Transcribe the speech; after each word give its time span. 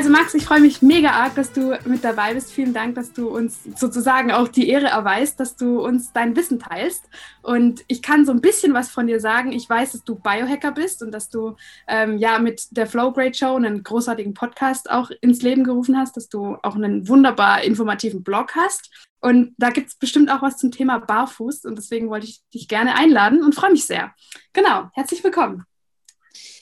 Also 0.00 0.08
Max, 0.08 0.32
ich 0.32 0.46
freue 0.46 0.62
mich 0.62 0.80
mega 0.80 1.10
arg, 1.10 1.34
dass 1.34 1.52
du 1.52 1.78
mit 1.84 2.02
dabei 2.02 2.32
bist. 2.32 2.54
Vielen 2.54 2.72
Dank, 2.72 2.94
dass 2.94 3.12
du 3.12 3.28
uns 3.28 3.58
sozusagen 3.76 4.32
auch 4.32 4.48
die 4.48 4.70
Ehre 4.70 4.86
erweist, 4.86 5.38
dass 5.38 5.56
du 5.56 5.84
uns 5.84 6.14
dein 6.14 6.34
Wissen 6.36 6.58
teilst. 6.58 7.04
Und 7.42 7.84
ich 7.86 8.00
kann 8.00 8.24
so 8.24 8.32
ein 8.32 8.40
bisschen 8.40 8.72
was 8.72 8.88
von 8.88 9.06
dir 9.06 9.20
sagen. 9.20 9.52
Ich 9.52 9.68
weiß, 9.68 9.92
dass 9.92 10.02
du 10.02 10.14
Biohacker 10.14 10.72
bist 10.72 11.02
und 11.02 11.12
dass 11.12 11.28
du 11.28 11.54
ähm, 11.86 12.16
ja 12.16 12.38
mit 12.38 12.68
der 12.70 12.86
Flow 12.86 13.12
Great 13.12 13.36
Show 13.36 13.56
einen 13.56 13.82
großartigen 13.82 14.32
Podcast 14.32 14.90
auch 14.90 15.10
ins 15.20 15.42
Leben 15.42 15.64
gerufen 15.64 15.98
hast, 15.98 16.16
dass 16.16 16.30
du 16.30 16.56
auch 16.62 16.76
einen 16.76 17.06
wunderbar 17.06 17.62
informativen 17.62 18.22
Blog 18.22 18.56
hast. 18.56 18.90
Und 19.20 19.52
da 19.58 19.68
gibt 19.68 19.88
es 19.88 19.96
bestimmt 19.96 20.30
auch 20.30 20.40
was 20.40 20.56
zum 20.56 20.70
Thema 20.70 20.98
Barfuß. 21.00 21.66
Und 21.66 21.76
deswegen 21.76 22.08
wollte 22.08 22.24
ich 22.24 22.40
dich 22.54 22.68
gerne 22.68 22.94
einladen 22.94 23.44
und 23.44 23.54
freue 23.54 23.72
mich 23.72 23.84
sehr. 23.84 24.14
Genau, 24.54 24.88
herzlich 24.94 25.22
willkommen. 25.22 25.66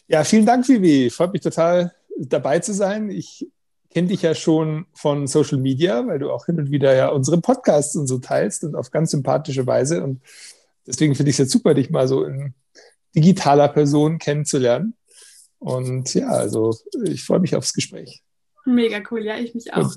Ja, 0.09 0.25
vielen 0.25 0.45
Dank, 0.45 0.67
Vivi. 0.67 1.09
Freut 1.09 1.33
mich 1.33 1.43
total, 1.43 1.95
dabei 2.19 2.59
zu 2.59 2.73
sein. 2.75 3.11
Ich 3.11 3.47
kenne 3.91 4.09
dich 4.09 4.23
ja 4.23 4.35
schon 4.35 4.87
von 4.93 5.27
Social 5.27 5.59
Media, 5.59 6.07
weil 6.07 6.19
du 6.19 6.31
auch 6.31 6.47
hin 6.47 6.59
und 6.59 6.71
wieder 6.71 6.95
ja 6.95 7.09
unsere 7.09 7.41
Podcasts 7.41 7.97
und 7.97 8.07
so 8.07 8.19
teilst 8.19 8.65
und 8.65 8.75
auf 8.75 8.91
ganz 8.91 9.13
sympathische 9.13 9.67
Weise. 9.67 10.03
Und 10.03 10.21
deswegen 10.87 11.15
finde 11.15 11.31
ich 11.31 11.35
es 11.35 11.39
jetzt 11.39 11.53
super, 11.53 11.75
dich 11.75 11.91
mal 11.91 12.09
so 12.09 12.25
in 12.25 12.55
digitaler 13.15 13.69
Person 13.69 14.19
kennenzulernen. 14.19 14.95
Und 15.59 16.15
ja, 16.15 16.29
also 16.29 16.77
ich 17.05 17.25
freue 17.25 17.41
mich 17.41 17.57
aufs 17.57 17.73
Gespräch. 17.73 18.23
Mega 18.65 19.01
cool, 19.11 19.25
ja, 19.25 19.39
ich 19.39 19.55
mich 19.55 19.73
auch. 19.73 19.85
Und 19.85 19.97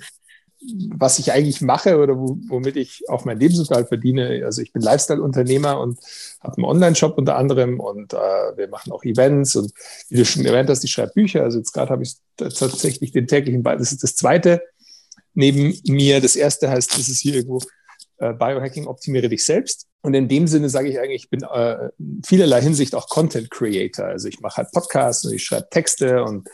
was 0.95 1.19
ich 1.19 1.31
eigentlich 1.31 1.61
mache 1.61 1.97
oder 1.97 2.15
womit 2.15 2.75
ich 2.75 3.09
auch 3.09 3.25
mein 3.25 3.39
Lebensunterhalt 3.39 3.87
verdiene. 3.87 4.43
Also 4.45 4.61
ich 4.61 4.71
bin 4.71 4.81
Lifestyle-Unternehmer 4.81 5.79
und 5.79 5.99
habe 6.39 6.57
einen 6.57 6.65
Online-Shop 6.65 7.17
unter 7.17 7.35
anderem 7.35 7.79
und 7.79 8.13
äh, 8.13 8.17
wir 8.17 8.67
machen 8.69 8.91
auch 8.91 9.03
Events 9.03 9.55
und 9.55 9.73
wie 10.09 10.17
du 10.17 10.25
schon 10.25 10.45
erwähnt 10.45 10.69
hast, 10.69 10.83
ich 10.83 10.91
schreibe 10.91 11.13
Bücher. 11.13 11.43
Also 11.43 11.57
jetzt 11.57 11.71
gerade 11.71 11.89
habe 11.89 12.03
ich 12.03 12.15
tatsächlich 12.37 13.11
den 13.11 13.27
täglichen, 13.27 13.63
das 13.63 13.91
ist 13.91 14.03
das 14.03 14.15
zweite 14.15 14.61
neben 15.33 15.79
mir. 15.85 16.21
Das 16.21 16.35
erste 16.35 16.69
heißt, 16.69 16.97
das 16.97 17.09
ist 17.09 17.21
hier 17.21 17.35
irgendwo 17.35 17.61
äh, 18.17 18.33
Biohacking, 18.33 18.87
optimiere 18.87 19.29
dich 19.29 19.43
selbst. 19.43 19.87
Und 20.01 20.13
in 20.13 20.27
dem 20.27 20.47
Sinne 20.47 20.69
sage 20.69 20.89
ich 20.89 20.99
eigentlich, 20.99 21.23
ich 21.23 21.29
bin 21.29 21.43
äh, 21.43 21.89
vielerlei 22.25 22.61
Hinsicht 22.61 22.93
auch 22.93 23.09
Content 23.09 23.49
Creator. 23.49 24.05
Also 24.05 24.27
ich 24.27 24.39
mache 24.41 24.57
halt 24.57 24.71
Podcasts 24.71 25.25
und 25.25 25.33
ich 25.33 25.43
schreibe 25.43 25.69
Texte 25.69 26.23
und 26.23 26.47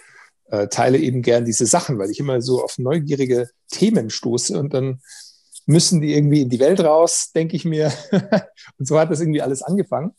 äh, 0.50 0.68
teile 0.68 0.98
eben 0.98 1.22
gern 1.22 1.46
diese 1.46 1.66
Sachen, 1.66 1.98
weil 2.00 2.10
ich 2.10 2.20
immer 2.20 2.42
so 2.42 2.64
auf 2.64 2.78
neugierige 2.78 3.50
Themen 3.70 4.10
stoße 4.10 4.58
und 4.60 4.74
dann 4.74 5.02
müssen 5.66 6.02
die 6.02 6.14
irgendwie 6.14 6.42
in 6.42 6.50
die 6.50 6.60
Welt 6.60 6.80
raus, 6.80 7.32
denke 7.36 7.56
ich 7.56 7.66
mir. 7.66 7.92
und 8.78 8.88
so 8.88 9.00
hat 9.00 9.12
das 9.12 9.20
irgendwie 9.20 9.42
alles 9.42 9.62
angefangen. 9.62 10.14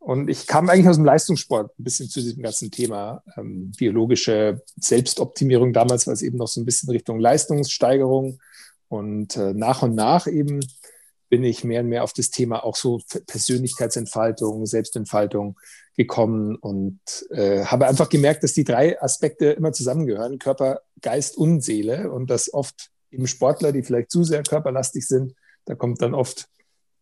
Und 0.00 0.30
ich 0.30 0.46
kam 0.46 0.68
eigentlich 0.68 0.88
aus 0.88 0.96
dem 0.96 1.04
Leistungssport 1.04 1.78
ein 1.78 1.84
bisschen 1.84 2.08
zu 2.08 2.20
diesem 2.20 2.42
ganzen 2.42 2.70
Thema 2.70 3.22
ähm, 3.36 3.70
biologische 3.76 4.62
Selbstoptimierung. 4.76 5.72
Damals 5.72 6.06
war 6.06 6.14
es 6.14 6.22
eben 6.22 6.38
noch 6.38 6.48
so 6.48 6.60
ein 6.60 6.64
bisschen 6.64 6.90
Richtung 6.90 7.20
Leistungssteigerung. 7.20 8.40
Und 8.88 9.36
äh, 9.36 9.52
nach 9.52 9.82
und 9.82 9.94
nach 9.94 10.26
eben 10.26 10.60
bin 11.28 11.44
ich 11.44 11.64
mehr 11.64 11.82
und 11.82 11.88
mehr 11.88 12.02
auf 12.02 12.12
das 12.12 12.30
Thema 12.30 12.64
auch 12.64 12.76
so 12.76 13.00
Persönlichkeitsentfaltung, 13.26 14.66
Selbstentfaltung 14.66 15.58
gekommen 16.00 16.56
und 16.56 16.98
äh, 17.28 17.62
habe 17.66 17.86
einfach 17.86 18.08
gemerkt, 18.08 18.42
dass 18.42 18.54
die 18.54 18.64
drei 18.64 19.00
Aspekte 19.02 19.50
immer 19.50 19.72
zusammengehören, 19.72 20.38
Körper, 20.38 20.80
Geist 21.02 21.36
und 21.36 21.60
Seele 21.60 22.10
und 22.10 22.30
dass 22.30 22.54
oft 22.54 22.90
eben 23.10 23.26
Sportler, 23.26 23.70
die 23.70 23.82
vielleicht 23.82 24.10
zu 24.10 24.24
sehr 24.24 24.42
körperlastig 24.42 25.06
sind, 25.06 25.34
da 25.66 25.74
kommt 25.74 26.00
dann 26.00 26.14
oft 26.14 26.48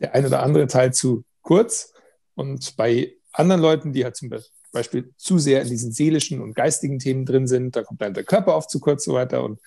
der 0.01 0.17
ein 0.17 0.27
oder 0.27 0.43
andere 0.43 0.67
Teil 0.67 0.93
zu 0.93 1.23
kurz 1.43 1.93
und 2.35 2.77
bei 2.77 3.15
anderen 3.33 3.63
Leuten, 3.63 3.93
die 3.93 4.03
halt 4.03 4.17
zum 4.17 4.33
Beispiel 4.73 5.13
zu 5.17 5.39
sehr 5.39 5.63
in 5.63 5.69
diesen 5.69 5.93
seelischen 5.93 6.41
und 6.41 6.55
geistigen 6.55 6.99
Themen 6.99 7.25
drin 7.25 7.47
sind, 7.47 7.77
da 7.77 7.85
kommt 7.85 8.03
dann 8.03 8.15
der 8.15 8.25
Körper 8.25 8.57
oft 8.57 8.69
zu 8.69 8.81
kurz 8.81 9.07
und 9.07 9.13
so 9.13 9.17
weiter 9.17 9.45
und 9.45 9.61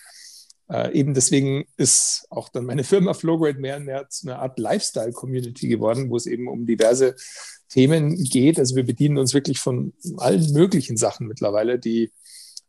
äh, 0.71 0.93
eben 0.93 1.13
deswegen 1.13 1.65
ist 1.75 2.25
auch 2.29 2.47
dann 2.47 2.65
meine 2.65 2.85
Firma 2.85 3.13
Flowgrade 3.13 3.59
mehr 3.59 3.75
und 3.75 3.85
mehr 3.85 4.07
zu 4.07 4.27
einer 4.27 4.39
Art 4.39 4.57
Lifestyle-Community 4.57 5.67
geworden, 5.67 6.09
wo 6.09 6.15
es 6.15 6.25
eben 6.25 6.47
um 6.47 6.65
diverse 6.65 7.15
Themen 7.67 8.15
geht. 8.15 8.57
Also 8.57 8.77
wir 8.77 8.85
bedienen 8.85 9.17
uns 9.17 9.33
wirklich 9.33 9.59
von 9.59 9.93
allen 10.17 10.53
möglichen 10.53 10.95
Sachen 10.95 11.27
mittlerweile, 11.27 11.77
die 11.77 12.11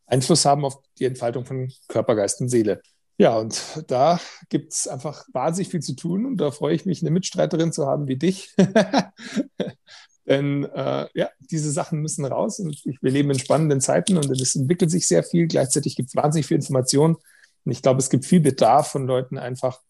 Einfluss 0.07 0.45
haben 0.45 0.65
auf 0.65 0.83
die 0.99 1.05
Entfaltung 1.05 1.45
von 1.45 1.73
Körper, 1.87 2.17
Geist 2.17 2.41
und 2.41 2.49
Seele. 2.49 2.83
Ja, 3.19 3.39
und 3.39 3.85
da 3.87 4.21
gibt 4.49 4.73
es 4.73 4.89
einfach 4.89 5.25
wahnsinnig 5.33 5.71
viel 5.71 5.81
zu 5.81 5.95
tun 5.95 6.27
und 6.27 6.39
da 6.39 6.51
freue 6.51 6.75
ich 6.75 6.85
mich, 6.85 7.03
eine 7.03 7.11
Mitstreiterin 7.13 7.73
zu 7.73 7.87
haben 7.87 8.09
wie 8.09 8.17
dich. 8.17 8.53
Denn 10.27 10.65
äh, 10.65 11.07
ja, 11.15 11.31
diese 11.39 11.71
Sachen 11.71 12.01
müssen 12.01 12.25
raus 12.25 12.59
und 12.59 12.83
wir 12.85 13.11
leben 13.13 13.31
in 13.31 13.39
spannenden 13.39 13.81
Zeiten 13.81 14.17
und 14.17 14.29
es 14.29 14.57
entwickelt 14.57 14.91
sich 14.91 15.07
sehr 15.07 15.23
viel. 15.23 15.47
Gleichzeitig 15.47 15.95
gibt 15.95 16.09
es 16.09 16.17
wahnsinnig 16.17 16.47
viel 16.47 16.57
Information 16.57 17.17
und 17.65 17.73
ich 17.73 17.83
glaube, 17.83 18.01
es 18.01 18.11
gibt 18.11 18.25
viel 18.25 18.41
Bedarf 18.41 18.91
von 18.91 19.07
Leuten 19.07 19.39
einfach, 19.39 19.81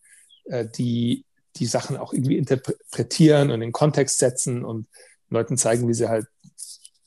äh, 0.45 0.67
die 0.67 1.25
die 1.57 1.67
Sachen 1.67 1.97
auch 1.97 2.13
irgendwie 2.13 2.39
interpretieren 2.39 3.51
und 3.51 3.63
in 3.63 3.73
Kontext 3.73 4.19
setzen 4.19 4.65
und 4.65 4.87
Leuten 5.29 5.57
zeigen, 5.57 5.89
wie 5.89 5.95
sie 5.95 6.09
halt 6.09 6.27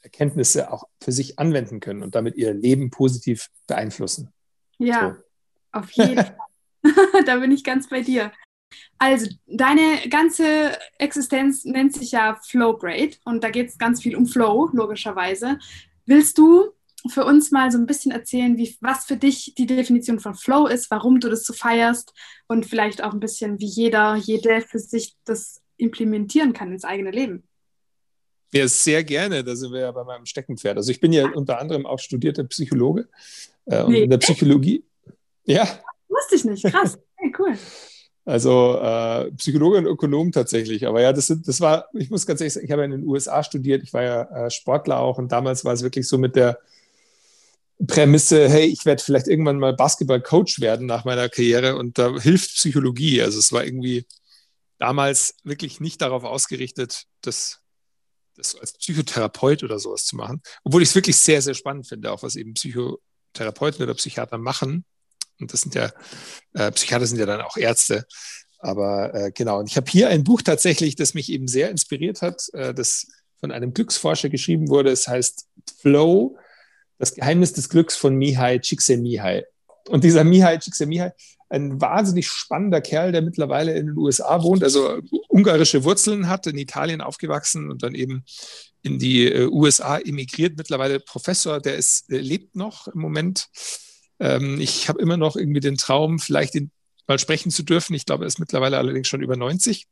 Erkenntnisse 0.01 0.71
auch 0.71 0.83
für 1.01 1.11
sich 1.11 1.39
anwenden 1.39 1.79
können 1.79 2.03
und 2.03 2.15
damit 2.15 2.35
ihr 2.35 2.53
Leben 2.53 2.91
positiv 2.91 3.49
beeinflussen. 3.67 4.31
Ja, 4.77 5.15
so. 5.15 5.79
auf 5.79 5.91
jeden 5.91 6.15
Fall. 6.23 6.37
da 7.25 7.37
bin 7.37 7.51
ich 7.51 7.63
ganz 7.63 7.89
bei 7.89 8.01
dir. 8.01 8.31
Also, 8.97 9.27
deine 9.47 10.09
ganze 10.09 10.77
Existenz 10.99 11.65
nennt 11.65 11.93
sich 11.93 12.11
ja 12.11 12.39
Flow 12.43 12.77
Grade 12.77 13.15
und 13.23 13.43
da 13.43 13.49
geht 13.49 13.69
es 13.69 13.77
ganz 13.77 14.01
viel 14.01 14.15
um 14.15 14.27
Flow, 14.27 14.69
logischerweise. 14.73 15.57
Willst 16.05 16.37
du 16.37 16.71
für 17.09 17.25
uns 17.25 17.51
mal 17.51 17.71
so 17.71 17.77
ein 17.77 17.85
bisschen 17.85 18.11
erzählen, 18.11 18.57
wie, 18.57 18.75
was 18.81 19.05
für 19.05 19.17
dich 19.17 19.53
die 19.57 19.65
Definition 19.65 20.19
von 20.19 20.35
Flow 20.35 20.67
ist, 20.67 20.89
warum 20.91 21.19
du 21.19 21.29
das 21.29 21.43
so 21.43 21.53
feierst 21.53 22.13
und 22.47 22.65
vielleicht 22.65 23.03
auch 23.03 23.13
ein 23.13 23.19
bisschen, 23.19 23.59
wie 23.59 23.67
jeder, 23.67 24.15
jede 24.15 24.61
für 24.61 24.79
sich 24.79 25.15
das 25.25 25.61
implementieren 25.77 26.53
kann 26.53 26.71
ins 26.71 26.83
eigene 26.83 27.11
Leben? 27.11 27.43
Ja, 28.51 28.67
sehr 28.67 29.03
gerne. 29.03 29.43
Da 29.43 29.55
sind 29.55 29.73
wir 29.73 29.81
ja 29.81 29.91
bei 29.91 30.03
meinem 30.03 30.25
Steckenpferd. 30.25 30.77
Also 30.77 30.91
ich 30.91 30.99
bin 31.01 31.11
ja 31.11 31.27
unter 31.29 31.59
anderem 31.59 31.85
auch 31.85 31.99
studierter 31.99 32.45
Psychologe. 32.45 33.07
Äh, 33.65 33.83
und 33.83 33.91
nee. 33.91 34.03
in 34.03 34.09
der 34.09 34.17
Psychologie. 34.19 34.83
Ja. 35.43 35.67
Wusste 36.07 36.35
ich 36.35 36.45
nicht. 36.45 36.63
Krass. 36.63 36.97
Hey, 37.15 37.33
cool. 37.37 37.57
Also 38.23 38.79
äh, 38.81 39.31
Psychologe 39.33 39.77
und 39.77 39.85
Ökonom 39.85 40.31
tatsächlich. 40.31 40.87
Aber 40.87 41.01
ja, 41.01 41.13
das, 41.13 41.27
das 41.27 41.61
war, 41.61 41.89
ich 41.93 42.09
muss 42.09 42.25
ganz 42.25 42.41
ehrlich 42.41 42.53
sagen, 42.53 42.65
ich 42.65 42.71
habe 42.71 42.81
ja 42.81 42.85
in 42.85 42.91
den 42.91 43.07
USA 43.07 43.43
studiert, 43.43 43.83
ich 43.83 43.93
war 43.93 44.01
ja 44.01 44.45
äh, 44.45 44.49
Sportler 44.49 44.99
auch 44.99 45.19
und 45.19 45.31
damals 45.31 45.63
war 45.63 45.73
es 45.73 45.83
wirklich 45.83 46.07
so 46.07 46.17
mit 46.17 46.35
der 46.35 46.59
Prämisse, 47.87 48.49
hey, 48.49 48.65
ich 48.65 48.85
werde 48.85 49.03
vielleicht 49.03 49.27
irgendwann 49.27 49.59
mal 49.59 49.73
Basketball-Coach 49.73 50.61
werden 50.61 50.85
nach 50.85 51.03
meiner 51.03 51.27
Karriere 51.29 51.75
und 51.75 51.97
da 51.97 52.17
hilft 52.19 52.55
Psychologie. 52.55 53.21
Also 53.21 53.39
es 53.39 53.51
war 53.51 53.65
irgendwie 53.65 54.05
damals 54.77 55.35
wirklich 55.43 55.79
nicht 55.79 56.01
darauf 56.01 56.23
ausgerichtet, 56.23 57.03
das, 57.21 57.59
das 58.35 58.55
als 58.55 58.73
Psychotherapeut 58.77 59.63
oder 59.63 59.79
sowas 59.79 60.05
zu 60.05 60.15
machen. 60.15 60.41
Obwohl 60.63 60.83
ich 60.83 60.89
es 60.89 60.95
wirklich 60.95 61.17
sehr, 61.17 61.41
sehr 61.41 61.53
spannend 61.53 61.87
finde, 61.87 62.11
auch 62.11 62.23
was 62.23 62.35
eben 62.35 62.53
Psychotherapeuten 62.53 63.83
oder 63.83 63.93
Psychiater 63.93 64.37
machen. 64.37 64.85
Und 65.39 65.51
das 65.51 65.61
sind 65.61 65.75
ja, 65.75 65.91
äh, 66.53 66.71
Psychiater 66.71 67.05
sind 67.05 67.19
ja 67.19 67.25
dann 67.25 67.41
auch 67.41 67.57
Ärzte. 67.57 68.05
Aber 68.59 69.13
äh, 69.13 69.31
genau, 69.31 69.59
und 69.59 69.69
ich 69.69 69.75
habe 69.75 69.91
hier 69.91 70.07
ein 70.09 70.23
Buch 70.23 70.41
tatsächlich, 70.41 70.95
das 70.95 71.13
mich 71.13 71.29
eben 71.29 71.47
sehr 71.47 71.69
inspiriert 71.69 72.21
hat, 72.21 72.41
äh, 72.53 72.73
das 72.73 73.05
von 73.39 73.51
einem 73.51 73.73
Glücksforscher 73.73 74.29
geschrieben 74.29 74.69
wurde. 74.69 74.91
Es 74.91 75.07
heißt 75.07 75.47
Flow, 75.81 76.37
das 76.97 77.13
Geheimnis 77.13 77.53
des 77.53 77.69
Glücks 77.69 77.95
von 77.95 78.15
Mihai 78.15 78.59
Csikszentmihalyi. 78.59 79.43
Und 79.89 80.03
dieser 80.03 80.23
Mihai 80.23 80.57
Csikszentmihalyi, 80.57 81.11
ein 81.49 81.79
wahnsinnig 81.79 82.27
spannender 82.27 82.81
Kerl, 82.81 83.11
der 83.11 83.21
mittlerweile 83.21 83.75
in 83.75 83.87
den 83.87 83.97
USA 83.97 84.41
wohnt, 84.41 84.63
also 84.63 84.99
ungarische 85.29 85.83
Wurzeln 85.83 86.27
hat, 86.27 86.47
in 86.47 86.57
Italien 86.57 87.01
aufgewachsen 87.01 87.69
und 87.69 87.83
dann 87.83 87.93
eben 87.93 88.25
in 88.81 88.99
die 88.99 89.31
äh, 89.31 89.47
USA 89.47 89.97
emigriert, 89.97 90.57
mittlerweile 90.57 90.99
Professor, 90.99 91.59
der 91.59 91.75
ist, 91.75 92.09
der 92.09 92.21
lebt 92.21 92.55
noch 92.55 92.87
im 92.87 92.99
Moment. 92.99 93.47
Ähm, 94.19 94.59
ich 94.59 94.89
habe 94.89 95.01
immer 95.01 95.17
noch 95.17 95.35
irgendwie 95.35 95.59
den 95.59 95.77
Traum, 95.77 96.19
vielleicht 96.19 96.55
ihn 96.55 96.71
mal 97.07 97.19
sprechen 97.19 97.51
zu 97.51 97.63
dürfen. 97.63 97.93
Ich 97.93 98.05
glaube, 98.05 98.25
er 98.25 98.27
ist 98.27 98.39
mittlerweile 98.39 98.77
allerdings 98.77 99.07
schon 99.07 99.21
über 99.21 99.35
90. 99.35 99.87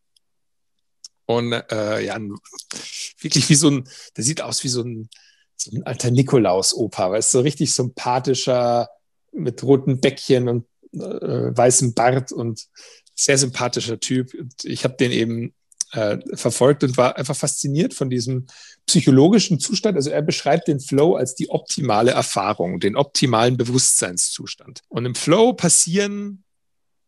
Und 1.26 1.54
äh, 1.54 2.04
ja, 2.04 2.20
wirklich 3.20 3.50
wie 3.50 3.56
so 3.56 3.70
ein, 3.70 3.90
der 4.18 4.24
sieht 4.24 4.42
aus 4.42 4.64
wie 4.64 4.70
so 4.70 4.82
ein 4.82 5.10
so 5.56 5.72
ein 5.76 5.84
alter 5.84 6.12
Nikolaus-Opa, 6.12 7.12
weißt 7.12 7.34
du, 7.34 7.38
so 7.40 7.42
richtig 7.42 7.74
sympathischer, 7.74 8.90
mit 9.32 9.64
roten 9.64 10.00
Bäckchen 10.00 10.48
und 10.48 10.66
äh, 10.94 11.00
weißem 11.58 11.94
Bart 11.94 12.32
und 12.32 12.68
sehr 13.16 13.38
sympathischer 13.38 14.00
Typ. 14.00 14.34
Und 14.34 14.54
ich 14.64 14.84
habe 14.84 14.96
den 14.96 15.12
eben 15.12 15.54
äh, 15.92 16.18
verfolgt 16.36 16.84
und 16.84 16.98
war 16.98 17.18
einfach 17.18 17.36
fasziniert 17.36 17.94
von 17.94 18.10
diesem 18.10 18.48
psychologischen 18.86 19.60
Zustand. 19.60 19.96
Also 19.96 20.10
er 20.10 20.22
beschreibt 20.22 20.68
den 20.68 20.80
Flow 20.80 21.16
als 21.16 21.36
die 21.36 21.50
optimale 21.50 22.12
Erfahrung, 22.12 22.80
den 22.80 22.96
optimalen 22.96 23.58
Bewusstseinszustand. 23.58 24.82
Und 24.90 25.06
im 25.06 25.16
Flow 25.16 25.54
passieren 25.54 26.43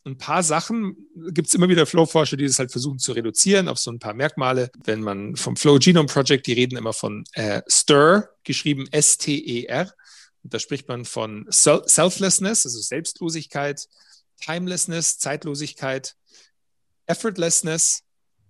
ein 0.06 0.18
paar 0.18 0.44
Sachen 0.44 0.96
gibt 1.32 1.48
es 1.48 1.54
immer 1.54 1.68
wieder 1.68 1.86
Flow-Forscher, 1.86 2.38
die 2.38 2.46
das 2.46 2.60
halt 2.60 2.72
versuchen 2.72 3.00
zu 3.00 3.12
reduzieren 3.14 3.68
auf 3.68 3.80
so 3.80 3.92
ein 3.92 4.00
paar 4.00 4.14
Merkmale. 4.14 4.70
Wenn 4.84 5.02
man 5.02 5.36
vom 5.36 5.56
Flow 5.56 5.80
Genome 5.80 6.08
Project, 6.08 6.46
die 6.46 6.54
reden 6.54 6.78
immer 6.78 6.94
von 6.94 7.24
äh, 7.34 7.62
STIR, 7.68 8.30
geschrieben 8.44 8.88
S-T-E-R. 8.92 9.92
Da 10.44 10.60
spricht 10.60 10.88
man 10.88 11.06
von 11.06 11.48
Selflessness, 11.50 12.66
also 12.66 12.80
Selbstlosigkeit, 12.80 13.88
Timelessness, 14.40 15.18
Zeitlosigkeit, 15.18 16.16
Effortlessness, 17.08 18.04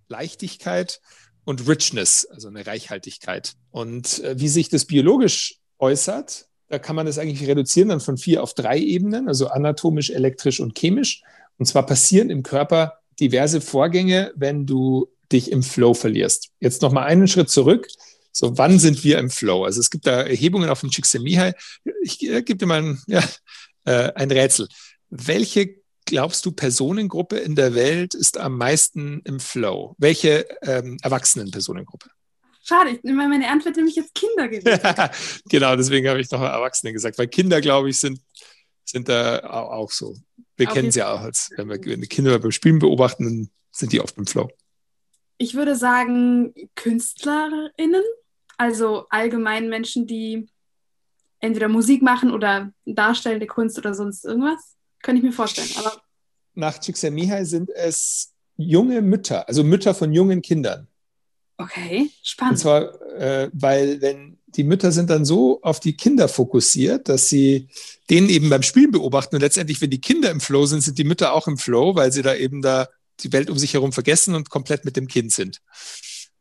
Leichtigkeit 0.10 1.00
und 1.46 1.68
Richness, 1.69 2.25
also 2.25 2.50
eine 2.50 2.68
Reichhaltigkeit. 2.68 3.54
Und 3.72 4.19
äh, 4.24 4.38
wie 4.38 4.50
sich 4.50 4.68
das 4.68 4.86
biologisch 4.86 5.60
äußert, 5.80 6.48
da 6.68 6.80
kann 6.80 6.96
man 6.96 7.06
das 7.06 7.18
eigentlich 7.18 7.48
reduzieren 7.48 7.90
dann 7.90 8.00
von 8.02 8.18
vier 8.18 8.42
auf 8.44 8.54
drei 8.54 8.80
Ebenen, 8.80 9.28
also 9.28 9.48
anatomisch, 9.48 10.10
elektrisch 10.10 10.60
und 10.60 10.75
chemisch. 10.78 11.22
Und 11.57 11.66
zwar 11.66 11.86
passieren 11.86 12.30
im 12.30 12.44
Körper 12.44 13.00
diverse 13.19 13.62
Vorgänge, 13.62 14.31
wenn 14.36 14.66
du 14.66 15.07
dich 15.31 15.52
im 15.52 15.63
Flow 15.63 15.94
verlierst. 15.94 16.50
Jetzt 16.60 16.81
noch 16.81 16.92
mal 16.92 17.04
einen 17.04 17.28
Schritt 17.28 17.50
zurück. 17.50 17.88
So, 18.31 18.57
wann 18.57 18.80
sind 18.80 19.04
wir 19.04 19.18
im 19.19 19.30
Flow? 19.30 19.63
Also 19.63 19.80
es 19.80 19.90
gibt 19.90 20.06
da 20.06 20.22
Erhebungen 20.22 20.69
auf 20.69 20.81
dem 20.81 20.92
Csikszentmihalyi. 20.92 21.54
Ich 22.04 22.22
äh, 22.22 22.42
gebe 22.42 22.57
dir 22.57 22.66
mal 22.66 22.81
ein, 22.81 23.02
ja, 23.07 23.24
äh, 23.86 24.12
ein 24.13 24.30
Rätsel. 24.30 24.68
Welche 25.10 25.75
glaubst 26.06 26.46
du, 26.46 26.52
Personengruppe 26.52 27.38
in 27.38 27.56
der 27.56 27.75
Welt 27.75 28.13
ist 28.13 28.38
am 28.38 28.57
meisten 28.57 29.22
im 29.25 29.40
Flow? 29.40 29.96
Welche 29.98 30.46
ähm, 30.62 30.98
Erwachsenenpersonengruppe? 31.02 32.10
Schade, 32.63 33.00
meine 33.04 33.50
Antwort 33.50 33.75
nämlich 33.75 33.96
jetzt 33.96 34.16
Kinder 34.16 34.48
gewesen. 34.48 34.80
genau, 35.50 35.75
deswegen 35.75 36.07
habe 36.07 36.19
ich 36.19 36.31
noch 36.31 36.42
Erwachsene 36.42 36.94
gesagt, 36.94 37.18
weil 37.18 37.28
Kinder, 37.28 37.62
glaube 37.62 37.90
ich, 37.90 38.00
sind, 38.00 38.19
sind 38.84 39.07
da 39.10 39.40
auch 39.40 39.92
so. 39.92 40.16
Wir 40.57 40.68
kennen 40.68 40.90
es 40.90 40.96
ja 40.96 41.13
auch, 41.13 41.22
als 41.22 41.52
wenn 41.57 41.69
wir, 41.69 41.80
Kinder 41.80 42.40
beim 42.40 42.52
Spielen 42.52 42.80
beobachten, 42.80 43.25
dann 43.25 43.50
sind 43.72 43.92
die 43.92 44.02
oft 44.02 44.18
im 44.18 44.25
Flow. 44.25 44.50
Ich 45.38 45.56
würde 45.56 45.75
sagen, 45.75 46.54
KünstlerInnen, 46.75 48.04
also 48.57 49.07
allgemein 49.10 49.68
Menschen, 49.69 50.07
die 50.07 50.48
entweder 51.40 51.68
Musik 51.68 52.02
machen 52.02 52.31
oder 52.31 52.72
darstellende 52.86 53.48
Kunst 53.48 53.78
oder 53.78 53.94
sonst 53.94 54.24
irgendwas. 54.24 54.75
Könnte 55.02 55.19
ich 55.19 55.25
mir 55.25 55.34
vorstellen. 55.34 55.69
Aber 55.78 56.02
Nach 56.54 56.80
Csikszentmihalyi 56.80 57.46
sind 57.46 57.69
es 57.69 58.34
junge 58.57 59.02
Mütter, 59.02 59.48
also 59.48 59.63
Mütter 59.63 59.94
von 59.94 60.13
jungen 60.13 60.42
Kindern. 60.42 60.88
Okay, 61.57 62.10
spannend. 62.24 62.54
Und 62.54 62.57
zwar, 62.57 63.02
äh, 63.18 63.50
weil 63.54 64.02
wenn 64.02 64.38
die 64.56 64.63
Mütter 64.63 64.92
sind 64.92 65.10
dann 65.10 65.25
so 65.25 65.62
auf 65.62 65.80
die 65.80 65.98
Kinder 65.98 66.28
fokussiert, 66.28 67.10
dass 67.10 67.30
sie 67.30 67.69
denen 68.10 68.30
eben 68.30 68.50
beim 68.50 68.63
Spielen 68.63 68.92
beobachten 68.92 69.36
und 69.36 69.42
letztendlich, 69.42 69.81
wenn 69.81 69.90
die 69.90 70.02
Kinder 70.02 70.31
im 70.31 70.40
Flow 70.40 70.66
sind, 70.66 70.81
sind 70.81 70.98
die 70.98 71.04
Mütter 71.04 71.34
auch 71.34 71.48
im 71.48 71.57
Flow, 71.57 71.96
weil 71.96 72.12
sie 72.12 72.22
da 72.22 72.36
eben 72.36 72.62
da 72.62 72.88
die 73.22 73.31
Welt 73.31 73.50
um 73.50 73.57
sich 73.57 73.74
herum 73.74 73.92
vergessen 73.92 74.36
und 74.36 74.50
komplett 74.50 74.86
mit 74.86 74.96
dem 74.96 75.07
Kind 75.07 75.31
sind. 75.31 75.62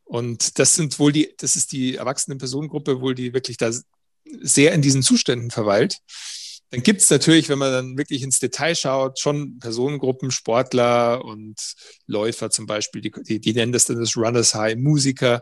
Und 0.04 0.58
das 0.58 0.74
sind 0.74 0.98
wohl 0.98 1.12
die, 1.12 1.34
das 1.38 1.56
ist 1.56 1.72
die 1.72 1.96
erwachsene 1.96 2.36
Personengruppe, 2.36 3.00
wohl 3.00 3.14
die 3.14 3.32
wirklich 3.32 3.56
da 3.56 3.70
sehr 4.40 4.72
in 4.72 4.82
diesen 4.82 5.02
Zuständen 5.02 5.50
verweilt. 5.50 5.98
Dann 6.70 6.82
gibt 6.82 7.02
es 7.02 7.10
natürlich, 7.10 7.48
wenn 7.48 7.58
man 7.58 7.72
dann 7.72 7.98
wirklich 7.98 8.22
ins 8.22 8.40
Detail 8.40 8.74
schaut, 8.74 9.18
schon 9.18 9.58
Personengruppen, 9.58 10.30
Sportler 10.30 11.24
und 11.24 11.54
Läufer 12.06 12.50
zum 12.50 12.66
Beispiel, 12.66 13.00
die, 13.00 13.12
die, 13.12 13.40
die 13.40 13.52
nennen 13.52 13.72
das 13.72 13.84
dann 13.84 14.00
das 14.00 14.16
Runners 14.16 14.54
High, 14.54 14.76
Musiker, 14.76 15.40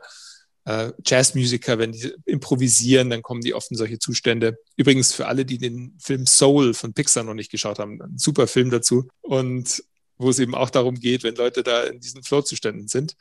äh, 0.64 0.92
Jazzmusiker, 1.04 1.78
wenn 1.78 1.92
die 1.92 2.12
improvisieren, 2.24 3.10
dann 3.10 3.22
kommen 3.22 3.40
die 3.40 3.54
oft 3.54 3.70
in 3.70 3.76
solche 3.76 3.98
Zustände. 3.98 4.58
Übrigens 4.76 5.12
für 5.12 5.26
alle, 5.26 5.44
die 5.44 5.58
den 5.58 5.96
Film 6.00 6.26
Soul 6.26 6.74
von 6.74 6.94
Pixar 6.94 7.24
noch 7.24 7.34
nicht 7.34 7.50
geschaut 7.50 7.78
haben, 7.78 8.00
ein 8.00 8.18
super 8.18 8.46
Film 8.46 8.70
dazu. 8.70 9.08
Und 9.22 9.82
wo 10.18 10.30
es 10.30 10.38
eben 10.38 10.54
auch 10.54 10.70
darum 10.70 10.94
geht, 10.94 11.24
wenn 11.24 11.34
Leute 11.34 11.62
da 11.62 11.84
in 11.84 12.00
diesen 12.00 12.22
Flow-Zuständen 12.22 12.88
sind. 12.88 13.16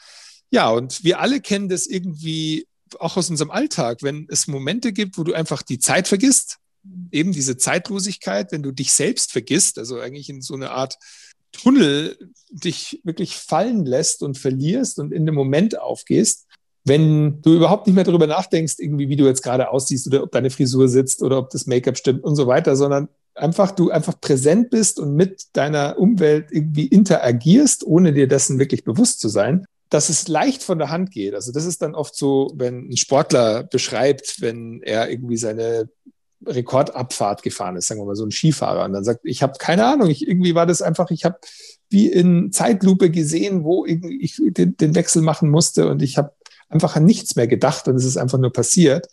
Ja, 0.52 0.70
und 0.70 1.04
wir 1.04 1.20
alle 1.20 1.42
kennen 1.42 1.70
das 1.70 1.88
irgendwie 1.88 2.68
auch 3.00 3.18
aus 3.18 3.30
unserem 3.30 3.52
Alltag, 3.52 4.04
wenn 4.04 4.28
es 4.30 4.48
Momente 4.48 4.94
gibt, 4.94 5.18
wo 5.18 5.24
du 5.24 5.34
einfach 5.34 5.62
die 5.62 5.80
Zeit 5.80 6.08
vergisst, 6.08 6.58
eben 7.12 7.32
diese 7.32 7.58
Zeitlosigkeit, 7.58 8.52
wenn 8.52 8.64
du 8.64 8.72
dich 8.72 8.92
selbst 8.92 9.32
vergisst, 9.32 9.78
also 9.78 10.00
eigentlich 10.00 10.30
in 10.30 10.42
so 10.42 10.54
eine 10.54 10.72
Art 10.72 10.98
Tunnel 11.52 12.18
dich 12.50 13.02
wirklich 13.04 13.36
fallen 13.36 13.86
lässt 13.86 14.24
und 14.24 14.38
verlierst 14.38 15.00
und 15.00 15.12
in 15.14 15.26
dem 15.26 15.36
Moment 15.36 15.80
aufgehst, 15.80 16.48
wenn 16.84 17.42
du 17.42 17.56
überhaupt 17.56 17.86
nicht 17.86 17.96
mehr 17.96 18.04
darüber 18.04 18.28
nachdenkst, 18.28 18.76
irgendwie, 18.80 19.10
wie 19.10 19.16
du 19.16 19.26
jetzt 19.26 19.44
gerade 19.44 19.70
aussiehst 19.70 20.08
oder 20.08 20.24
ob 20.24 20.32
deine 20.32 20.50
Frisur 20.50 20.88
sitzt 20.88 21.22
oder 21.22 21.38
ob 21.38 21.50
das 21.50 21.68
Make-up 21.68 21.98
stimmt 21.98 22.24
und 22.24 22.36
so 22.36 22.48
weiter, 22.48 22.76
sondern 22.76 23.08
einfach 23.36 23.72
du 23.72 23.92
einfach 23.92 24.20
präsent 24.20 24.70
bist 24.72 25.00
und 25.00 25.16
mit 25.16 25.46
deiner 25.54 25.98
Umwelt 25.98 26.48
irgendwie 26.52 26.88
interagierst, 26.88 27.86
ohne 27.86 28.14
dir 28.14 28.28
dessen 28.28 28.60
wirklich 28.60 28.84
bewusst 28.84 29.20
zu 29.20 29.30
sein, 29.30 29.66
dass 29.90 30.10
es 30.10 30.28
leicht 30.28 30.64
von 30.64 30.80
der 30.80 30.90
Hand 30.90 31.12
geht. 31.12 31.36
Also 31.36 31.52
das 31.52 31.66
ist 31.66 31.82
dann 31.82 31.96
oft 31.96 32.16
so, 32.16 32.52
wenn 32.56 32.90
ein 32.90 32.98
Sportler 32.98 33.64
beschreibt, 33.64 34.42
wenn 34.42 34.82
er 34.82 35.10
irgendwie 35.10 35.38
seine 35.38 35.90
Rekordabfahrt 36.46 37.44
gefahren 37.44 37.76
ist, 37.76 37.88
sagen 37.88 38.02
wir 38.02 38.06
mal 38.06 38.16
so 38.16 38.26
ein 38.26 38.32
Skifahrer, 38.32 38.86
und 38.86 38.94
dann 38.94 39.04
sagt, 39.04 39.20
ich 39.24 39.44
habe 39.44 39.54
keine 39.60 39.86
Ahnung, 39.86 40.10
ich, 40.10 40.28
irgendwie 40.28 40.56
war 40.56 40.66
das 40.66 40.82
einfach, 40.82 41.12
ich 41.12 41.24
habe 41.26 41.38
wie 41.90 42.08
in 42.08 42.52
Zeitlupe 42.52 43.12
gesehen, 43.12 43.64
wo 43.64 43.86
ich 43.86 44.42
den, 44.42 44.78
den 44.78 44.96
Wechsel 44.96 45.22
machen 45.22 45.50
musste 45.50 45.88
und 45.90 46.02
ich 46.02 46.18
habe 46.18 46.32
einfach 46.72 46.96
an 46.96 47.06
nichts 47.06 47.36
mehr 47.36 47.48
gedacht 47.48 47.88
und 47.88 47.96
es 47.96 48.06
ist 48.06 48.18
einfach 48.18 48.38
nur 48.38 48.52
passiert. 48.52 49.08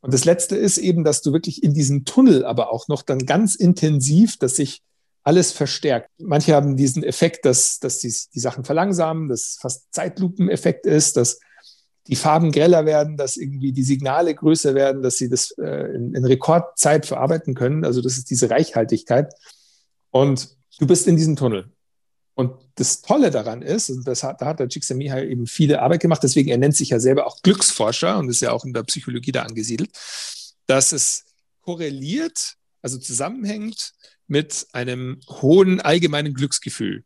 Und 0.00 0.14
das 0.14 0.24
Letzte 0.24 0.56
ist 0.56 0.78
eben, 0.78 1.04
dass 1.04 1.22
du 1.22 1.32
wirklich 1.32 1.62
in 1.62 1.74
diesem 1.74 2.04
Tunnel 2.04 2.44
aber 2.44 2.72
auch 2.72 2.88
noch 2.88 3.02
dann 3.02 3.26
ganz 3.26 3.54
intensiv, 3.54 4.36
dass 4.36 4.56
sich 4.56 4.82
alles 5.24 5.50
verstärkt. 5.50 6.08
Manche 6.18 6.54
haben 6.54 6.76
diesen 6.76 7.02
Effekt, 7.02 7.44
dass, 7.44 7.80
dass 7.80 7.98
die, 7.98 8.14
die 8.32 8.38
Sachen 8.38 8.64
verlangsamen, 8.64 9.28
dass 9.28 9.58
fast 9.60 9.92
Zeitlupeneffekt 9.92 10.86
ist, 10.86 11.16
dass 11.16 11.40
die 12.06 12.14
Farben 12.14 12.52
greller 12.52 12.86
werden, 12.86 13.16
dass 13.16 13.36
irgendwie 13.36 13.72
die 13.72 13.82
Signale 13.82 14.34
größer 14.34 14.76
werden, 14.76 15.02
dass 15.02 15.16
sie 15.16 15.28
das 15.28 15.50
äh, 15.58 15.92
in, 15.94 16.14
in 16.14 16.24
Rekordzeit 16.24 17.06
verarbeiten 17.06 17.54
können. 17.54 17.84
Also 17.84 18.00
das 18.00 18.16
ist 18.16 18.30
diese 18.30 18.48
Reichhaltigkeit. 18.48 19.34
Und 20.10 20.56
du 20.78 20.86
bist 20.86 21.08
in 21.08 21.16
diesem 21.16 21.34
Tunnel. 21.34 21.72
Und 22.36 22.52
das 22.74 23.00
Tolle 23.00 23.30
daran 23.30 23.62
ist, 23.62 23.88
und 23.88 24.06
das 24.06 24.22
hat, 24.22 24.42
da 24.42 24.46
hat 24.46 24.60
der 24.60 24.68
Csikszentmihalyi 24.68 25.30
eben 25.30 25.46
viele 25.46 25.80
Arbeit 25.80 26.00
gemacht, 26.00 26.22
deswegen 26.22 26.50
er 26.50 26.58
nennt 26.58 26.76
sich 26.76 26.90
ja 26.90 27.00
selber 27.00 27.26
auch 27.26 27.40
Glücksforscher 27.40 28.18
und 28.18 28.28
ist 28.28 28.42
ja 28.42 28.52
auch 28.52 28.66
in 28.66 28.74
der 28.74 28.82
Psychologie 28.82 29.32
da 29.32 29.42
angesiedelt, 29.42 29.90
dass 30.66 30.92
es 30.92 31.24
korreliert, 31.62 32.56
also 32.82 32.98
zusammenhängt 32.98 33.94
mit 34.26 34.66
einem 34.72 35.18
hohen 35.30 35.80
allgemeinen 35.80 36.34
Glücksgefühl 36.34 37.04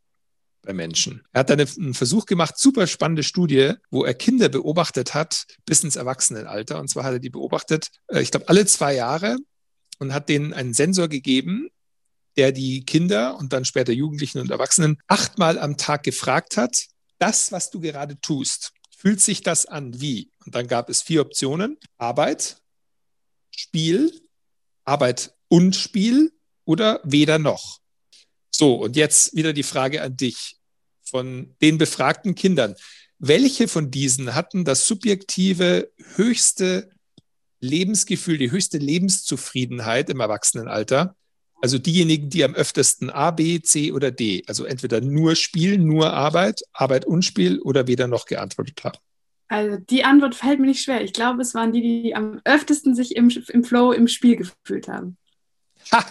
bei 0.62 0.72
Menschen. 0.72 1.22
Er 1.32 1.40
hat 1.40 1.50
dann 1.50 1.60
einen 1.60 1.94
Versuch 1.94 2.26
gemacht, 2.26 2.58
super 2.58 2.88
spannende 2.88 3.22
Studie, 3.22 3.74
wo 3.88 4.04
er 4.04 4.14
Kinder 4.14 4.48
beobachtet 4.48 5.14
hat 5.14 5.44
bis 5.64 5.84
ins 5.84 5.94
Erwachsenenalter. 5.94 6.80
Und 6.80 6.88
zwar 6.88 7.04
hat 7.04 7.12
er 7.12 7.18
die 7.20 7.30
beobachtet, 7.30 7.90
äh, 8.08 8.20
ich 8.20 8.32
glaube, 8.32 8.48
alle 8.48 8.66
zwei 8.66 8.96
Jahre 8.96 9.36
und 10.00 10.12
hat 10.12 10.28
denen 10.28 10.52
einen 10.52 10.74
Sensor 10.74 11.06
gegeben, 11.06 11.68
der 12.36 12.52
die 12.52 12.84
Kinder 12.84 13.36
und 13.36 13.52
dann 13.52 13.64
später 13.64 13.92
Jugendlichen 13.92 14.38
und 14.38 14.50
Erwachsenen 14.50 14.98
achtmal 15.06 15.58
am 15.58 15.76
Tag 15.76 16.02
gefragt 16.02 16.56
hat, 16.56 16.86
das, 17.18 17.52
was 17.52 17.70
du 17.70 17.80
gerade 17.80 18.20
tust, 18.20 18.72
fühlt 18.96 19.20
sich 19.20 19.42
das 19.42 19.66
an 19.66 20.00
wie? 20.00 20.30
Und 20.44 20.54
dann 20.54 20.66
gab 20.66 20.88
es 20.88 21.02
vier 21.02 21.22
Optionen. 21.22 21.78
Arbeit, 21.98 22.58
Spiel, 23.56 24.12
Arbeit 24.84 25.34
und 25.48 25.76
Spiel 25.76 26.32
oder 26.64 27.00
weder 27.04 27.38
noch. 27.38 27.78
So, 28.50 28.74
und 28.74 28.96
jetzt 28.96 29.34
wieder 29.34 29.52
die 29.52 29.62
Frage 29.62 30.02
an 30.02 30.16
dich 30.16 30.56
von 31.02 31.54
den 31.60 31.78
befragten 31.78 32.34
Kindern. 32.34 32.74
Welche 33.18 33.68
von 33.68 33.90
diesen 33.90 34.34
hatten 34.34 34.64
das 34.64 34.86
subjektive 34.86 35.90
höchste 36.14 36.90
Lebensgefühl, 37.60 38.38
die 38.38 38.50
höchste 38.50 38.78
Lebenszufriedenheit 38.78 40.08
im 40.08 40.20
Erwachsenenalter? 40.20 41.16
Also 41.62 41.78
diejenigen, 41.78 42.30
die 42.30 42.42
am 42.42 42.54
öftesten 42.54 43.10
A, 43.10 43.30
B, 43.30 43.60
C 43.60 43.92
oder 43.92 44.10
D, 44.10 44.42
also 44.46 44.64
entweder 44.64 45.00
nur 45.00 45.34
Spiel, 45.36 45.78
nur 45.78 46.12
Arbeit, 46.12 46.62
Arbeit 46.72 47.04
und 47.04 47.22
Spiel 47.22 47.60
oder 47.60 47.86
weder 47.86 48.06
noch 48.06 48.24
geantwortet 48.24 48.82
haben. 48.82 48.98
Also 49.48 49.76
die 49.78 50.04
Antwort 50.04 50.34
fällt 50.34 50.60
mir 50.60 50.66
nicht 50.66 50.82
schwer. 50.82 51.02
Ich 51.02 51.12
glaube, 51.12 51.42
es 51.42 51.54
waren 51.54 51.72
die, 51.72 51.82
die 51.82 52.14
am 52.14 52.40
öftesten 52.44 52.94
sich 52.94 53.16
im, 53.16 53.30
im 53.48 53.64
Flow 53.64 53.92
im 53.92 54.08
Spiel 54.08 54.36
gefühlt 54.36 54.88
haben. 54.88 55.18
Ha! 55.92 56.04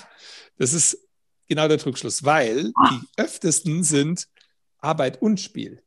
Das 0.57 0.73
ist 0.73 1.07
genau 1.47 1.67
der 1.67 1.77
Trugschluss, 1.77 2.23
weil 2.25 2.71
oh. 2.75 2.87
die 2.91 3.21
öftesten 3.21 3.83
sind 3.83 4.27
Arbeit 4.79 5.21
und 5.21 5.39
Spiel. 5.39 5.81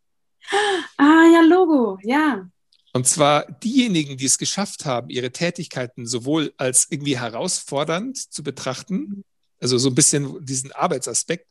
Ah, 0.97 1.27
ja, 1.33 1.43
Logo, 1.43 1.99
ja. 2.03 2.49
Und 2.95 3.07
zwar 3.07 3.51
diejenigen, 3.51 4.17
die 4.17 4.27
es 4.27 4.39
geschafft 4.39 4.85
haben, 4.85 5.09
ihre 5.09 5.31
Tätigkeiten 5.31 6.07
sowohl 6.07 6.53
als 6.57 6.89
irgendwie 6.91 7.19
herausfordernd 7.19 8.17
zu 8.17 8.43
betrachten, 8.43 9.25
also 9.63 9.79
so 9.79 9.89
ein 9.89 9.95
bisschen 9.95 10.45
diesen 10.45 10.73
Arbeitsaspekt, 10.73 11.47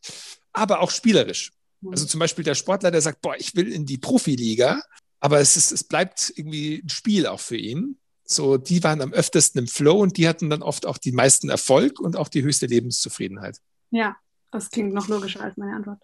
aber 0.53 0.81
auch 0.81 0.91
spielerisch. 0.91 1.51
Mhm. 1.81 1.91
Also 1.91 2.05
zum 2.05 2.19
Beispiel 2.19 2.43
der 2.43 2.55
Sportler, 2.55 2.91
der 2.91 3.01
sagt, 3.01 3.21
boah, 3.21 3.35
ich 3.37 3.55
will 3.55 3.71
in 3.71 3.85
die 3.85 3.97
Profiliga, 3.97 4.81
aber 5.19 5.39
es, 5.39 5.55
ist, 5.55 5.71
es 5.71 5.83
bleibt 5.83 6.33
irgendwie 6.35 6.81
ein 6.83 6.89
Spiel 6.89 7.27
auch 7.27 7.39
für 7.39 7.57
ihn. 7.57 7.97
So, 8.23 8.57
die 8.57 8.83
waren 8.83 9.01
am 9.01 9.13
öftesten 9.13 9.59
im 9.59 9.67
Flow 9.67 9.99
und 9.99 10.17
die 10.17 10.27
hatten 10.27 10.49
dann 10.49 10.61
oft 10.61 10.85
auch 10.85 10.97
die 10.97 11.11
meisten 11.11 11.49
Erfolg 11.49 11.99
und 11.99 12.15
auch 12.15 12.27
die 12.27 12.43
höchste 12.43 12.65
Lebenszufriedenheit. 12.65 13.57
Ja, 13.91 14.15
das 14.51 14.69
klingt 14.69 14.93
noch 14.93 15.07
logischer 15.07 15.41
als 15.41 15.57
meine 15.57 15.75
Antwort. 15.75 16.01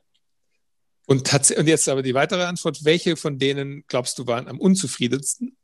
Und, 1.05 1.31
und 1.31 1.67
jetzt 1.67 1.87
aber 1.87 2.03
die 2.03 2.13
weitere 2.13 2.43
Antwort. 2.43 2.83
Welche 2.83 3.15
von 3.15 3.39
denen 3.39 3.85
glaubst 3.87 4.19
du 4.19 4.27
waren 4.27 4.47
am 4.47 4.59
unzufriedensten? 4.59 5.56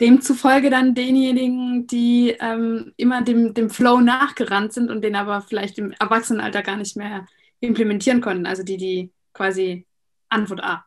Demzufolge 0.00 0.70
dann 0.70 0.94
denjenigen, 0.94 1.86
die 1.86 2.36
ähm, 2.40 2.92
immer 2.96 3.22
dem, 3.22 3.54
dem 3.54 3.70
Flow 3.70 4.00
nachgerannt 4.00 4.72
sind 4.72 4.90
und 4.90 5.02
den 5.02 5.16
aber 5.16 5.40
vielleicht 5.42 5.78
im 5.78 5.92
Erwachsenenalter 5.92 6.62
gar 6.62 6.76
nicht 6.76 6.96
mehr 6.96 7.26
implementieren 7.60 8.20
konnten. 8.20 8.46
Also 8.46 8.62
die, 8.62 8.76
die 8.76 9.10
quasi 9.32 9.86
Antwort 10.28 10.62
A. 10.62 10.84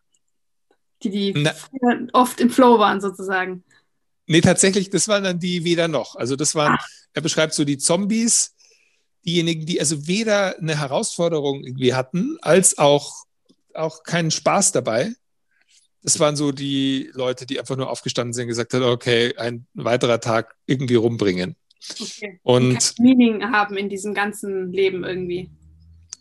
Die, 1.01 1.09
die 1.09 1.49
oft 2.13 2.39
im 2.41 2.49
Flow 2.49 2.77
waren 2.77 2.99
sozusagen. 2.99 3.63
Nee, 4.27 4.41
tatsächlich, 4.41 4.89
das 4.89 5.07
waren 5.07 5.23
dann 5.23 5.39
die 5.39 5.63
weder 5.63 5.87
noch. 5.87 6.15
Also 6.15 6.35
das 6.35 6.53
waren, 6.53 6.73
ah. 6.73 6.85
er 7.13 7.21
beschreibt 7.21 7.53
so 7.53 7.63
die 7.65 7.77
Zombies, 7.77 8.53
diejenigen, 9.25 9.65
die 9.65 9.79
also 9.79 10.07
weder 10.07 10.57
eine 10.59 10.77
Herausforderung 10.77 11.63
irgendwie 11.63 11.93
hatten, 11.93 12.37
als 12.41 12.77
auch, 12.77 13.25
auch 13.73 14.03
keinen 14.03 14.29
Spaß 14.29 14.71
dabei. 14.71 15.13
Das 16.01 16.19
waren 16.19 16.35
so 16.35 16.51
die 16.51 17.09
Leute, 17.13 17.45
die 17.45 17.59
einfach 17.59 17.75
nur 17.75 17.89
aufgestanden 17.89 18.33
sind 18.33 18.43
und 18.43 18.49
gesagt 18.49 18.73
haben, 18.73 18.83
okay, 18.83 19.35
ein 19.37 19.65
weiterer 19.73 20.19
Tag 20.19 20.55
irgendwie 20.65 20.95
rumbringen. 20.95 21.55
Okay. 21.99 22.39
Und 22.43 22.99
Meaning 22.99 23.43
haben 23.51 23.77
in 23.77 23.89
diesem 23.89 24.13
ganzen 24.13 24.71
Leben 24.71 25.03
irgendwie. 25.03 25.49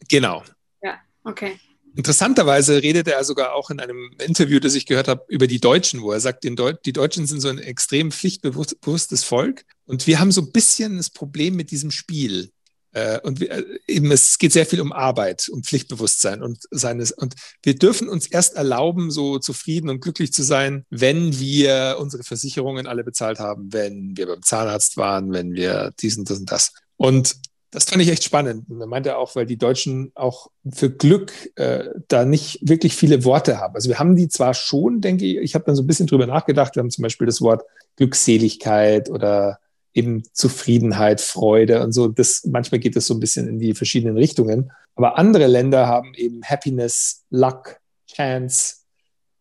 Genau. 0.09 0.43
Ja, 0.83 0.99
okay. 1.25 1.59
Interessanterweise 1.97 2.83
redet 2.83 3.09
er 3.09 3.25
sogar 3.25 3.55
auch 3.55 3.71
in 3.71 3.81
einem 3.81 4.11
Interview, 4.25 4.61
das 4.61 4.75
ich 4.77 4.87
gehört 4.87 5.09
habe, 5.09 5.25
über 5.29 5.49
die 5.49 5.59
Deutschen, 5.59 6.03
wo 6.03 6.13
er 6.13 6.21
sagt, 6.21 6.45
die 6.45 6.93
Deutschen 6.93 7.27
sind 7.27 7.41
so 7.41 7.49
ein 7.49 7.59
extrem 7.59 8.13
pflichtbewusstes 8.13 9.25
Volk 9.25 9.65
und 9.85 10.07
wir 10.07 10.21
haben 10.21 10.31
so 10.31 10.43
ein 10.43 10.53
bisschen 10.53 10.97
das 10.97 11.11
Problem 11.11 11.57
mit 11.57 11.73
diesem 11.73 11.91
Spiel. 11.91 12.53
Äh, 12.93 13.21
und 13.21 13.41
wir, 13.41 13.51
äh, 13.51 13.65
eben, 13.87 14.11
es 14.11 14.39
geht 14.39 14.53
sehr 14.53 14.67
viel 14.67 14.81
um 14.81 14.93
Arbeit, 14.93 15.49
um 15.49 15.63
Pflichtbewusstsein 15.63 16.43
und 16.43 16.61
seines. 16.71 17.13
Und 17.13 17.35
wir 17.63 17.79
dürfen 17.79 18.09
uns 18.09 18.27
erst 18.27 18.55
erlauben, 18.55 19.11
so 19.11 19.39
zufrieden 19.39 19.91
und 19.91 20.01
glücklich 20.01 20.33
zu 20.33 20.43
sein, 20.43 20.85
wenn 20.91 21.39
wir 21.39 21.97
unsere 22.01 22.25
Versicherungen 22.25 22.87
alle 22.87 23.05
bezahlt 23.05 23.39
haben, 23.39 23.73
wenn 23.73 24.17
wir 24.17 24.27
beim 24.27 24.43
Zahnarzt 24.43 24.97
waren, 24.97 25.33
wenn 25.33 25.53
wir 25.55 25.93
diesen, 26.01 26.25
das 26.25 26.39
und 26.39 26.51
das. 26.51 26.73
Und 26.97 27.37
das 27.71 27.85
fand 27.85 28.03
ich 28.03 28.09
echt 28.09 28.25
spannend. 28.25 28.71
Und 28.71 28.81
er 28.81 28.87
meinte 28.87 29.17
auch, 29.19 29.37
weil 29.37 29.45
die 29.45 29.59
Deutschen 29.59 30.11
auch 30.15 30.49
für 30.73 30.91
Glück 30.91 31.33
äh, 31.57 31.85
da 32.09 32.25
nicht 32.25 32.61
wirklich 32.63 32.97
viele 32.97 33.25
Worte 33.25 33.59
haben. 33.59 33.75
Also 33.75 33.91
wir 33.91 33.99
haben 33.99 34.17
die 34.17 34.29
zwar 34.29 34.55
schon, 34.55 35.03
denke 35.03 35.27
ich, 35.27 35.37
ich 35.37 35.55
habe 35.55 35.67
dann 35.67 35.77
so 35.77 35.83
ein 35.83 35.87
bisschen 35.87 36.07
drüber 36.07 36.27
nachgedacht. 36.27 36.77
Wir 36.77 36.81
haben 36.81 36.91
zum 36.91 37.03
Beispiel 37.03 37.27
das 37.27 37.43
Wort 37.43 37.65
Glückseligkeit 37.97 39.11
oder 39.11 39.59
eben 39.99 40.23
Zufriedenheit, 40.33 41.21
Freude 41.21 41.83
und 41.83 41.93
so. 41.93 42.09
Das, 42.09 42.45
manchmal 42.45 42.79
geht 42.79 42.97
es 42.97 43.07
so 43.07 43.15
ein 43.15 43.21
bisschen 43.21 43.49
in 43.49 43.59
die 43.59 43.75
verschiedenen 43.75 44.17
Richtungen. 44.17 44.71
Aber 44.95 45.19
andere 45.19 45.47
Länder 45.47 45.87
haben 45.87 46.15
eben 46.15 46.43
Happiness, 46.45 47.25
Luck, 47.31 47.81
Chance, 48.11 48.77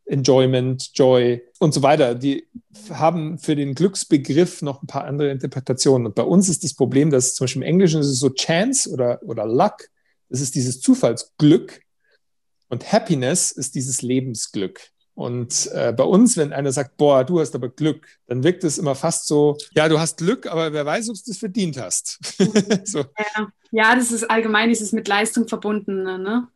Enjoyment, 0.05 0.91
Joy 0.95 1.41
und 1.59 1.73
so 1.73 1.83
weiter. 1.83 2.15
Die 2.15 2.47
haben 2.89 3.37
für 3.37 3.55
den 3.55 3.75
Glücksbegriff 3.75 4.61
noch 4.61 4.81
ein 4.81 4.87
paar 4.87 5.05
andere 5.05 5.31
Interpretationen. 5.31 6.07
Und 6.07 6.15
bei 6.15 6.23
uns 6.23 6.49
ist 6.49 6.63
das 6.63 6.73
Problem, 6.73 7.11
dass 7.11 7.35
zum 7.35 7.45
Beispiel 7.45 7.61
im 7.61 7.67
Englischen 7.67 8.01
ist 8.01 8.07
es 8.07 8.19
so 8.19 8.29
Chance 8.29 8.89
oder, 8.89 9.21
oder 9.23 9.45
Luck. 9.45 9.89
Das 10.29 10.41
ist 10.41 10.55
dieses 10.55 10.81
Zufallsglück. 10.81 11.81
Und 12.69 12.91
Happiness 12.91 13.51
ist 13.51 13.75
dieses 13.75 14.01
Lebensglück. 14.01 14.91
Und 15.17 15.71
äh, 15.73 15.93
bei 15.93 16.03
uns, 16.03 16.37
wenn 16.37 16.53
einer 16.53 16.71
sagt, 16.71 16.95
boah, 16.95 17.23
du 17.23 17.39
hast 17.39 17.55
aber 17.55 17.69
Glück, 17.69 18.05
dann 18.27 18.43
wirkt 18.43 18.63
es 18.63 18.77
immer 18.77 18.93
fast 18.93 19.25
so, 19.25 19.57
ja, 19.71 19.89
du 19.89 19.99
hast 19.99 20.19
Glück, 20.19 20.45
aber 20.45 20.71
wer 20.73 20.85
weiß, 20.85 21.09
ob 21.09 21.15
du 21.15 21.31
es 21.31 21.39
verdient 21.39 21.81
hast. 21.81 22.19
so. 22.87 22.99
ja. 22.99 23.47
ja, 23.71 23.95
das 23.95 24.11
ist 24.11 24.29
allgemein, 24.29 24.69
dieses 24.69 24.91
mit 24.91 25.07
Leistung 25.07 25.47
verbunden. 25.47 26.03
Ne? 26.03 26.47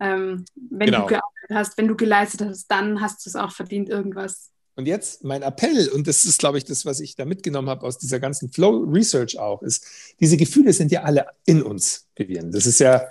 Ähm, 0.00 0.44
wenn 0.56 0.86
genau. 0.86 1.02
du 1.02 1.06
gearbeitet 1.06 1.50
hast, 1.50 1.78
wenn 1.78 1.86
du 1.86 1.94
geleistet 1.94 2.40
hast, 2.40 2.66
dann 2.66 3.00
hast 3.00 3.24
du 3.24 3.30
es 3.30 3.36
auch 3.36 3.52
verdient, 3.52 3.88
irgendwas. 3.88 4.50
Und 4.74 4.86
jetzt 4.86 5.22
mein 5.22 5.42
Appell, 5.42 5.88
und 5.90 6.08
das 6.08 6.24
ist, 6.24 6.40
glaube 6.40 6.58
ich, 6.58 6.64
das, 6.64 6.84
was 6.84 6.98
ich 6.98 7.14
da 7.14 7.24
mitgenommen 7.24 7.68
habe 7.68 7.86
aus 7.86 7.98
dieser 7.98 8.18
ganzen 8.18 8.50
Flow 8.50 8.88
Research 8.90 9.38
auch, 9.38 9.62
ist, 9.62 9.86
diese 10.18 10.36
Gefühle 10.36 10.72
sind 10.72 10.90
ja 10.90 11.04
alle 11.04 11.26
in 11.46 11.62
uns, 11.62 12.08
Vivian. 12.16 12.50
Das 12.50 12.66
ist 12.66 12.80
ja, 12.80 13.04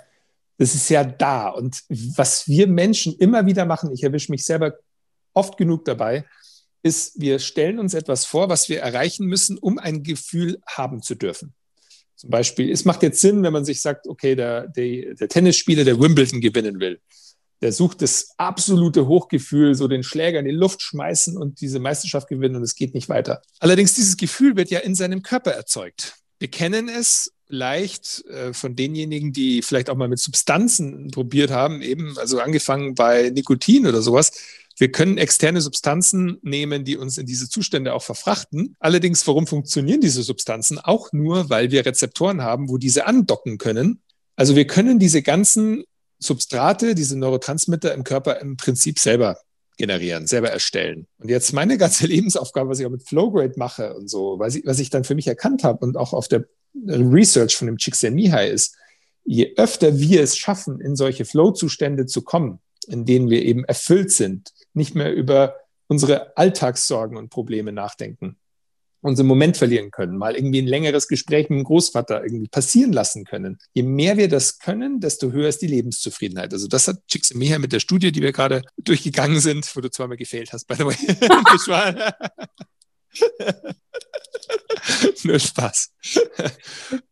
das 0.58 0.74
ist 0.74 0.90
ja 0.90 1.04
da. 1.04 1.48
Und 1.48 1.84
was 1.88 2.46
wir 2.46 2.66
Menschen 2.66 3.16
immer 3.16 3.46
wieder 3.46 3.64
machen, 3.64 3.90
ich 3.92 4.02
erwische 4.02 4.30
mich 4.30 4.44
selber 4.44 4.74
oft 5.34 5.56
genug 5.56 5.84
dabei, 5.84 6.24
ist, 6.82 7.20
wir 7.20 7.38
stellen 7.38 7.78
uns 7.78 7.94
etwas 7.94 8.24
vor, 8.24 8.48
was 8.48 8.68
wir 8.68 8.80
erreichen 8.80 9.26
müssen, 9.26 9.58
um 9.58 9.78
ein 9.78 10.02
Gefühl 10.02 10.60
haben 10.66 11.02
zu 11.02 11.14
dürfen. 11.14 11.54
Zum 12.16 12.30
Beispiel, 12.30 12.70
es 12.70 12.84
macht 12.84 13.02
jetzt 13.02 13.20
Sinn, 13.20 13.42
wenn 13.42 13.52
man 13.52 13.64
sich 13.64 13.80
sagt, 13.80 14.06
okay, 14.06 14.34
der, 14.34 14.68
der, 14.68 15.14
der 15.14 15.28
Tennisspieler, 15.28 15.84
der 15.84 15.98
Wimbledon 15.98 16.40
gewinnen 16.40 16.80
will, 16.80 17.00
der 17.62 17.72
sucht 17.72 18.02
das 18.02 18.30
absolute 18.38 19.06
Hochgefühl, 19.06 19.74
so 19.74 19.88
den 19.88 20.02
Schläger 20.02 20.38
in 20.38 20.46
die 20.46 20.50
Luft 20.50 20.82
schmeißen 20.82 21.36
und 21.36 21.60
diese 21.60 21.78
Meisterschaft 21.78 22.28
gewinnen 22.28 22.56
und 22.56 22.62
es 22.62 22.74
geht 22.74 22.94
nicht 22.94 23.08
weiter. 23.08 23.42
Allerdings, 23.58 23.94
dieses 23.94 24.16
Gefühl 24.16 24.56
wird 24.56 24.70
ja 24.70 24.80
in 24.80 24.94
seinem 24.94 25.22
Körper 25.22 25.52
erzeugt. 25.52 26.14
Wir 26.38 26.48
kennen 26.48 26.88
es 26.88 27.32
leicht 27.48 28.24
äh, 28.26 28.52
von 28.54 28.76
denjenigen, 28.76 29.32
die 29.32 29.60
vielleicht 29.62 29.90
auch 29.90 29.96
mal 29.96 30.08
mit 30.08 30.20
Substanzen 30.20 31.10
probiert 31.10 31.50
haben, 31.50 31.82
eben, 31.82 32.16
also 32.18 32.40
angefangen 32.40 32.94
bei 32.94 33.30
Nikotin 33.30 33.86
oder 33.86 34.00
sowas, 34.00 34.32
wir 34.80 34.90
können 34.90 35.18
externe 35.18 35.60
Substanzen 35.60 36.38
nehmen, 36.40 36.84
die 36.84 36.96
uns 36.96 37.18
in 37.18 37.26
diese 37.26 37.50
Zustände 37.50 37.92
auch 37.92 38.02
verfrachten. 38.02 38.76
Allerdings, 38.80 39.26
warum 39.26 39.46
funktionieren 39.46 40.00
diese 40.00 40.22
Substanzen? 40.22 40.78
Auch 40.78 41.12
nur, 41.12 41.50
weil 41.50 41.70
wir 41.70 41.84
Rezeptoren 41.84 42.40
haben, 42.40 42.70
wo 42.70 42.78
diese 42.78 43.06
andocken 43.06 43.58
können. 43.58 44.00
Also 44.36 44.56
wir 44.56 44.66
können 44.66 44.98
diese 44.98 45.20
ganzen 45.20 45.84
Substrate, 46.18 46.94
diese 46.94 47.18
Neurotransmitter 47.18 47.92
im 47.92 48.04
Körper 48.04 48.40
im 48.40 48.56
Prinzip 48.56 48.98
selber 48.98 49.38
generieren, 49.76 50.26
selber 50.26 50.48
erstellen. 50.48 51.06
Und 51.18 51.28
jetzt 51.28 51.52
meine 51.52 51.76
ganze 51.76 52.06
Lebensaufgabe, 52.08 52.70
was 52.70 52.80
ich 52.80 52.86
auch 52.86 52.90
mit 52.90 53.06
Flowgrade 53.06 53.54
mache 53.56 53.92
und 53.94 54.08
so, 54.08 54.38
was 54.38 54.54
ich, 54.54 54.64
was 54.64 54.78
ich 54.78 54.88
dann 54.88 55.04
für 55.04 55.14
mich 55.14 55.26
erkannt 55.26 55.62
habe 55.62 55.84
und 55.84 55.98
auch 55.98 56.14
auf 56.14 56.26
der 56.26 56.46
Research 56.86 57.54
von 57.54 57.66
dem 57.66 57.76
Csikszentmihalyi 57.76 58.50
ist, 58.50 58.76
je 59.24 59.54
öfter 59.56 59.98
wir 59.98 60.22
es 60.22 60.38
schaffen, 60.38 60.80
in 60.80 60.96
solche 60.96 61.26
Flow-Zustände 61.26 62.06
zu 62.06 62.22
kommen, 62.22 62.60
in 62.86 63.04
denen 63.04 63.30
wir 63.30 63.42
eben 63.42 63.64
erfüllt 63.64 64.12
sind, 64.12 64.52
nicht 64.74 64.94
mehr 64.94 65.14
über 65.14 65.56
unsere 65.88 66.36
Alltagssorgen 66.36 67.16
und 67.16 67.30
Probleme 67.30 67.72
nachdenken, 67.72 68.36
unseren 69.00 69.26
Moment 69.26 69.56
verlieren 69.56 69.90
können, 69.90 70.16
mal 70.16 70.36
irgendwie 70.36 70.60
ein 70.60 70.66
längeres 70.66 71.08
Gespräch 71.08 71.48
mit 71.48 71.58
dem 71.58 71.64
Großvater 71.64 72.22
irgendwie 72.22 72.48
passieren 72.48 72.92
lassen 72.92 73.24
können. 73.24 73.58
Je 73.72 73.82
mehr 73.82 74.16
wir 74.16 74.28
das 74.28 74.58
können, 74.58 75.00
desto 75.00 75.32
höher 75.32 75.48
ist 75.48 75.62
die 75.62 75.66
Lebenszufriedenheit. 75.66 76.52
Also 76.52 76.68
das 76.68 76.86
hat 76.86 76.98
Csikszentmihalyi 77.08 77.60
mit 77.60 77.72
der 77.72 77.80
Studie, 77.80 78.12
die 78.12 78.22
wir 78.22 78.32
gerade 78.32 78.62
durchgegangen 78.76 79.40
sind, 79.40 79.74
wo 79.74 79.80
du 79.80 79.90
zweimal 79.90 80.18
gefehlt 80.18 80.52
hast, 80.52 80.66
by 80.66 80.74
the 80.74 80.84
way. 80.84 80.96
Nur 85.24 85.38
Spaß. 85.38 85.92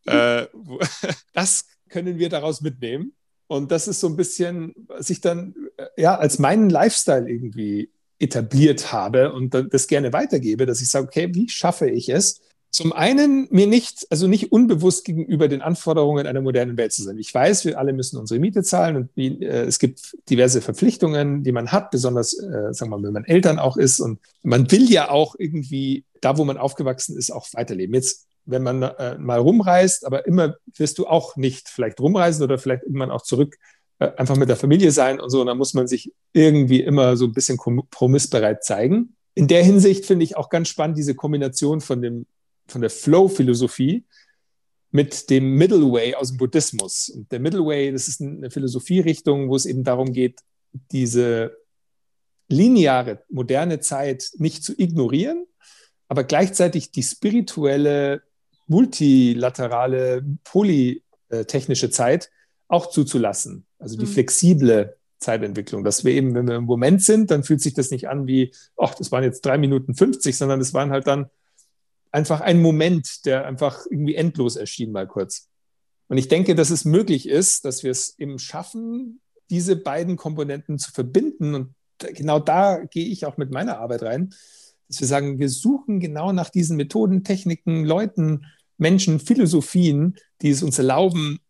Äh, 0.06 0.46
das 1.32 1.66
können 1.88 2.18
wir 2.18 2.28
daraus 2.28 2.60
mitnehmen. 2.60 3.14
Und 3.48 3.72
das 3.72 3.88
ist 3.88 4.00
so 4.00 4.06
ein 4.06 4.16
bisschen, 4.16 4.74
was 4.86 5.10
ich 5.10 5.20
dann 5.20 5.54
äh, 5.76 5.86
ja 6.00 6.16
als 6.16 6.38
meinen 6.38 6.70
Lifestyle 6.70 7.28
irgendwie 7.28 7.90
etabliert 8.20 8.92
habe 8.92 9.32
und 9.32 9.54
das 9.54 9.86
gerne 9.86 10.12
weitergebe, 10.12 10.66
dass 10.66 10.80
ich 10.80 10.90
sage, 10.90 11.06
okay, 11.06 11.34
wie 11.34 11.48
schaffe 11.48 11.88
ich 11.88 12.08
es? 12.08 12.40
Zum 12.70 12.92
einen 12.92 13.48
mir 13.50 13.66
nicht, 13.66 14.06
also 14.10 14.26
nicht 14.26 14.52
unbewusst 14.52 15.06
gegenüber 15.06 15.48
den 15.48 15.62
Anforderungen 15.62 16.26
einer 16.26 16.42
modernen 16.42 16.76
Welt 16.76 16.92
zu 16.92 17.02
sein. 17.02 17.16
Ich 17.16 17.32
weiß, 17.32 17.64
wir 17.64 17.78
alle 17.78 17.94
müssen 17.94 18.18
unsere 18.18 18.38
Miete 18.38 18.62
zahlen 18.62 18.96
und 18.96 19.10
wie, 19.14 19.42
äh, 19.42 19.64
es 19.64 19.78
gibt 19.78 20.16
diverse 20.28 20.60
Verpflichtungen, 20.60 21.42
die 21.44 21.52
man 21.52 21.72
hat, 21.72 21.90
besonders, 21.90 22.34
äh, 22.34 22.74
sagen 22.74 22.90
wir 22.90 22.98
mal, 22.98 23.04
wenn 23.04 23.14
man 23.14 23.24
Eltern 23.24 23.58
auch 23.58 23.78
ist 23.78 24.00
und 24.00 24.18
man 24.42 24.70
will 24.70 24.90
ja 24.90 25.10
auch 25.10 25.34
irgendwie 25.38 26.04
da, 26.20 26.36
wo 26.36 26.44
man 26.44 26.58
aufgewachsen 26.58 27.16
ist, 27.16 27.30
auch 27.30 27.46
weiterleben. 27.52 27.94
Jetzt 27.94 28.27
wenn 28.48 28.62
man 28.62 28.82
äh, 28.82 29.18
mal 29.18 29.38
rumreist, 29.38 30.06
aber 30.06 30.26
immer 30.26 30.56
wirst 30.76 30.98
du 30.98 31.06
auch 31.06 31.36
nicht 31.36 31.68
vielleicht 31.68 32.00
rumreisen 32.00 32.42
oder 32.42 32.58
vielleicht 32.58 32.84
irgendwann 32.84 33.10
auch 33.10 33.22
zurück 33.22 33.56
äh, 33.98 34.10
einfach 34.16 34.36
mit 34.36 34.48
der 34.48 34.56
Familie 34.56 34.90
sein 34.90 35.20
und 35.20 35.30
so. 35.30 35.40
Und 35.40 35.48
da 35.48 35.54
muss 35.54 35.74
man 35.74 35.86
sich 35.86 36.12
irgendwie 36.32 36.80
immer 36.80 37.16
so 37.16 37.26
ein 37.26 37.32
bisschen 37.32 37.58
kompromissbereit 37.58 38.64
zeigen. 38.64 39.14
In 39.34 39.48
der 39.48 39.62
Hinsicht 39.62 40.06
finde 40.06 40.24
ich 40.24 40.36
auch 40.36 40.48
ganz 40.48 40.68
spannend 40.68 40.96
diese 40.96 41.14
Kombination 41.14 41.80
von, 41.80 42.00
dem, 42.00 42.26
von 42.66 42.80
der 42.80 42.90
Flow-Philosophie 42.90 44.04
mit 44.90 45.28
dem 45.28 45.54
Middle 45.54 45.92
Way 45.92 46.14
aus 46.14 46.28
dem 46.28 46.38
Buddhismus. 46.38 47.10
Und 47.10 47.30
der 47.30 47.40
Middle 47.40 47.64
Way, 47.64 47.92
das 47.92 48.08
ist 48.08 48.22
eine 48.22 48.50
Philosophierichtung, 48.50 49.50
wo 49.50 49.56
es 49.56 49.66
eben 49.66 49.84
darum 49.84 50.12
geht, 50.12 50.40
diese 50.90 51.56
lineare, 52.48 53.22
moderne 53.28 53.80
Zeit 53.80 54.30
nicht 54.38 54.64
zu 54.64 54.72
ignorieren, 54.78 55.44
aber 56.08 56.24
gleichzeitig 56.24 56.90
die 56.90 57.02
spirituelle 57.02 58.22
multilaterale, 58.68 60.24
polytechnische 60.44 61.90
Zeit 61.90 62.30
auch 62.68 62.90
zuzulassen. 62.90 63.66
Also 63.78 63.96
die 63.96 64.06
mhm. 64.06 64.10
flexible 64.10 64.96
Zeitentwicklung, 65.18 65.84
dass 65.84 66.04
wir 66.04 66.12
eben, 66.12 66.34
wenn 66.34 66.46
wir 66.46 66.56
im 66.56 66.64
Moment 66.64 67.02
sind, 67.02 67.30
dann 67.30 67.42
fühlt 67.42 67.60
sich 67.60 67.74
das 67.74 67.90
nicht 67.90 68.08
an 68.08 68.26
wie, 68.26 68.52
ach, 68.76 68.94
das 68.94 69.10
waren 69.10 69.24
jetzt 69.24 69.44
drei 69.44 69.58
Minuten 69.58 69.94
50, 69.94 70.36
sondern 70.36 70.60
es 70.60 70.74
waren 70.74 70.90
halt 70.90 71.06
dann 71.06 71.26
einfach 72.12 72.40
ein 72.40 72.62
Moment, 72.62 73.26
der 73.26 73.46
einfach 73.46 73.84
irgendwie 73.90 74.14
endlos 74.14 74.56
erschien, 74.56 74.92
mal 74.92 75.06
kurz. 75.06 75.48
Und 76.08 76.18
ich 76.18 76.28
denke, 76.28 76.54
dass 76.54 76.70
es 76.70 76.84
möglich 76.84 77.28
ist, 77.28 77.64
dass 77.64 77.82
wir 77.82 77.90
es 77.90 78.18
eben 78.18 78.38
schaffen, 78.38 79.20
diese 79.50 79.76
beiden 79.76 80.16
Komponenten 80.16 80.78
zu 80.78 80.92
verbinden. 80.92 81.54
Und 81.54 81.74
genau 81.98 82.38
da 82.38 82.78
gehe 82.84 83.06
ich 83.06 83.26
auch 83.26 83.36
mit 83.36 83.50
meiner 83.50 83.78
Arbeit 83.78 84.02
rein, 84.02 84.30
dass 84.88 85.00
wir 85.00 85.06
sagen, 85.06 85.38
wir 85.38 85.50
suchen 85.50 86.00
genau 86.00 86.32
nach 86.32 86.48
diesen 86.48 86.76
Methoden, 86.76 87.24
Techniken, 87.24 87.84
Leuten, 87.84 88.46
Menschen, 88.78 89.20
Philosophien, 89.20 90.16
die 90.40 90.50
es 90.50 90.62
uns 90.62 90.78
erlauben, 90.78 91.40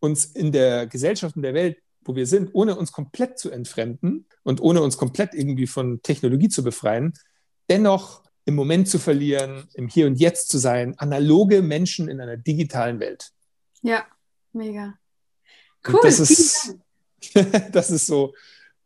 uns 0.00 0.24
in 0.24 0.52
der 0.52 0.86
Gesellschaft 0.86 1.36
und 1.36 1.42
der 1.42 1.54
Welt, 1.54 1.78
wo 2.02 2.16
wir 2.16 2.26
sind, 2.26 2.50
ohne 2.54 2.76
uns 2.76 2.92
komplett 2.92 3.38
zu 3.38 3.50
entfremden 3.50 4.26
und 4.44 4.60
ohne 4.60 4.82
uns 4.82 4.96
komplett 4.96 5.34
irgendwie 5.34 5.66
von 5.66 6.00
Technologie 6.02 6.48
zu 6.48 6.62
befreien, 6.62 7.12
dennoch 7.68 8.22
im 8.44 8.54
Moment 8.54 8.88
zu 8.88 8.98
verlieren, 8.98 9.68
im 9.74 9.88
Hier 9.88 10.06
und 10.06 10.14
Jetzt 10.14 10.48
zu 10.48 10.56
sein, 10.56 10.98
analoge 10.98 11.60
Menschen 11.60 12.08
in 12.08 12.20
einer 12.20 12.38
digitalen 12.38 12.98
Welt. 12.98 13.30
Ja, 13.82 14.06
mega. 14.52 14.94
Cool. 15.86 16.00
das 16.02 16.18
ist, 16.18 16.76
das 17.72 17.90
ist 17.90 18.06
so 18.06 18.34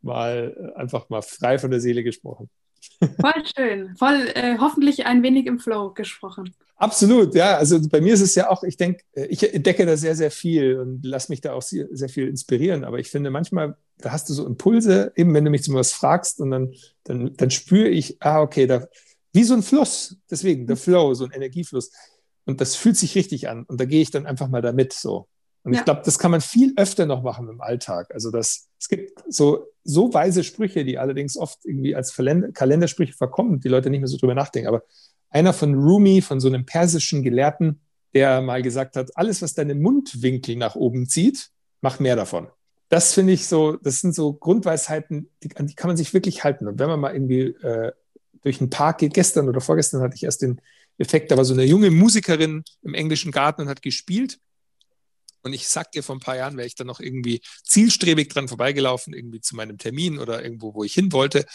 mal 0.01 0.73
einfach 0.75 1.09
mal 1.09 1.21
frei 1.21 1.57
von 1.59 1.71
der 1.71 1.79
Seele 1.79 2.03
gesprochen. 2.03 2.49
Voll 2.99 3.43
schön, 3.55 3.95
voll 3.97 4.31
äh, 4.35 4.57
hoffentlich 4.59 5.05
ein 5.05 5.23
wenig 5.23 5.45
im 5.45 5.59
Flow 5.59 5.93
gesprochen. 5.93 6.53
Absolut, 6.75 7.33
ja. 7.35 7.57
Also 7.57 7.79
bei 7.87 8.01
mir 8.01 8.13
ist 8.13 8.21
es 8.21 8.35
ja 8.35 8.49
auch, 8.49 8.63
ich 8.63 8.77
denke, 8.77 9.03
äh, 9.13 9.25
ich 9.27 9.53
entdecke 9.53 9.85
da 9.85 9.95
sehr, 9.95 10.15
sehr 10.15 10.31
viel 10.31 10.79
und 10.79 11.05
lasse 11.05 11.31
mich 11.31 11.41
da 11.41 11.53
auch 11.53 11.61
sehr, 11.61 11.87
sehr, 11.91 12.09
viel 12.09 12.27
inspirieren. 12.27 12.83
Aber 12.83 12.99
ich 12.99 13.09
finde 13.09 13.29
manchmal, 13.29 13.77
da 13.99 14.11
hast 14.11 14.29
du 14.29 14.33
so 14.33 14.45
Impulse, 14.45 15.13
eben 15.15 15.33
wenn 15.33 15.45
du 15.45 15.51
mich 15.51 15.63
zu 15.63 15.73
was 15.73 15.93
fragst 15.93 16.41
und 16.41 16.51
dann, 16.51 16.73
dann, 17.05 17.33
dann 17.37 17.51
spüre 17.51 17.87
ich, 17.87 18.21
ah, 18.21 18.41
okay, 18.41 18.67
da, 18.67 18.87
wie 19.31 19.43
so 19.43 19.53
ein 19.53 19.63
Fluss, 19.63 20.17
deswegen 20.29 20.67
der 20.67 20.77
Flow, 20.77 21.13
so 21.13 21.25
ein 21.25 21.31
Energiefluss. 21.31 21.91
Und 22.45 22.59
das 22.59 22.75
fühlt 22.75 22.97
sich 22.97 23.15
richtig 23.15 23.47
an. 23.47 23.63
Und 23.63 23.79
da 23.79 23.85
gehe 23.85 24.01
ich 24.01 24.11
dann 24.11 24.25
einfach 24.25 24.49
mal 24.49 24.61
damit 24.61 24.91
so. 24.93 25.27
Und 25.63 25.73
ja. 25.73 25.79
ich 25.79 25.85
glaube, 25.85 26.01
das 26.03 26.19
kann 26.19 26.31
man 26.31 26.41
viel 26.41 26.73
öfter 26.75 27.05
noch 27.05 27.23
machen 27.23 27.47
im 27.47 27.61
Alltag. 27.61 28.13
Also 28.13 28.31
das, 28.31 28.67
es 28.79 28.89
gibt 28.89 29.23
so, 29.29 29.67
so 29.83 30.13
weise 30.13 30.43
Sprüche, 30.43 30.83
die 30.83 30.97
allerdings 30.97 31.37
oft 31.37 31.59
irgendwie 31.63 31.95
als 31.95 32.13
Kalendersprüche 32.15 33.13
verkommen, 33.13 33.61
die 33.61 33.69
Leute 33.69 33.89
nicht 33.89 34.01
mehr 34.01 34.09
so 34.09 34.17
drüber 34.17 34.35
nachdenken. 34.35 34.67
Aber 34.67 34.83
einer 35.29 35.53
von 35.53 35.73
Rumi, 35.73 36.21
von 36.21 36.41
so 36.41 36.49
einem 36.49 36.65
persischen 36.65 37.23
Gelehrten, 37.23 37.79
der 38.13 38.41
mal 38.41 38.61
gesagt 38.61 38.97
hat, 38.97 39.15
alles, 39.15 39.41
was 39.41 39.53
deine 39.53 39.73
Mundwinkel 39.73 40.57
nach 40.57 40.75
oben 40.75 41.07
zieht, 41.07 41.49
mach 41.81 41.99
mehr 41.99 42.15
davon. 42.15 42.47
Das 42.89 43.13
finde 43.13 43.33
ich 43.33 43.47
so, 43.47 43.77
das 43.77 44.01
sind 44.01 44.13
so 44.13 44.33
Grundweisheiten, 44.33 45.29
die, 45.41 45.55
an 45.55 45.65
die 45.65 45.75
kann 45.75 45.87
man 45.87 45.97
sich 45.97 46.13
wirklich 46.13 46.43
halten. 46.43 46.67
Und 46.67 46.77
wenn 46.77 46.89
man 46.89 46.99
mal 46.99 47.13
irgendwie 47.13 47.39
äh, 47.39 47.91
durch 48.43 48.59
einen 48.59 48.69
Park 48.69 48.99
geht, 48.99 49.13
gestern 49.13 49.47
oder 49.47 49.61
vorgestern 49.61 50.01
hatte 50.01 50.15
ich 50.15 50.23
erst 50.23 50.41
den 50.41 50.61
Effekt, 50.97 51.31
da 51.31 51.37
war 51.37 51.45
so 51.45 51.53
eine 51.53 51.63
junge 51.63 51.89
Musikerin 51.89 52.63
im 52.83 52.93
englischen 52.93 53.31
Garten 53.31 53.63
und 53.63 53.69
hat 53.69 53.81
gespielt 53.81 54.39
und 55.43 55.53
ich 55.53 55.67
sag 55.67 55.91
dir, 55.91 56.03
vor 56.03 56.15
ein 56.15 56.19
paar 56.19 56.37
Jahren 56.37 56.57
wäre 56.57 56.67
ich 56.67 56.75
dann 56.75 56.87
noch 56.87 56.99
irgendwie 56.99 57.41
zielstrebig 57.63 58.29
dran 58.29 58.47
vorbeigelaufen, 58.47 59.13
irgendwie 59.13 59.41
zu 59.41 59.55
meinem 59.55 59.77
Termin 59.77 60.17
oder 60.17 60.43
irgendwo, 60.43 60.73
wo 60.73 60.83
ich 60.83 60.93
hin 60.93 61.11
wollte. 61.11 61.45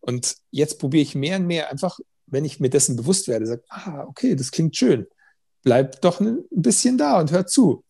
Und 0.00 0.36
jetzt 0.50 0.78
probiere 0.78 1.02
ich 1.02 1.14
mehr 1.14 1.38
und 1.38 1.46
mehr 1.46 1.70
einfach, 1.70 1.98
wenn 2.26 2.44
ich 2.44 2.60
mir 2.60 2.70
dessen 2.70 2.96
bewusst 2.96 3.28
werde, 3.28 3.46
sage, 3.46 3.64
ah, 3.68 4.04
okay, 4.06 4.36
das 4.36 4.50
klingt 4.50 4.76
schön. 4.76 5.06
Bleib 5.62 6.00
doch 6.02 6.20
ein 6.20 6.44
bisschen 6.50 6.98
da 6.98 7.18
und 7.18 7.32
hör 7.32 7.46
zu. 7.46 7.84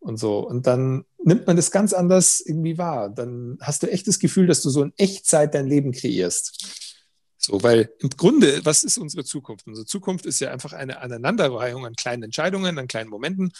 Und 0.00 0.18
so. 0.18 0.40
Und 0.40 0.66
dann 0.66 1.04
nimmt 1.24 1.46
man 1.46 1.56
das 1.56 1.70
ganz 1.70 1.92
anders 1.92 2.40
irgendwie 2.44 2.78
wahr. 2.78 3.08
Dann 3.08 3.58
hast 3.60 3.82
du 3.82 3.90
echt 3.90 4.06
das 4.06 4.18
Gefühl, 4.18 4.46
dass 4.46 4.62
du 4.62 4.70
so 4.70 4.82
in 4.82 4.92
Echtzeit 4.96 5.54
dein 5.54 5.66
Leben 5.66 5.92
kreierst. 5.92 6.88
So, 7.36 7.62
weil 7.62 7.90
im 8.00 8.10
Grunde, 8.10 8.60
was 8.64 8.84
ist 8.84 8.98
unsere 8.98 9.24
Zukunft? 9.24 9.66
Unsere 9.66 9.86
Zukunft 9.86 10.26
ist 10.26 10.40
ja 10.40 10.50
einfach 10.50 10.72
eine 10.72 11.00
Aneinanderreihung 11.00 11.86
an 11.86 11.94
kleinen 11.94 12.24
Entscheidungen, 12.24 12.78
an 12.78 12.88
kleinen 12.88 13.10
Momenten. 13.10 13.52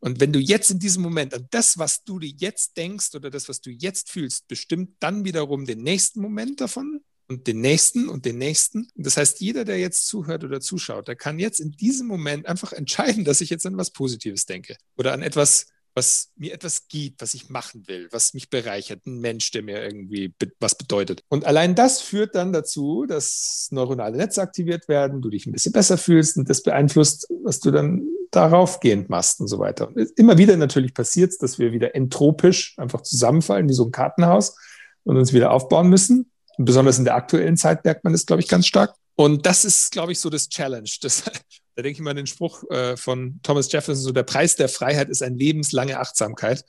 Und 0.00 0.20
wenn 0.20 0.32
du 0.32 0.38
jetzt 0.38 0.70
in 0.70 0.78
diesem 0.78 1.02
Moment 1.02 1.34
an 1.34 1.48
das, 1.50 1.78
was 1.78 2.04
du 2.04 2.18
dir 2.18 2.32
jetzt 2.36 2.76
denkst 2.76 3.14
oder 3.14 3.30
das, 3.30 3.48
was 3.48 3.60
du 3.60 3.70
jetzt 3.70 4.10
fühlst, 4.10 4.46
bestimmt 4.48 4.90
dann 5.00 5.24
wiederum 5.24 5.64
den 5.64 5.82
nächsten 5.82 6.20
Moment 6.20 6.60
davon 6.60 7.00
und 7.26 7.46
den 7.46 7.60
nächsten 7.60 8.08
und 8.08 8.24
den 8.24 8.38
nächsten. 8.38 8.88
Das 8.94 9.16
heißt, 9.16 9.40
jeder, 9.40 9.64
der 9.64 9.78
jetzt 9.78 10.06
zuhört 10.06 10.44
oder 10.44 10.60
zuschaut, 10.60 11.08
der 11.08 11.16
kann 11.16 11.38
jetzt 11.38 11.60
in 11.60 11.72
diesem 11.72 12.06
Moment 12.06 12.46
einfach 12.46 12.72
entscheiden, 12.72 13.24
dass 13.24 13.40
ich 13.40 13.50
jetzt 13.50 13.66
an 13.66 13.76
was 13.76 13.90
Positives 13.90 14.46
denke 14.46 14.76
oder 14.96 15.12
an 15.12 15.22
etwas, 15.22 15.66
was 15.94 16.30
mir 16.36 16.54
etwas 16.54 16.86
gibt, 16.86 17.20
was 17.20 17.34
ich 17.34 17.48
machen 17.48 17.88
will, 17.88 18.08
was 18.12 18.32
mich 18.32 18.50
bereichert, 18.50 19.04
ein 19.06 19.18
Mensch, 19.18 19.50
der 19.50 19.62
mir 19.62 19.82
irgendwie 19.82 20.28
be 20.28 20.52
was 20.60 20.76
bedeutet. 20.76 21.24
Und 21.28 21.44
allein 21.44 21.74
das 21.74 22.00
führt 22.00 22.36
dann 22.36 22.52
dazu, 22.52 23.04
dass 23.06 23.68
neuronale 23.72 24.16
Netze 24.16 24.40
aktiviert 24.40 24.88
werden, 24.88 25.20
du 25.20 25.28
dich 25.28 25.46
ein 25.46 25.52
bisschen 25.52 25.72
besser 25.72 25.98
fühlst 25.98 26.36
und 26.36 26.48
das 26.48 26.62
beeinflusst, 26.62 27.26
was 27.42 27.58
du 27.58 27.72
dann 27.72 28.06
darauf 28.30 28.80
gehend 28.80 29.08
machst 29.08 29.40
und 29.40 29.48
so 29.48 29.58
weiter. 29.58 29.88
Und 29.88 29.98
immer 30.16 30.38
wieder 30.38 30.56
natürlich 30.56 30.94
passiert 30.94 31.30
es, 31.30 31.38
dass 31.38 31.58
wir 31.58 31.72
wieder 31.72 31.94
entropisch 31.94 32.74
einfach 32.78 33.02
zusammenfallen, 33.02 33.68
wie 33.68 33.74
so 33.74 33.84
ein 33.84 33.92
Kartenhaus 33.92 34.56
und 35.04 35.16
uns 35.16 35.32
wieder 35.32 35.50
aufbauen 35.50 35.88
müssen. 35.88 36.30
Und 36.56 36.64
besonders 36.64 36.98
in 36.98 37.04
der 37.04 37.14
aktuellen 37.14 37.56
Zeit 37.56 37.84
merkt 37.84 38.04
man 38.04 38.12
das, 38.12 38.26
glaube 38.26 38.42
ich, 38.42 38.48
ganz 38.48 38.66
stark. 38.66 38.94
Und 39.14 39.46
das 39.46 39.64
ist, 39.64 39.90
glaube 39.90 40.12
ich, 40.12 40.20
so 40.20 40.30
das 40.30 40.48
Challenge. 40.48 40.88
Das, 41.00 41.24
da 41.74 41.82
denke 41.82 41.90
ich 41.96 42.00
mal 42.00 42.10
an 42.10 42.16
den 42.16 42.26
Spruch 42.26 42.62
äh, 42.70 42.96
von 42.96 43.40
Thomas 43.42 43.70
Jefferson, 43.72 44.02
so 44.02 44.12
der 44.12 44.22
Preis 44.22 44.56
der 44.56 44.68
Freiheit 44.68 45.08
ist 45.08 45.22
eine 45.22 45.36
lebenslange 45.36 45.98
Achtsamkeit. 45.98 46.64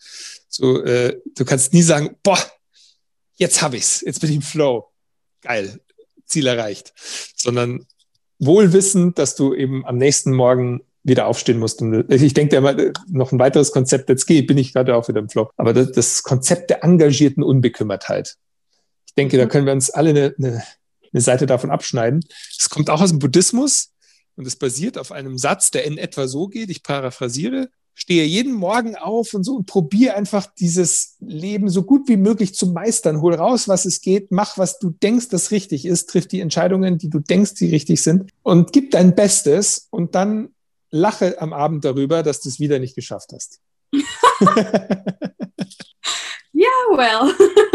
So, 0.47 0.83
äh, 0.83 1.19
du 1.35 1.45
kannst 1.45 1.73
nie 1.73 1.81
sagen, 1.81 2.17
boah, 2.23 2.39
jetzt 3.35 3.61
habe 3.61 3.77
ich's, 3.77 4.01
jetzt 4.01 4.19
bin 4.21 4.29
ich 4.29 4.35
im 4.37 4.41
Flow. 4.41 4.91
Geil, 5.41 5.79
Ziel 6.25 6.47
erreicht. 6.47 6.93
Sondern 7.35 7.85
wohlwissend, 8.39 9.19
dass 9.19 9.35
du 9.35 9.53
eben 9.53 9.85
am 9.85 9.97
nächsten 9.97 10.33
Morgen 10.33 10.81
wieder 11.09 11.27
aufstehen 11.27 11.59
musst. 11.59 11.81
Und 11.81 12.09
ich 12.11 12.33
denke 12.33 12.55
ja 12.55 12.61
mal, 12.61 12.93
noch 13.07 13.31
ein 13.31 13.39
weiteres 13.39 13.71
Konzept, 13.71 14.09
jetzt 14.09 14.25
geht, 14.25 14.47
bin 14.47 14.57
ich 14.57 14.73
gerade 14.73 14.95
auch 14.95 15.07
wieder 15.07 15.19
im 15.19 15.29
Flow. 15.29 15.49
Aber 15.57 15.73
das, 15.73 15.91
das 15.91 16.23
Konzept 16.23 16.69
der 16.69 16.83
engagierten 16.83 17.43
Unbekümmertheit. 17.43 18.37
Ich 19.05 19.15
denke, 19.15 19.37
da 19.37 19.45
mhm. 19.45 19.49
können 19.49 19.65
wir 19.65 19.73
uns 19.73 19.89
alle 19.89 20.11
eine, 20.11 20.35
eine, 20.37 20.63
eine 21.11 21.21
Seite 21.21 21.45
davon 21.45 21.71
abschneiden. 21.71 22.23
Es 22.57 22.69
kommt 22.69 22.89
auch 22.89 23.01
aus 23.01 23.09
dem 23.09 23.19
Buddhismus 23.19 23.91
und 24.35 24.47
es 24.47 24.55
basiert 24.55 24.97
auf 24.97 25.11
einem 25.11 25.37
Satz, 25.37 25.71
der 25.71 25.83
in 25.83 25.97
etwa 25.97 26.27
so 26.27 26.47
geht, 26.47 26.69
ich 26.69 26.83
paraphrasiere, 26.83 27.69
stehe 27.99 28.23
jeden 28.23 28.53
Morgen 28.53 28.95
auf 28.95 29.33
und 29.33 29.43
so 29.43 29.57
und 29.57 29.65
probiere 29.65 30.15
einfach 30.15 30.47
dieses 30.57 31.17
Leben 31.19 31.69
so 31.69 31.83
gut 31.83 32.07
wie 32.07 32.15
möglich 32.15 32.55
zu 32.55 32.67
meistern. 32.67 33.21
Hol 33.21 33.33
raus, 33.33 33.67
was 33.67 33.83
es 33.83 33.99
geht, 33.99 34.31
mach, 34.31 34.57
was 34.57 34.79
du 34.79 34.91
denkst, 34.91 35.27
das 35.27 35.51
richtig 35.51 35.85
ist, 35.85 36.09
triff 36.09 36.25
die 36.25 36.39
Entscheidungen, 36.39 36.97
die 36.97 37.09
du 37.09 37.19
denkst, 37.19 37.55
die 37.55 37.69
richtig 37.69 38.01
sind 38.01 38.31
und 38.41 38.71
gib 38.71 38.91
dein 38.91 39.15
Bestes 39.15 39.87
und 39.89 40.15
dann 40.15 40.49
lache 40.91 41.41
am 41.41 41.53
Abend 41.53 41.85
darüber, 41.85 42.23
dass 42.23 42.41
du 42.41 42.49
es 42.49 42.59
wieder 42.59 42.79
nicht 42.79 42.95
geschafft 42.95 43.31
hast. 43.33 43.59
ja, 46.53 46.69
well. 46.91 47.33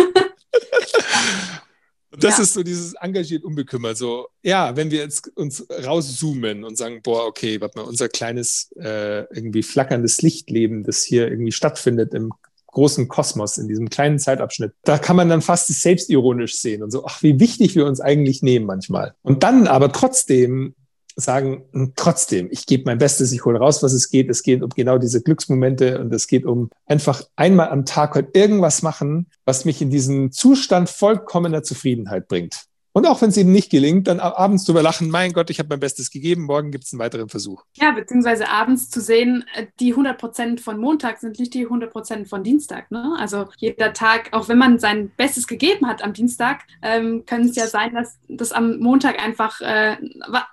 das 2.18 2.38
ja. 2.38 2.42
ist 2.42 2.54
so 2.54 2.62
dieses 2.62 2.94
engagiert 2.94 3.44
unbekümmert. 3.44 3.96
So, 3.96 4.28
ja, 4.42 4.76
wenn 4.76 4.90
wir 4.90 5.00
jetzt 5.00 5.28
uns 5.36 5.66
rauszoomen 5.84 6.64
und 6.64 6.76
sagen, 6.76 7.00
boah, 7.02 7.26
okay, 7.26 7.60
warte 7.60 7.78
mal, 7.78 7.86
unser 7.86 8.08
kleines, 8.08 8.72
äh, 8.76 9.24
irgendwie 9.34 9.62
flackerndes 9.62 10.22
Lichtleben, 10.22 10.84
das 10.84 11.02
hier 11.02 11.28
irgendwie 11.28 11.52
stattfindet 11.52 12.14
im 12.14 12.32
großen 12.66 13.08
Kosmos, 13.08 13.56
in 13.56 13.68
diesem 13.68 13.88
kleinen 13.88 14.18
Zeitabschnitt, 14.18 14.72
da 14.82 14.98
kann 14.98 15.16
man 15.16 15.28
dann 15.28 15.42
fast 15.42 15.68
selbstironisch 15.68 16.56
sehen 16.56 16.82
und 16.82 16.90
so, 16.90 17.04
ach, 17.06 17.22
wie 17.22 17.38
wichtig 17.40 17.76
wir 17.76 17.86
uns 17.86 18.00
eigentlich 18.00 18.42
nehmen 18.42 18.66
manchmal. 18.66 19.14
Und 19.22 19.42
dann 19.44 19.66
aber 19.68 19.92
trotzdem 19.92 20.74
sagen, 21.16 21.64
hm, 21.72 21.92
trotzdem, 21.96 22.48
ich 22.50 22.66
gebe 22.66 22.84
mein 22.86 22.98
Bestes, 22.98 23.32
ich 23.32 23.44
hole 23.44 23.58
raus, 23.58 23.82
was 23.82 23.92
es 23.92 24.10
geht. 24.10 24.28
Es 24.30 24.42
geht 24.42 24.62
um 24.62 24.70
genau 24.70 24.98
diese 24.98 25.22
Glücksmomente 25.22 26.00
und 26.00 26.12
es 26.12 26.26
geht 26.26 26.44
um 26.44 26.70
einfach 26.86 27.22
einmal 27.36 27.68
am 27.70 27.84
Tag 27.84 28.14
heute 28.14 28.30
irgendwas 28.32 28.82
machen, 28.82 29.28
was 29.44 29.64
mich 29.64 29.80
in 29.80 29.90
diesen 29.90 30.32
Zustand 30.32 30.88
vollkommener 30.88 31.62
Zufriedenheit 31.62 32.28
bringt. 32.28 32.64
Und 32.96 33.06
auch 33.06 33.20
wenn 33.20 33.30
es 33.30 33.36
eben 33.36 33.50
nicht 33.50 33.70
gelingt, 33.70 34.06
dann 34.06 34.20
abends 34.20 34.64
drüber 34.64 34.80
lachen, 34.80 35.10
mein 35.10 35.32
Gott, 35.32 35.50
ich 35.50 35.58
habe 35.58 35.68
mein 35.68 35.80
Bestes 35.80 36.12
gegeben, 36.12 36.42
morgen 36.42 36.70
gibt 36.70 36.84
es 36.84 36.92
einen 36.92 37.00
weiteren 37.00 37.28
Versuch. 37.28 37.64
Ja, 37.74 37.90
beziehungsweise 37.90 38.48
abends 38.48 38.88
zu 38.88 39.00
sehen, 39.00 39.44
äh, 39.56 39.66
die 39.80 39.90
100 39.90 40.16
Prozent 40.16 40.60
von 40.60 40.78
Montag 40.78 41.18
sind 41.18 41.40
nicht 41.40 41.54
die 41.54 41.64
100 41.64 41.90
Prozent 41.90 42.28
von 42.28 42.44
Dienstag. 42.44 42.92
Ne? 42.92 43.16
Also 43.18 43.48
jeder 43.56 43.92
Tag, 43.94 44.28
auch 44.30 44.48
wenn 44.48 44.58
man 44.58 44.78
sein 44.78 45.10
Bestes 45.16 45.48
gegeben 45.48 45.88
hat 45.88 46.04
am 46.04 46.12
Dienstag, 46.12 46.62
ähm, 46.82 47.26
können 47.26 47.48
es 47.48 47.56
ja 47.56 47.66
sein, 47.66 47.94
dass, 47.94 48.16
dass 48.28 48.52
am 48.52 48.78
Montag 48.78 49.20
einfach 49.20 49.60
äh, 49.60 49.96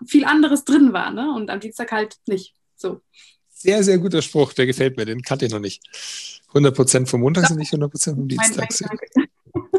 viel 0.08 0.26
anderes 0.26 0.66
drin 0.66 0.94
war 0.94 1.12
ne? 1.12 1.32
und 1.36 1.52
am 1.52 1.60
Dienstag 1.60 1.92
halt 1.92 2.18
nicht. 2.26 2.56
So. 2.76 3.02
Sehr, 3.54 3.84
sehr 3.84 4.00
guter 4.00 4.24
Spruch, 4.24 4.54
der 4.54 4.66
gefällt 4.66 4.98
mir, 4.98 5.06
den 5.06 5.22
kannte 5.22 5.46
ich 5.46 5.52
noch 5.52 5.60
nicht. 5.60 5.84
100 6.48 6.76
Prozent 6.76 7.08
vom 7.08 7.22
Montag 7.22 7.46
sind 7.46 7.58
nicht 7.58 7.72
100 7.72 7.92
Prozent 7.92 8.18
vom 8.18 8.28
Dienstag. 8.28 8.68
Mein, 8.82 9.00
mein 9.14 9.28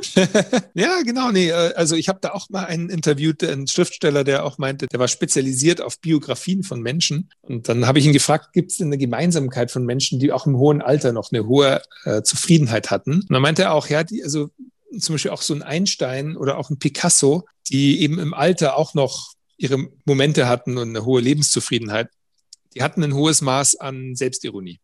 ja, 0.74 1.02
genau, 1.02 1.30
nee. 1.30 1.48
Äh, 1.48 1.74
also 1.74 1.96
ich 1.96 2.08
habe 2.08 2.18
da 2.20 2.32
auch 2.32 2.50
mal 2.50 2.64
einen 2.64 2.88
interviewt, 2.88 3.42
einen 3.44 3.66
Schriftsteller, 3.66 4.24
der 4.24 4.44
auch 4.44 4.58
meinte, 4.58 4.86
der 4.86 4.98
war 4.98 5.08
spezialisiert 5.08 5.80
auf 5.80 6.00
Biografien 6.00 6.62
von 6.62 6.80
Menschen. 6.80 7.30
Und 7.40 7.68
dann 7.68 7.86
habe 7.86 7.98
ich 7.98 8.06
ihn 8.06 8.12
gefragt, 8.12 8.52
gibt 8.52 8.72
es 8.72 8.78
denn 8.78 8.88
eine 8.88 8.98
Gemeinsamkeit 8.98 9.70
von 9.70 9.84
Menschen, 9.84 10.18
die 10.18 10.32
auch 10.32 10.46
im 10.46 10.56
hohen 10.56 10.82
Alter 10.82 11.12
noch 11.12 11.32
eine 11.32 11.46
hohe 11.46 11.82
äh, 12.04 12.22
Zufriedenheit 12.22 12.90
hatten? 12.90 13.14
Und 13.14 13.30
dann 13.30 13.42
meinte 13.42 13.62
er 13.62 13.74
auch, 13.74 13.88
ja, 13.88 14.04
die, 14.04 14.22
also 14.22 14.50
zum 14.98 15.14
Beispiel 15.14 15.30
auch 15.30 15.42
so 15.42 15.54
ein 15.54 15.62
Einstein 15.62 16.36
oder 16.36 16.58
auch 16.58 16.70
ein 16.70 16.78
Picasso, 16.78 17.46
die 17.68 18.00
eben 18.02 18.18
im 18.18 18.34
Alter 18.34 18.76
auch 18.76 18.94
noch 18.94 19.32
ihre 19.56 19.78
Momente 20.04 20.48
hatten 20.48 20.76
und 20.76 20.90
eine 20.90 21.04
hohe 21.04 21.20
Lebenszufriedenheit, 21.20 22.08
die 22.74 22.82
hatten 22.82 23.02
ein 23.02 23.14
hohes 23.14 23.40
Maß 23.40 23.76
an 23.76 24.16
Selbstironie. 24.16 24.80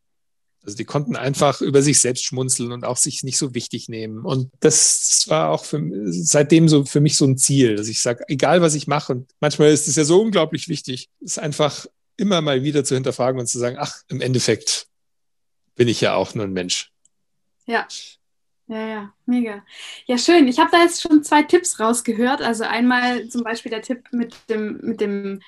Also 0.69 0.77
die 0.77 0.85
konnten 0.85 1.17
einfach 1.17 1.63
über 1.63 1.81
sich 1.81 1.99
selbst 1.99 2.27
schmunzeln 2.27 2.73
und 2.73 2.85
auch 2.85 2.99
sich 2.99 3.23
nicht 3.23 3.39
so 3.39 3.55
wichtig 3.55 3.89
nehmen. 3.89 4.27
Und 4.27 4.51
das 4.61 5.25
war 5.29 5.49
auch 5.49 5.65
für, 5.65 5.83
seitdem 6.05 6.69
so 6.69 6.85
für 6.85 7.01
mich 7.01 7.17
so 7.17 7.25
ein 7.25 7.39
Ziel, 7.39 7.77
dass 7.77 7.89
ich 7.89 8.03
sage, 8.03 8.23
egal 8.29 8.61
was 8.61 8.75
ich 8.75 8.87
mache, 8.87 9.15
und 9.15 9.31
manchmal 9.41 9.71
ist 9.71 9.89
es 9.89 9.97
ja 9.97 10.05
so 10.05 10.21
unglaublich 10.21 10.69
wichtig, 10.69 11.09
ist 11.21 11.39
einfach 11.39 11.87
immer 12.19 12.43
mal 12.43 12.65
wieder 12.65 12.85
zu 12.85 12.97
hinterfragen 12.97 13.41
und 13.41 13.47
zu 13.47 13.59
sagen, 13.59 13.79
ach, 13.81 14.03
im 14.09 14.21
Endeffekt 14.21 14.89
bin 15.75 15.89
ich 15.89 16.03
ja 16.03 16.17
auch 16.17 16.35
nur 16.35 16.45
ein 16.45 16.53
Mensch. 16.53 16.93
Ja, 17.65 17.89
ja, 18.67 18.87
ja, 18.87 19.15
mega. 19.25 19.65
Ja, 20.05 20.19
schön. 20.19 20.49
Ich 20.49 20.59
habe 20.59 20.71
da 20.71 20.83
jetzt 20.83 21.01
schon 21.01 21.25
zwei 21.25 21.45
Tipps 21.45 21.81
rausgehört. 21.81 22.43
Also 22.43 22.65
einmal 22.65 23.27
zum 23.31 23.43
Beispiel 23.43 23.71
der 23.71 23.81
Tipp 23.81 24.05
mit 24.13 24.35
dem, 24.51 24.79
mit 24.83 25.01
dem 25.01 25.41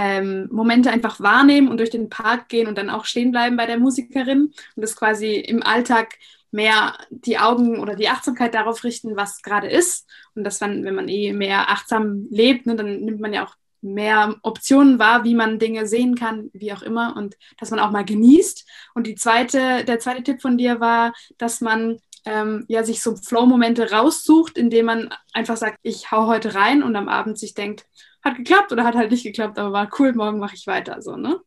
ähm, 0.00 0.48
Momente 0.52 0.92
einfach 0.92 1.18
wahrnehmen 1.18 1.66
und 1.66 1.78
durch 1.78 1.90
den 1.90 2.08
Park 2.08 2.48
gehen 2.48 2.68
und 2.68 2.78
dann 2.78 2.88
auch 2.88 3.04
stehen 3.04 3.32
bleiben 3.32 3.56
bei 3.56 3.66
der 3.66 3.80
Musikerin 3.80 4.52
und 4.76 4.80
das 4.80 4.94
quasi 4.94 5.34
im 5.34 5.60
Alltag 5.64 6.14
mehr 6.52 6.96
die 7.10 7.38
Augen 7.38 7.80
oder 7.80 7.96
die 7.96 8.08
Achtsamkeit 8.08 8.54
darauf 8.54 8.84
richten, 8.84 9.16
was 9.16 9.42
gerade 9.42 9.66
ist. 9.68 10.08
Und 10.36 10.44
dass 10.44 10.60
man, 10.60 10.84
wenn 10.84 10.94
man 10.94 11.08
eh 11.08 11.32
mehr 11.32 11.70
achtsam 11.70 12.28
lebt, 12.30 12.66
ne, 12.66 12.76
dann 12.76 13.00
nimmt 13.00 13.20
man 13.20 13.32
ja 13.32 13.44
auch 13.44 13.56
mehr 13.80 14.36
Optionen 14.42 15.00
wahr, 15.00 15.24
wie 15.24 15.34
man 15.34 15.58
Dinge 15.58 15.86
sehen 15.88 16.14
kann, 16.14 16.50
wie 16.52 16.72
auch 16.72 16.82
immer, 16.82 17.16
und 17.16 17.36
dass 17.58 17.70
man 17.70 17.80
auch 17.80 17.90
mal 17.90 18.04
genießt. 18.04 18.68
Und 18.94 19.08
die 19.08 19.16
zweite, 19.16 19.84
der 19.84 19.98
zweite 19.98 20.22
Tipp 20.22 20.40
von 20.40 20.56
dir 20.58 20.78
war, 20.78 21.12
dass 21.38 21.60
man 21.60 21.98
ähm, 22.24 22.64
ja, 22.68 22.84
sich 22.84 23.02
so 23.02 23.16
Flow-Momente 23.16 23.90
raussucht, 23.90 24.58
indem 24.58 24.86
man 24.86 25.14
einfach 25.32 25.56
sagt, 25.56 25.78
ich 25.82 26.10
hau 26.10 26.26
heute 26.26 26.54
rein 26.54 26.82
und 26.82 26.96
am 26.96 27.08
Abend 27.08 27.38
sich 27.38 27.54
denkt, 27.54 27.86
hat 28.22 28.36
geklappt 28.36 28.72
oder 28.72 28.84
hat 28.84 28.94
halt 28.94 29.10
nicht 29.10 29.22
geklappt, 29.22 29.58
aber 29.58 29.72
war 29.72 29.90
cool, 29.98 30.12
morgen 30.12 30.38
mache 30.38 30.54
ich 30.54 30.66
weiter, 30.66 31.00
so, 31.02 31.16
ne? 31.16 31.40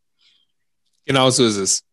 Genau 1.05 1.29
so 1.29 1.45
ist 1.45 1.57
es. 1.57 1.83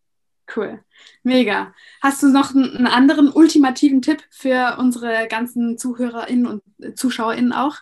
Cool. 0.55 0.83
Mega. 1.23 1.75
Hast 2.01 2.23
du 2.23 2.29
noch 2.29 2.55
einen 2.55 2.87
anderen 2.87 3.31
ultimativen 3.31 4.01
Tipp 4.01 4.23
für 4.31 4.77
unsere 4.79 5.27
ganzen 5.29 5.77
ZuhörerInnen 5.77 6.47
und 6.47 6.99
ZuschauerInnen 6.99 7.53
auch? 7.53 7.77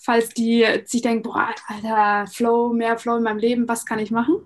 Falls 0.00 0.30
die 0.30 0.66
sich 0.84 1.02
denken, 1.02 1.22
boah, 1.22 1.54
Alter, 1.66 2.26
Flow, 2.30 2.72
mehr 2.72 2.98
Flow 2.98 3.16
in 3.16 3.22
meinem 3.22 3.38
Leben, 3.38 3.68
was 3.68 3.86
kann 3.86 3.98
ich 3.98 4.10
machen? 4.10 4.36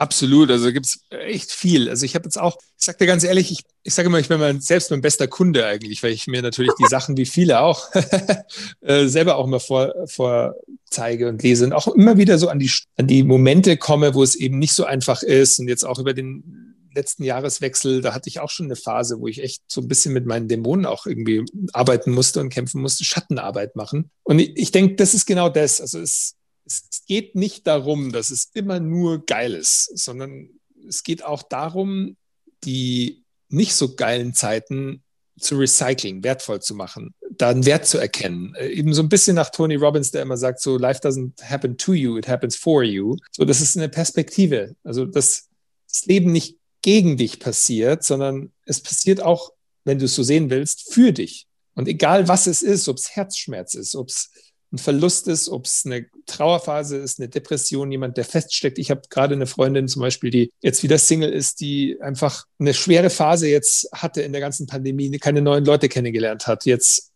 Absolut, 0.00 0.50
also 0.50 0.72
gibt 0.72 0.86
es 0.86 1.04
echt 1.10 1.52
viel. 1.52 1.90
Also 1.90 2.06
ich 2.06 2.14
habe 2.14 2.24
jetzt 2.24 2.40
auch, 2.40 2.56
ich 2.78 2.86
sage 2.86 2.96
dir 2.96 3.06
ganz 3.06 3.22
ehrlich, 3.22 3.52
ich, 3.52 3.64
ich 3.82 3.92
sage 3.92 4.06
immer, 4.08 4.18
ich 4.18 4.28
bin 4.28 4.40
mein, 4.40 4.58
selbst 4.62 4.90
mein 4.90 5.02
bester 5.02 5.28
Kunde 5.28 5.66
eigentlich, 5.66 6.02
weil 6.02 6.12
ich 6.12 6.26
mir 6.26 6.40
natürlich 6.40 6.72
die 6.80 6.88
Sachen, 6.88 7.18
wie 7.18 7.26
viele 7.26 7.60
auch, 7.60 7.90
äh, 8.80 9.08
selber 9.08 9.36
auch 9.36 9.44
immer 9.44 9.60
vor, 9.60 9.92
vorzeige 10.06 11.28
und 11.28 11.42
lese 11.42 11.66
und 11.66 11.74
auch 11.74 11.86
immer 11.86 12.16
wieder 12.16 12.38
so 12.38 12.48
an 12.48 12.58
die, 12.58 12.70
an 12.96 13.08
die 13.08 13.22
Momente 13.22 13.76
komme, 13.76 14.14
wo 14.14 14.22
es 14.22 14.36
eben 14.36 14.58
nicht 14.58 14.72
so 14.72 14.86
einfach 14.86 15.22
ist 15.22 15.58
und 15.58 15.68
jetzt 15.68 15.84
auch 15.84 15.98
über 15.98 16.14
den 16.14 16.76
letzten 16.94 17.24
Jahreswechsel, 17.24 18.00
da 18.00 18.14
hatte 18.14 18.30
ich 18.30 18.40
auch 18.40 18.48
schon 18.48 18.68
eine 18.68 18.76
Phase, 18.76 19.20
wo 19.20 19.28
ich 19.28 19.42
echt 19.42 19.64
so 19.68 19.82
ein 19.82 19.88
bisschen 19.88 20.14
mit 20.14 20.24
meinen 20.24 20.48
Dämonen 20.48 20.86
auch 20.86 21.04
irgendwie 21.04 21.44
arbeiten 21.74 22.10
musste 22.10 22.40
und 22.40 22.48
kämpfen 22.48 22.80
musste, 22.80 23.04
Schattenarbeit 23.04 23.76
machen. 23.76 24.10
Und 24.22 24.38
ich, 24.38 24.56
ich 24.56 24.70
denke, 24.72 24.94
das 24.94 25.12
ist 25.12 25.26
genau 25.26 25.50
das. 25.50 25.82
Also 25.82 26.00
es, 26.00 26.36
es 26.70 27.04
geht 27.06 27.34
nicht 27.34 27.66
darum, 27.66 28.12
dass 28.12 28.30
es 28.30 28.50
immer 28.54 28.80
nur 28.80 29.24
geil 29.24 29.54
ist, 29.54 29.90
sondern 29.98 30.50
es 30.88 31.02
geht 31.02 31.24
auch 31.24 31.42
darum, 31.42 32.16
die 32.64 33.24
nicht 33.48 33.74
so 33.74 33.94
geilen 33.94 34.34
Zeiten 34.34 35.02
zu 35.38 35.56
recyceln, 35.56 36.22
wertvoll 36.22 36.60
zu 36.60 36.74
machen, 36.74 37.14
da 37.30 37.48
einen 37.48 37.64
Wert 37.64 37.86
zu 37.86 37.98
erkennen. 37.98 38.54
Äh, 38.56 38.68
eben 38.68 38.92
so 38.92 39.02
ein 39.02 39.08
bisschen 39.08 39.36
nach 39.36 39.50
Tony 39.50 39.76
Robbins, 39.76 40.10
der 40.10 40.22
immer 40.22 40.36
sagt, 40.36 40.60
so 40.60 40.76
life 40.76 41.00
doesn't 41.00 41.42
happen 41.42 41.76
to 41.76 41.94
you, 41.94 42.18
it 42.18 42.28
happens 42.28 42.56
for 42.56 42.82
you. 42.82 43.16
So, 43.32 43.44
das 43.44 43.60
ist 43.60 43.76
eine 43.76 43.88
Perspektive. 43.88 44.76
Also, 44.84 45.06
dass 45.06 45.48
das 45.88 46.06
Leben 46.06 46.32
nicht 46.32 46.58
gegen 46.82 47.16
dich 47.16 47.40
passiert, 47.40 48.04
sondern 48.04 48.52
es 48.66 48.80
passiert 48.80 49.22
auch, 49.22 49.52
wenn 49.84 49.98
du 49.98 50.04
es 50.04 50.14
so 50.14 50.22
sehen 50.22 50.50
willst, 50.50 50.92
für 50.92 51.12
dich. 51.12 51.46
Und 51.74 51.88
egal 51.88 52.28
was 52.28 52.46
es 52.46 52.62
ist, 52.62 52.88
ob 52.88 52.96
es 52.96 53.16
Herzschmerz 53.16 53.74
ist, 53.74 53.96
ob 53.96 54.08
es 54.08 54.30
ein 54.72 54.78
Verlust 54.78 55.26
ist, 55.28 55.48
ob 55.48 55.66
es 55.66 55.84
eine 55.84 56.06
Trauerphase 56.26 56.96
ist, 56.96 57.18
eine 57.18 57.28
Depression, 57.28 57.90
jemand, 57.90 58.16
der 58.16 58.24
feststeckt. 58.24 58.78
Ich 58.78 58.90
habe 58.90 59.02
gerade 59.10 59.34
eine 59.34 59.46
Freundin 59.46 59.88
zum 59.88 60.02
Beispiel, 60.02 60.30
die 60.30 60.52
jetzt 60.60 60.82
wieder 60.82 60.98
Single 60.98 61.30
ist, 61.30 61.60
die 61.60 62.00
einfach 62.00 62.46
eine 62.58 62.72
schwere 62.72 63.10
Phase 63.10 63.48
jetzt 63.48 63.88
hatte 63.92 64.22
in 64.22 64.32
der 64.32 64.40
ganzen 64.40 64.66
Pandemie, 64.66 65.10
keine 65.18 65.42
neuen 65.42 65.64
Leute 65.64 65.88
kennengelernt 65.88 66.46
hat, 66.46 66.66
jetzt 66.66 67.10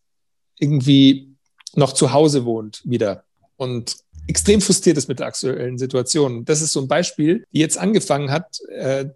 irgendwie 0.58 1.34
noch 1.74 1.92
zu 1.92 2.12
Hause 2.12 2.44
wohnt 2.44 2.82
wieder 2.84 3.24
und 3.56 3.96
extrem 4.26 4.60
frustriert 4.60 4.96
ist 4.96 5.08
mit 5.08 5.20
der 5.20 5.26
aktuellen 5.26 5.78
Situation. 5.78 6.44
Das 6.44 6.62
ist 6.62 6.72
so 6.72 6.80
ein 6.80 6.88
Beispiel, 6.88 7.44
die 7.52 7.60
jetzt 7.60 7.78
angefangen 7.78 8.30
hat, 8.30 8.58
äh, 8.70 9.06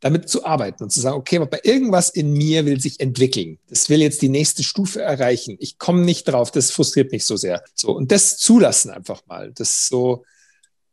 damit 0.00 0.28
zu 0.28 0.44
arbeiten 0.44 0.84
und 0.84 0.90
zu 0.90 1.00
sagen, 1.00 1.16
okay, 1.16 1.38
aber 1.38 1.64
irgendwas 1.64 2.10
in 2.10 2.32
mir 2.32 2.66
will 2.66 2.80
sich 2.80 3.00
entwickeln. 3.00 3.58
Das 3.68 3.88
will 3.88 4.00
jetzt 4.00 4.22
die 4.22 4.28
nächste 4.28 4.62
Stufe 4.62 5.02
erreichen. 5.02 5.56
Ich 5.58 5.78
komme 5.78 6.02
nicht 6.02 6.24
drauf, 6.24 6.50
das 6.50 6.70
frustriert 6.70 7.12
mich 7.12 7.24
so 7.24 7.36
sehr. 7.36 7.62
So, 7.74 7.92
und 7.96 8.12
das 8.12 8.36
zulassen 8.36 8.90
einfach 8.90 9.26
mal. 9.26 9.52
Das 9.52 9.88
so 9.88 10.24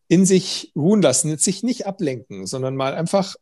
in 0.07 0.25
sich 0.25 0.71
ruhen 0.75 1.01
lassen, 1.01 1.29
jetzt 1.29 1.43
sich 1.43 1.63
nicht 1.63 1.85
ablenken, 1.85 2.45
sondern 2.45 2.75
mal 2.75 2.93
einfach 2.93 3.35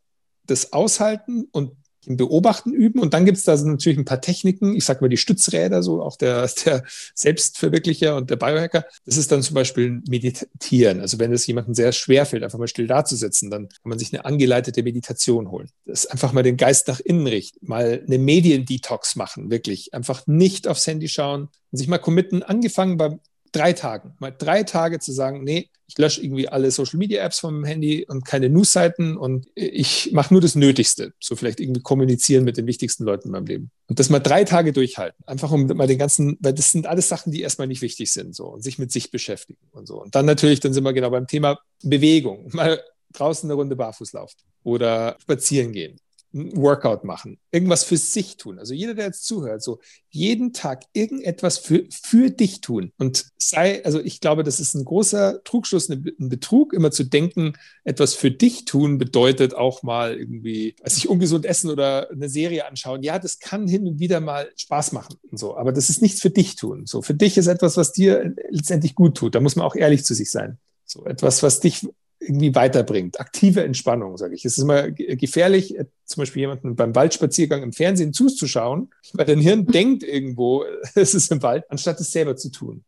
das 0.44 0.72
aushalten 0.72 1.48
und 1.52 1.72
im 2.06 2.16
Beobachten 2.16 2.72
üben. 2.72 3.00
Und 3.00 3.14
dann 3.14 3.24
gibt 3.24 3.38
es 3.38 3.44
da 3.44 3.56
natürlich 3.56 3.98
ein 3.98 4.04
paar 4.04 4.20
Techniken. 4.20 4.74
Ich 4.74 4.84
sage 4.84 5.00
mal 5.00 5.08
die 5.08 5.16
Stützräder, 5.16 5.82
so 5.82 6.02
auch 6.02 6.16
der, 6.16 6.48
der 6.64 6.84
Selbstverwirklicher 7.14 8.16
und 8.16 8.30
der 8.30 8.36
Biohacker. 8.36 8.84
Das 9.04 9.16
ist 9.16 9.30
dann 9.32 9.42
zum 9.42 9.54
Beispiel 9.54 10.02
Meditieren. 10.08 11.00
Also 11.00 11.18
wenn 11.18 11.32
es 11.32 11.46
jemandem 11.46 11.74
sehr 11.74 11.92
schwer 11.92 12.26
fällt, 12.26 12.42
einfach 12.42 12.58
mal 12.58 12.68
still 12.68 12.86
dazusitzen, 12.86 13.50
dann 13.50 13.68
kann 13.68 13.88
man 13.88 13.98
sich 13.98 14.12
eine 14.12 14.24
angeleitete 14.24 14.82
Meditation 14.82 15.50
holen. 15.50 15.68
Das 15.84 16.04
ist 16.04 16.10
einfach 16.10 16.32
mal 16.32 16.42
den 16.42 16.56
Geist 16.56 16.88
nach 16.88 17.00
innen 17.00 17.26
richten, 17.26 17.66
mal 17.66 18.02
eine 18.06 18.18
Mediendetox 18.18 19.16
machen, 19.16 19.50
wirklich. 19.50 19.94
Einfach 19.94 20.26
nicht 20.26 20.68
aufs 20.68 20.86
Handy 20.86 21.08
schauen 21.08 21.48
und 21.70 21.78
sich 21.78 21.88
mal 21.88 21.98
committen, 21.98 22.42
angefangen 22.42 22.96
beim 22.96 23.20
drei 23.52 23.72
Tagen. 23.72 24.14
Mal 24.18 24.34
drei 24.36 24.62
Tage 24.62 24.98
zu 24.98 25.12
sagen, 25.12 25.44
nee, 25.44 25.70
ich 25.86 25.98
lösche 25.98 26.22
irgendwie 26.22 26.48
alle 26.48 26.70
Social 26.70 26.98
Media 26.98 27.22
Apps 27.22 27.40
vom 27.40 27.64
Handy 27.64 28.06
und 28.08 28.24
keine 28.24 28.48
Newsseiten 28.48 29.16
und 29.16 29.46
ich 29.54 30.10
mache 30.12 30.32
nur 30.32 30.40
das 30.40 30.54
Nötigste. 30.54 31.12
So 31.20 31.36
vielleicht 31.36 31.60
irgendwie 31.60 31.82
kommunizieren 31.82 32.44
mit 32.44 32.56
den 32.56 32.66
wichtigsten 32.66 33.04
Leuten 33.04 33.28
in 33.28 33.32
meinem 33.32 33.46
Leben. 33.46 33.70
Und 33.88 33.98
das 33.98 34.08
mal 34.08 34.20
drei 34.20 34.44
Tage 34.44 34.72
durchhalten. 34.72 35.22
Einfach 35.26 35.50
um 35.50 35.66
mal 35.66 35.86
den 35.86 35.98
ganzen, 35.98 36.38
weil 36.40 36.54
das 36.54 36.72
sind 36.72 36.86
alles 36.86 37.08
Sachen, 37.08 37.30
die 37.30 37.42
erstmal 37.42 37.68
nicht 37.68 37.82
wichtig 37.82 38.10
sind, 38.12 38.34
so 38.34 38.46
und 38.46 38.62
sich 38.62 38.78
mit 38.78 38.90
sich 38.90 39.10
beschäftigen 39.10 39.60
und 39.72 39.86
so. 39.86 40.00
Und 40.00 40.14
dann 40.14 40.24
natürlich, 40.24 40.60
dann 40.60 40.72
sind 40.72 40.84
wir 40.84 40.94
genau 40.94 41.10
beim 41.10 41.26
Thema 41.26 41.58
Bewegung. 41.82 42.48
Mal 42.52 42.82
draußen 43.12 43.48
eine 43.48 43.54
Runde 43.54 43.76
barfuß 43.76 44.14
laufen 44.14 44.38
oder 44.64 45.16
spazieren 45.20 45.72
gehen 45.72 45.98
Workout 46.32 47.04
machen, 47.04 47.38
irgendwas 47.50 47.84
für 47.84 47.96
sich 47.96 48.36
tun. 48.36 48.58
Also 48.58 48.74
jeder, 48.74 48.94
der 48.94 49.06
jetzt 49.06 49.26
zuhört, 49.26 49.62
so 49.62 49.80
jeden 50.08 50.52
Tag 50.52 50.84
irgendetwas 50.92 51.58
für, 51.58 51.84
für 51.90 52.30
dich 52.30 52.60
tun 52.60 52.92
und 52.98 53.26
sei, 53.36 53.84
also 53.84 54.00
ich 54.00 54.20
glaube, 54.20 54.42
das 54.42 54.60
ist 54.60 54.74
ein 54.74 54.84
großer 54.84 55.42
Trugschluss, 55.44 55.88
ein 55.88 56.14
Betrug, 56.18 56.72
immer 56.72 56.90
zu 56.90 57.04
denken, 57.04 57.54
etwas 57.84 58.14
für 58.14 58.30
dich 58.30 58.64
tun 58.64 58.98
bedeutet 58.98 59.54
auch 59.54 59.82
mal 59.82 60.16
irgendwie, 60.16 60.74
weiß 60.82 60.96
ich, 60.96 61.08
ungesund 61.08 61.44
essen 61.44 61.70
oder 61.70 62.10
eine 62.10 62.28
Serie 62.28 62.66
anschauen. 62.66 63.02
Ja, 63.02 63.18
das 63.18 63.38
kann 63.38 63.68
hin 63.68 63.86
und 63.86 63.98
wieder 63.98 64.20
mal 64.20 64.50
Spaß 64.56 64.92
machen 64.92 65.16
und 65.30 65.38
so, 65.38 65.56
aber 65.56 65.72
das 65.72 65.90
ist 65.90 66.02
nichts 66.02 66.20
für 66.20 66.30
dich 66.30 66.56
tun. 66.56 66.86
So, 66.86 67.02
für 67.02 67.14
dich 67.14 67.36
ist 67.36 67.46
etwas, 67.46 67.76
was 67.76 67.92
dir 67.92 68.34
letztendlich 68.50 68.94
gut 68.94 69.16
tut. 69.16 69.34
Da 69.34 69.40
muss 69.40 69.56
man 69.56 69.66
auch 69.66 69.76
ehrlich 69.76 70.04
zu 70.04 70.14
sich 70.14 70.30
sein. 70.30 70.58
So 70.84 71.04
etwas, 71.06 71.42
was 71.42 71.60
dich 71.60 71.86
irgendwie 72.22 72.54
weiterbringt. 72.54 73.20
Aktive 73.20 73.64
Entspannung, 73.64 74.16
sage 74.16 74.34
ich. 74.34 74.44
Es 74.44 74.56
ist 74.56 74.62
immer 74.62 74.90
gefährlich, 74.90 75.78
äh, 75.78 75.86
zum 76.04 76.22
Beispiel 76.22 76.40
jemanden 76.40 76.76
beim 76.76 76.94
Waldspaziergang 76.94 77.62
im 77.62 77.72
Fernsehen 77.72 78.12
zuzuschauen, 78.12 78.90
weil 79.12 79.26
dein 79.26 79.40
Hirn 79.40 79.66
denkt 79.72 80.02
irgendwo, 80.02 80.64
es 80.94 81.14
ist 81.14 81.30
im 81.32 81.42
Wald, 81.42 81.64
anstatt 81.70 82.00
es 82.00 82.12
selber 82.12 82.36
zu 82.36 82.50
tun. 82.50 82.84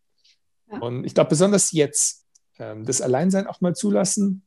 Ja. 0.70 0.79
Und 0.79 1.05
ich 1.05 1.14
glaube, 1.14 1.31
besonders 1.31 1.73
jetzt, 1.73 2.25
ähm, 2.59 2.85
das 2.85 3.01
Alleinsein 3.01 3.47
auch 3.47 3.61
mal 3.61 3.75
zulassen 3.75 4.42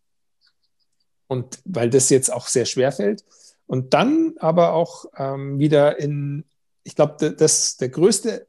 und 1.27 1.59
weil 1.65 1.89
das 1.89 2.09
jetzt 2.09 2.31
auch 2.31 2.47
sehr 2.47 2.65
schwer 2.65 2.91
fällt. 2.91 3.23
Und 3.65 3.93
dann 3.93 4.35
aber 4.37 4.73
auch 4.73 5.05
ähm, 5.17 5.59
wieder 5.59 5.99
in, 5.99 6.45
ich 6.83 6.95
glaube, 6.95 7.33
das, 7.33 7.75
der 7.75 7.89
größte 7.89 8.47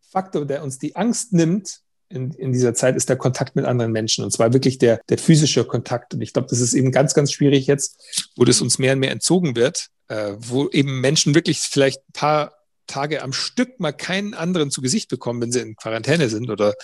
Faktor, 0.00 0.46
der 0.46 0.62
uns 0.62 0.78
die 0.78 0.94
Angst 0.94 1.32
nimmt, 1.32 1.82
in, 2.10 2.32
in 2.32 2.52
dieser 2.52 2.74
Zeit 2.74 2.96
ist 2.96 3.08
der 3.08 3.16
Kontakt 3.16 3.56
mit 3.56 3.64
anderen 3.64 3.92
Menschen 3.92 4.24
und 4.24 4.32
zwar 4.32 4.52
wirklich 4.52 4.78
der, 4.78 5.00
der 5.08 5.18
physische 5.18 5.64
Kontakt. 5.64 6.12
Und 6.12 6.20
ich 6.20 6.32
glaube, 6.32 6.48
das 6.48 6.60
ist 6.60 6.74
eben 6.74 6.92
ganz, 6.92 7.14
ganz 7.14 7.32
schwierig 7.32 7.66
jetzt, 7.66 8.02
wo 8.36 8.44
das 8.44 8.60
uns 8.60 8.78
mehr 8.78 8.92
und 8.92 8.98
mehr 8.98 9.12
entzogen 9.12 9.56
wird, 9.56 9.86
äh, 10.08 10.32
wo 10.36 10.68
eben 10.68 11.00
Menschen 11.00 11.34
wirklich 11.34 11.60
vielleicht 11.60 12.00
ein 12.00 12.12
paar 12.12 12.52
Tage 12.90 13.22
am 13.22 13.32
Stück 13.32 13.80
mal 13.80 13.92
keinen 13.92 14.34
anderen 14.34 14.70
zu 14.70 14.82
Gesicht 14.82 15.08
bekommen, 15.08 15.40
wenn 15.40 15.52
sie 15.52 15.60
in 15.60 15.76
Quarantäne 15.76 16.28
sind 16.28 16.50
oder 16.50 16.74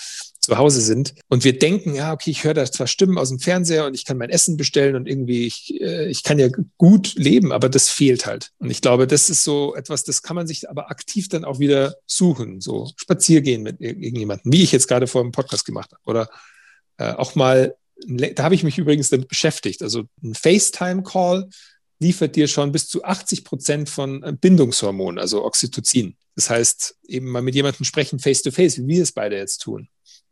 zu 0.40 0.56
Hause 0.56 0.80
sind. 0.80 1.14
Und 1.28 1.42
wir 1.42 1.58
denken, 1.58 1.94
ja, 1.94 2.12
okay, 2.12 2.30
ich 2.30 2.44
höre 2.44 2.54
da 2.54 2.64
zwar 2.64 2.86
Stimmen 2.86 3.18
aus 3.18 3.30
dem 3.30 3.40
Fernseher 3.40 3.84
und 3.86 3.94
ich 3.94 4.04
kann 4.04 4.16
mein 4.16 4.30
Essen 4.30 4.56
bestellen 4.56 4.94
und 4.94 5.08
irgendwie, 5.08 5.46
ich, 5.46 5.80
äh, 5.80 6.08
ich 6.08 6.22
kann 6.22 6.38
ja 6.38 6.48
gut 6.78 7.14
leben, 7.16 7.52
aber 7.52 7.68
das 7.68 7.88
fehlt 7.88 8.26
halt. 8.26 8.52
Und 8.58 8.70
ich 8.70 8.80
glaube, 8.80 9.08
das 9.08 9.28
ist 9.28 9.42
so 9.42 9.74
etwas, 9.74 10.04
das 10.04 10.22
kann 10.22 10.36
man 10.36 10.46
sich 10.46 10.70
aber 10.70 10.90
aktiv 10.90 11.28
dann 11.28 11.44
auch 11.44 11.58
wieder 11.58 11.96
suchen, 12.06 12.60
so 12.60 12.90
spaziergehen 12.96 13.62
mit 13.62 13.80
irgendjemandem, 13.80 14.52
wie 14.52 14.62
ich 14.62 14.72
jetzt 14.72 14.86
gerade 14.86 15.08
vor 15.08 15.22
dem 15.22 15.32
Podcast 15.32 15.66
gemacht 15.66 15.90
habe. 15.92 16.02
Oder 16.04 16.30
äh, 16.98 17.12
auch 17.12 17.34
mal, 17.34 17.74
da 18.06 18.44
habe 18.44 18.54
ich 18.54 18.62
mich 18.62 18.78
übrigens 18.78 19.10
damit 19.10 19.26
beschäftigt, 19.26 19.82
also 19.82 20.04
ein 20.22 20.34
FaceTime-Call 20.34 21.48
liefert 21.98 22.36
dir 22.36 22.48
schon 22.48 22.72
bis 22.72 22.88
zu 22.88 23.04
80 23.04 23.44
Prozent 23.44 23.88
von 23.88 24.22
äh, 24.22 24.32
Bindungshormonen, 24.32 25.18
also 25.18 25.44
Oxytocin. 25.44 26.16
Das 26.34 26.50
heißt, 26.50 26.98
eben 27.08 27.30
mal 27.30 27.42
mit 27.42 27.54
jemandem 27.54 27.84
sprechen, 27.84 28.18
face 28.18 28.42
to 28.42 28.50
face, 28.50 28.78
wie 28.78 28.88
wir 28.88 29.02
es 29.02 29.12
beide 29.12 29.36
jetzt 29.36 29.58
tun. 29.58 29.88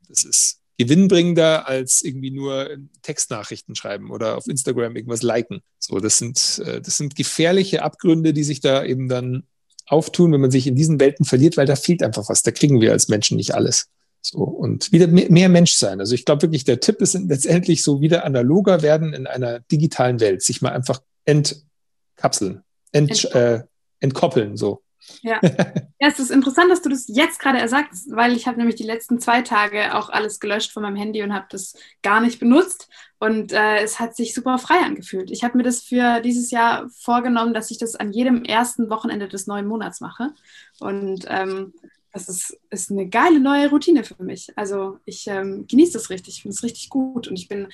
Das 0.08 0.24
ist 0.24 0.60
gewinnbringender 0.76 1.68
als 1.68 2.02
irgendwie 2.02 2.30
nur 2.30 2.68
Textnachrichten 3.02 3.74
schreiben 3.74 4.10
oder 4.10 4.36
auf 4.36 4.46
Instagram 4.48 4.96
irgendwas 4.96 5.22
liken. 5.22 5.60
So, 5.78 5.98
das 6.00 6.18
sind, 6.18 6.62
äh, 6.64 6.80
das 6.80 6.96
sind 6.96 7.16
gefährliche 7.16 7.82
Abgründe, 7.82 8.32
die 8.32 8.44
sich 8.44 8.60
da 8.60 8.84
eben 8.84 9.08
dann 9.08 9.44
auftun, 9.86 10.32
wenn 10.32 10.40
man 10.40 10.50
sich 10.50 10.66
in 10.66 10.74
diesen 10.76 10.98
Welten 11.00 11.24
verliert, 11.24 11.56
weil 11.56 11.66
da 11.66 11.76
fehlt 11.76 12.02
einfach 12.02 12.28
was. 12.28 12.42
Da 12.42 12.50
kriegen 12.50 12.80
wir 12.80 12.92
als 12.92 13.08
Menschen 13.08 13.36
nicht 13.36 13.54
alles. 13.54 13.88
So, 14.20 14.38
und 14.38 14.90
wieder 14.90 15.06
mehr 15.06 15.50
Mensch 15.50 15.74
sein. 15.74 16.00
Also 16.00 16.14
ich 16.14 16.24
glaube 16.24 16.42
wirklich, 16.42 16.64
der 16.64 16.80
Tipp 16.80 17.02
ist 17.02 17.12
letztendlich 17.12 17.82
so 17.82 18.00
wieder 18.00 18.24
analoger 18.24 18.80
werden 18.80 19.12
in 19.12 19.26
einer 19.26 19.60
digitalen 19.60 20.18
Welt, 20.18 20.42
sich 20.42 20.62
mal 20.62 20.72
einfach 20.72 21.02
entkapseln, 21.24 22.62
ent, 22.92 23.24
äh, 23.34 23.62
entkoppeln, 24.00 24.56
so. 24.56 24.82
Ja. 25.22 25.38
ja, 25.42 26.08
es 26.08 26.18
ist 26.18 26.30
interessant, 26.30 26.70
dass 26.70 26.82
du 26.82 26.88
das 26.88 27.06
jetzt 27.08 27.38
gerade 27.38 27.66
sagst, 27.68 28.10
weil 28.10 28.34
ich 28.34 28.46
habe 28.46 28.58
nämlich 28.58 28.76
die 28.76 28.84
letzten 28.84 29.20
zwei 29.20 29.42
Tage 29.42 29.94
auch 29.94 30.08
alles 30.08 30.40
gelöscht 30.40 30.72
von 30.72 30.82
meinem 30.82 30.96
Handy 30.96 31.22
und 31.22 31.34
habe 31.34 31.46
das 31.50 31.74
gar 32.02 32.20
nicht 32.20 32.40
benutzt. 32.40 32.88
Und 33.18 33.52
äh, 33.52 33.82
es 33.82 34.00
hat 34.00 34.16
sich 34.16 34.34
super 34.34 34.58
frei 34.58 34.78
angefühlt. 34.84 35.30
Ich 35.30 35.44
habe 35.44 35.56
mir 35.56 35.62
das 35.62 35.82
für 35.82 36.20
dieses 36.20 36.50
Jahr 36.50 36.88
vorgenommen, 36.90 37.54
dass 37.54 37.70
ich 37.70 37.78
das 37.78 37.96
an 37.96 38.12
jedem 38.12 38.44
ersten 38.44 38.90
Wochenende 38.90 39.28
des 39.28 39.46
neuen 39.46 39.66
Monats 39.66 40.00
mache. 40.00 40.32
Und 40.80 41.24
ähm, 41.28 41.72
das 42.12 42.28
ist, 42.28 42.58
ist 42.70 42.90
eine 42.90 43.08
geile 43.08 43.40
neue 43.40 43.68
Routine 43.70 44.04
für 44.04 44.22
mich. 44.22 44.52
Also 44.56 44.98
ich 45.04 45.26
ähm, 45.26 45.66
genieße 45.66 45.94
das 45.94 46.10
richtig, 46.10 46.36
ich 46.36 46.42
finde 46.42 46.54
es 46.54 46.62
richtig 46.62 46.88
gut 46.88 47.26
und 47.26 47.36
ich 47.36 47.48
bin 47.48 47.68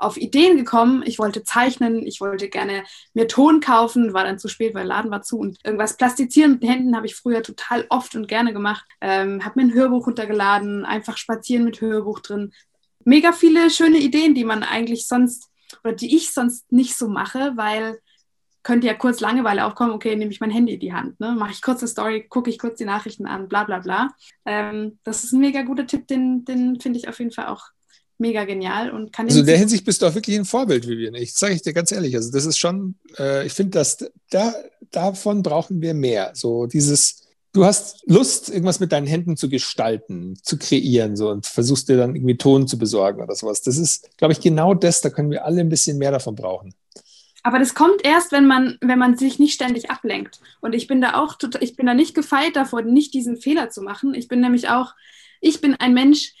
auf 0.00 0.16
Ideen 0.16 0.56
gekommen. 0.56 1.02
Ich 1.04 1.18
wollte 1.18 1.44
zeichnen, 1.44 2.06
ich 2.06 2.20
wollte 2.20 2.48
gerne 2.48 2.84
mir 3.14 3.28
Ton 3.28 3.60
kaufen, 3.60 4.14
war 4.14 4.24
dann 4.24 4.38
zu 4.38 4.48
spät, 4.48 4.74
weil 4.74 4.82
der 4.82 4.96
Laden 4.96 5.10
war 5.10 5.22
zu 5.22 5.38
und 5.38 5.58
irgendwas 5.64 5.96
plastizieren 5.96 6.52
mit 6.52 6.62
den 6.62 6.70
Händen 6.70 6.96
habe 6.96 7.06
ich 7.06 7.14
früher 7.14 7.42
total 7.42 7.86
oft 7.90 8.14
und 8.14 8.26
gerne 8.26 8.52
gemacht. 8.52 8.84
Ähm, 9.00 9.44
habe 9.44 9.60
mir 9.60 9.66
ein 9.66 9.74
Hörbuch 9.74 10.06
runtergeladen, 10.06 10.84
einfach 10.84 11.16
spazieren 11.16 11.64
mit 11.64 11.80
Hörbuch 11.80 12.20
drin. 12.20 12.52
Mega 13.04 13.32
viele 13.32 13.70
schöne 13.70 13.98
Ideen, 13.98 14.34
die 14.34 14.44
man 14.44 14.62
eigentlich 14.62 15.06
sonst 15.06 15.48
oder 15.84 15.92
die 15.92 16.16
ich 16.16 16.32
sonst 16.32 16.72
nicht 16.72 16.96
so 16.96 17.08
mache, 17.08 17.52
weil 17.56 18.00
könnte 18.62 18.86
ja 18.86 18.94
kurz 18.94 19.20
Langeweile 19.20 19.64
aufkommen, 19.64 19.92
okay, 19.92 20.16
nehme 20.16 20.30
ich 20.30 20.40
mein 20.40 20.50
Handy 20.50 20.74
in 20.74 20.80
die 20.80 20.92
Hand, 20.92 21.18
ne? 21.18 21.32
mache 21.32 21.52
ich 21.52 21.62
kurz 21.62 21.80
eine 21.80 21.88
Story, 21.88 22.26
gucke 22.28 22.50
ich 22.50 22.58
kurz 22.58 22.76
die 22.76 22.84
Nachrichten 22.84 23.26
an, 23.26 23.48
bla 23.48 23.64
bla 23.64 23.78
bla. 23.78 24.10
Ähm, 24.44 24.98
das 25.02 25.24
ist 25.24 25.32
ein 25.32 25.40
mega 25.40 25.62
guter 25.62 25.86
Tipp, 25.86 26.06
den, 26.08 26.44
den 26.44 26.78
finde 26.78 26.98
ich 26.98 27.08
auf 27.08 27.18
jeden 27.18 27.30
Fall 27.30 27.46
auch 27.46 27.70
mega 28.20 28.44
genial 28.44 28.90
und 28.90 29.12
kann. 29.12 29.26
Also 29.26 29.40
in 29.40 29.46
der 29.46 29.58
Hinsicht 29.58 29.84
bist 29.84 30.02
du 30.02 30.06
auch 30.06 30.14
wirklich 30.14 30.36
ein 30.36 30.44
Vorbild, 30.44 30.86
Vivian. 30.86 31.14
Ich 31.14 31.34
sage 31.34 31.54
ich 31.54 31.62
dir 31.62 31.72
ganz 31.72 31.90
ehrlich. 31.92 32.14
Also 32.14 32.30
das 32.30 32.46
ist 32.46 32.58
schon, 32.58 32.96
äh, 33.18 33.46
ich 33.46 33.52
finde, 33.52 33.72
dass 33.72 33.98
da 34.30 34.54
davon 34.90 35.42
brauchen 35.42 35.80
wir 35.80 35.94
mehr. 35.94 36.32
So 36.34 36.66
dieses, 36.66 37.26
du 37.52 37.64
hast 37.64 38.02
Lust, 38.06 38.48
irgendwas 38.48 38.80
mit 38.80 38.92
deinen 38.92 39.06
Händen 39.06 39.36
zu 39.36 39.48
gestalten, 39.48 40.38
zu 40.42 40.58
kreieren, 40.58 41.16
so 41.16 41.30
und 41.30 41.46
versuchst 41.46 41.88
dir 41.88 41.96
dann 41.96 42.14
irgendwie 42.14 42.36
Ton 42.36 42.68
zu 42.68 42.78
besorgen 42.78 43.22
oder 43.22 43.34
sowas. 43.34 43.62
Das 43.62 43.76
ist, 43.76 44.16
glaube 44.16 44.32
ich, 44.32 44.40
genau 44.40 44.74
das. 44.74 45.00
Da 45.00 45.10
können 45.10 45.30
wir 45.30 45.44
alle 45.44 45.60
ein 45.60 45.68
bisschen 45.68 45.98
mehr 45.98 46.12
davon 46.12 46.34
brauchen. 46.34 46.74
Aber 47.42 47.58
das 47.58 47.74
kommt 47.74 48.04
erst, 48.04 48.32
wenn 48.32 48.46
man, 48.46 48.76
wenn 48.80 48.98
man 48.98 49.16
sich 49.16 49.38
nicht 49.38 49.54
ständig 49.54 49.90
ablenkt. 49.90 50.40
Und 50.60 50.74
ich 50.74 50.86
bin 50.86 51.00
da 51.00 51.14
auch, 51.14 51.38
ich 51.60 51.74
bin 51.76 51.86
da 51.86 51.94
nicht 51.94 52.14
gefeit 52.14 52.54
davor, 52.54 52.82
nicht 52.82 53.14
diesen 53.14 53.38
Fehler 53.38 53.70
zu 53.70 53.82
machen. 53.82 54.14
Ich 54.14 54.28
bin 54.28 54.40
nämlich 54.40 54.68
auch, 54.68 54.94
ich 55.40 55.60
bin 55.60 55.74
ein 55.74 55.94
Mensch, 55.94 56.34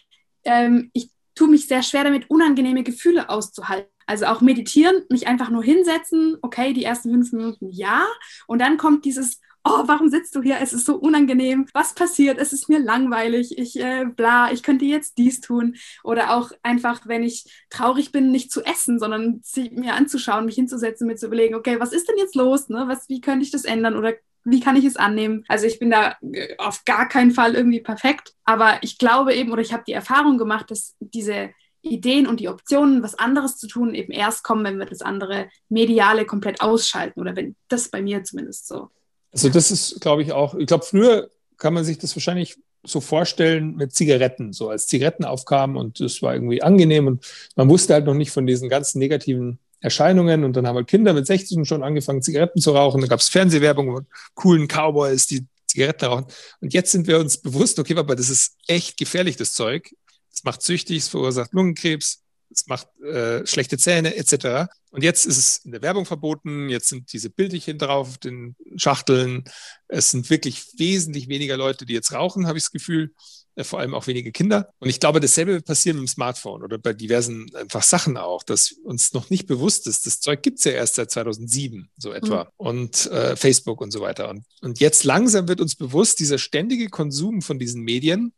ähm, 0.44 0.90
ich 0.92 1.10
tue 1.40 1.48
mich 1.48 1.66
sehr 1.66 1.82
schwer 1.82 2.04
damit, 2.04 2.28
unangenehme 2.28 2.82
Gefühle 2.82 3.30
auszuhalten. 3.30 3.90
Also 4.06 4.26
auch 4.26 4.42
meditieren, 4.42 5.04
mich 5.08 5.26
einfach 5.26 5.48
nur 5.48 5.62
hinsetzen, 5.62 6.36
okay, 6.42 6.74
die 6.74 6.84
ersten 6.84 7.10
fünf 7.10 7.32
Minuten 7.32 7.70
ja. 7.70 8.06
Und 8.46 8.58
dann 8.58 8.76
kommt 8.76 9.06
dieses, 9.06 9.40
oh, 9.64 9.84
warum 9.86 10.10
sitzt 10.10 10.34
du 10.34 10.42
hier? 10.42 10.58
Es 10.60 10.74
ist 10.74 10.84
so 10.84 10.96
unangenehm. 10.96 11.66
Was 11.72 11.94
passiert? 11.94 12.38
Es 12.38 12.52
ist 12.52 12.68
mir 12.68 12.78
langweilig. 12.78 13.56
Ich, 13.56 13.80
äh, 13.80 14.04
bla, 14.04 14.52
ich 14.52 14.62
könnte 14.62 14.84
jetzt 14.84 15.16
dies 15.16 15.40
tun. 15.40 15.76
Oder 16.04 16.36
auch 16.36 16.50
einfach, 16.62 17.06
wenn 17.06 17.22
ich 17.22 17.64
traurig 17.70 18.12
bin, 18.12 18.30
nicht 18.30 18.52
zu 18.52 18.62
essen, 18.62 18.98
sondern 18.98 19.40
mir 19.70 19.94
anzuschauen, 19.94 20.44
mich 20.44 20.56
hinzusetzen, 20.56 21.06
mir 21.06 21.16
zu 21.16 21.26
überlegen, 21.26 21.54
okay, 21.54 21.80
was 21.80 21.92
ist 21.92 22.06
denn 22.06 22.18
jetzt 22.18 22.34
los? 22.34 22.68
Ne? 22.68 22.84
Was, 22.86 23.08
wie 23.08 23.22
könnte 23.22 23.44
ich 23.44 23.50
das 23.50 23.64
ändern? 23.64 23.96
Oder 23.96 24.14
wie 24.44 24.60
kann 24.60 24.76
ich 24.76 24.84
es 24.84 24.96
annehmen? 24.96 25.44
Also 25.48 25.66
ich 25.66 25.78
bin 25.78 25.90
da 25.90 26.16
äh, 26.32 26.56
auf 26.58 26.84
gar 26.84 27.08
keinen 27.08 27.30
Fall 27.30 27.54
irgendwie 27.54 27.80
perfekt, 27.80 28.34
aber 28.44 28.78
ich 28.82 28.98
glaube 28.98 29.34
eben 29.34 29.52
oder 29.52 29.62
ich 29.62 29.72
habe 29.72 29.84
die 29.86 29.92
Erfahrung 29.92 30.38
gemacht, 30.38 30.70
dass 30.70 30.96
diese 31.00 31.50
Ideen 31.82 32.26
und 32.26 32.40
die 32.40 32.48
Optionen, 32.48 33.02
was 33.02 33.18
anderes 33.18 33.56
zu 33.56 33.66
tun, 33.66 33.94
eben 33.94 34.12
erst 34.12 34.44
kommen, 34.44 34.64
wenn 34.64 34.78
wir 34.78 34.86
das 34.86 35.00
andere 35.00 35.48
Mediale 35.68 36.26
komplett 36.26 36.60
ausschalten 36.60 37.20
oder 37.20 37.36
wenn 37.36 37.56
das 37.68 37.88
bei 37.88 38.02
mir 38.02 38.22
zumindest 38.24 38.66
so. 38.68 38.88
Also 39.32 39.48
das 39.48 39.70
ist, 39.70 40.00
glaube 40.00 40.22
ich, 40.22 40.32
auch, 40.32 40.54
ich 40.54 40.66
glaube, 40.66 40.84
früher 40.84 41.30
kann 41.56 41.72
man 41.72 41.84
sich 41.84 41.98
das 41.98 42.14
wahrscheinlich 42.16 42.58
so 42.82 43.00
vorstellen 43.00 43.76
mit 43.76 43.92
Zigaretten, 43.92 44.52
so 44.52 44.70
als 44.70 44.86
Zigaretten 44.86 45.24
aufkamen 45.24 45.76
und 45.76 46.00
das 46.00 46.22
war 46.22 46.34
irgendwie 46.34 46.62
angenehm 46.62 47.06
und 47.06 47.26
man 47.54 47.68
wusste 47.68 47.94
halt 47.94 48.06
noch 48.06 48.14
nicht 48.14 48.30
von 48.30 48.46
diesen 48.46 48.68
ganzen 48.68 48.98
negativen 48.98 49.58
Erscheinungen 49.80 50.44
und 50.44 50.54
dann 50.54 50.66
haben 50.66 50.76
wir 50.76 50.84
Kinder 50.84 51.12
mit 51.14 51.26
16 51.26 51.64
schon 51.64 51.82
angefangen, 51.82 52.22
Zigaretten 52.22 52.60
zu 52.60 52.72
rauchen. 52.72 53.00
Da 53.00 53.06
gab 53.06 53.20
es 53.20 53.28
Fernsehwerbung 53.28 53.94
mit 53.94 54.04
coolen 54.34 54.68
Cowboys, 54.68 55.26
die 55.26 55.46
Zigaretten 55.66 56.04
rauchen. 56.06 56.26
Und 56.60 56.74
jetzt 56.74 56.92
sind 56.92 57.06
wir 57.06 57.18
uns 57.18 57.38
bewusst, 57.38 57.78
okay, 57.78 57.96
aber 57.96 58.14
das 58.14 58.28
ist 58.28 58.56
echt 58.66 58.96
gefährlich, 58.96 59.36
das 59.36 59.54
Zeug. 59.54 59.94
Es 60.32 60.44
macht 60.44 60.62
süchtig, 60.62 60.98
es 60.98 61.08
verursacht 61.08 61.52
Lungenkrebs, 61.52 62.19
es 62.50 62.66
macht 62.66 62.88
äh, 63.00 63.46
schlechte 63.46 63.78
Zähne 63.78 64.16
etc. 64.16 64.70
Und 64.90 65.02
jetzt 65.02 65.24
ist 65.26 65.38
es 65.38 65.58
in 65.64 65.72
der 65.72 65.82
Werbung 65.82 66.04
verboten, 66.04 66.68
jetzt 66.68 66.88
sind 66.88 67.12
diese 67.12 67.30
Bildchen 67.30 67.78
drauf 67.78 68.08
auf 68.08 68.18
den 68.18 68.56
Schachteln. 68.76 69.44
Es 69.88 70.10
sind 70.10 70.30
wirklich 70.30 70.64
wesentlich 70.78 71.28
weniger 71.28 71.56
Leute, 71.56 71.86
die 71.86 71.94
jetzt 71.94 72.12
rauchen, 72.12 72.46
habe 72.46 72.58
ich 72.58 72.64
das 72.64 72.72
Gefühl. 72.72 73.12
Äh, 73.60 73.64
vor 73.64 73.80
allem 73.80 73.94
auch 73.94 74.06
wenige 74.06 74.32
Kinder. 74.32 74.72
Und 74.78 74.88
ich 74.88 75.00
glaube, 75.00 75.20
dasselbe 75.20 75.52
wird 75.52 75.66
passieren 75.66 75.98
mit 75.98 76.08
dem 76.08 76.12
Smartphone 76.12 76.62
oder 76.62 76.78
bei 76.78 76.92
diversen 76.92 77.54
einfach 77.54 77.82
Sachen 77.82 78.16
auch, 78.16 78.42
dass 78.42 78.72
uns 78.72 79.12
noch 79.12 79.30
nicht 79.30 79.46
bewusst 79.46 79.86
ist. 79.86 80.06
Das 80.06 80.20
Zeug 80.20 80.42
gibt 80.42 80.58
es 80.58 80.64
ja 80.64 80.72
erst 80.72 80.96
seit 80.96 81.10
2007, 81.10 81.90
so 81.96 82.12
etwa. 82.12 82.44
Mhm. 82.44 82.50
Und 82.56 83.06
äh, 83.10 83.36
Facebook 83.36 83.80
und 83.80 83.90
so 83.90 84.00
weiter. 84.00 84.28
Und, 84.30 84.44
und 84.62 84.80
jetzt 84.80 85.04
langsam 85.04 85.48
wird 85.48 85.60
uns 85.60 85.76
bewusst, 85.76 86.20
dieser 86.20 86.38
ständige 86.38 86.88
Konsum 86.88 87.42
von 87.42 87.58
diesen 87.58 87.82
Medien 87.82 88.32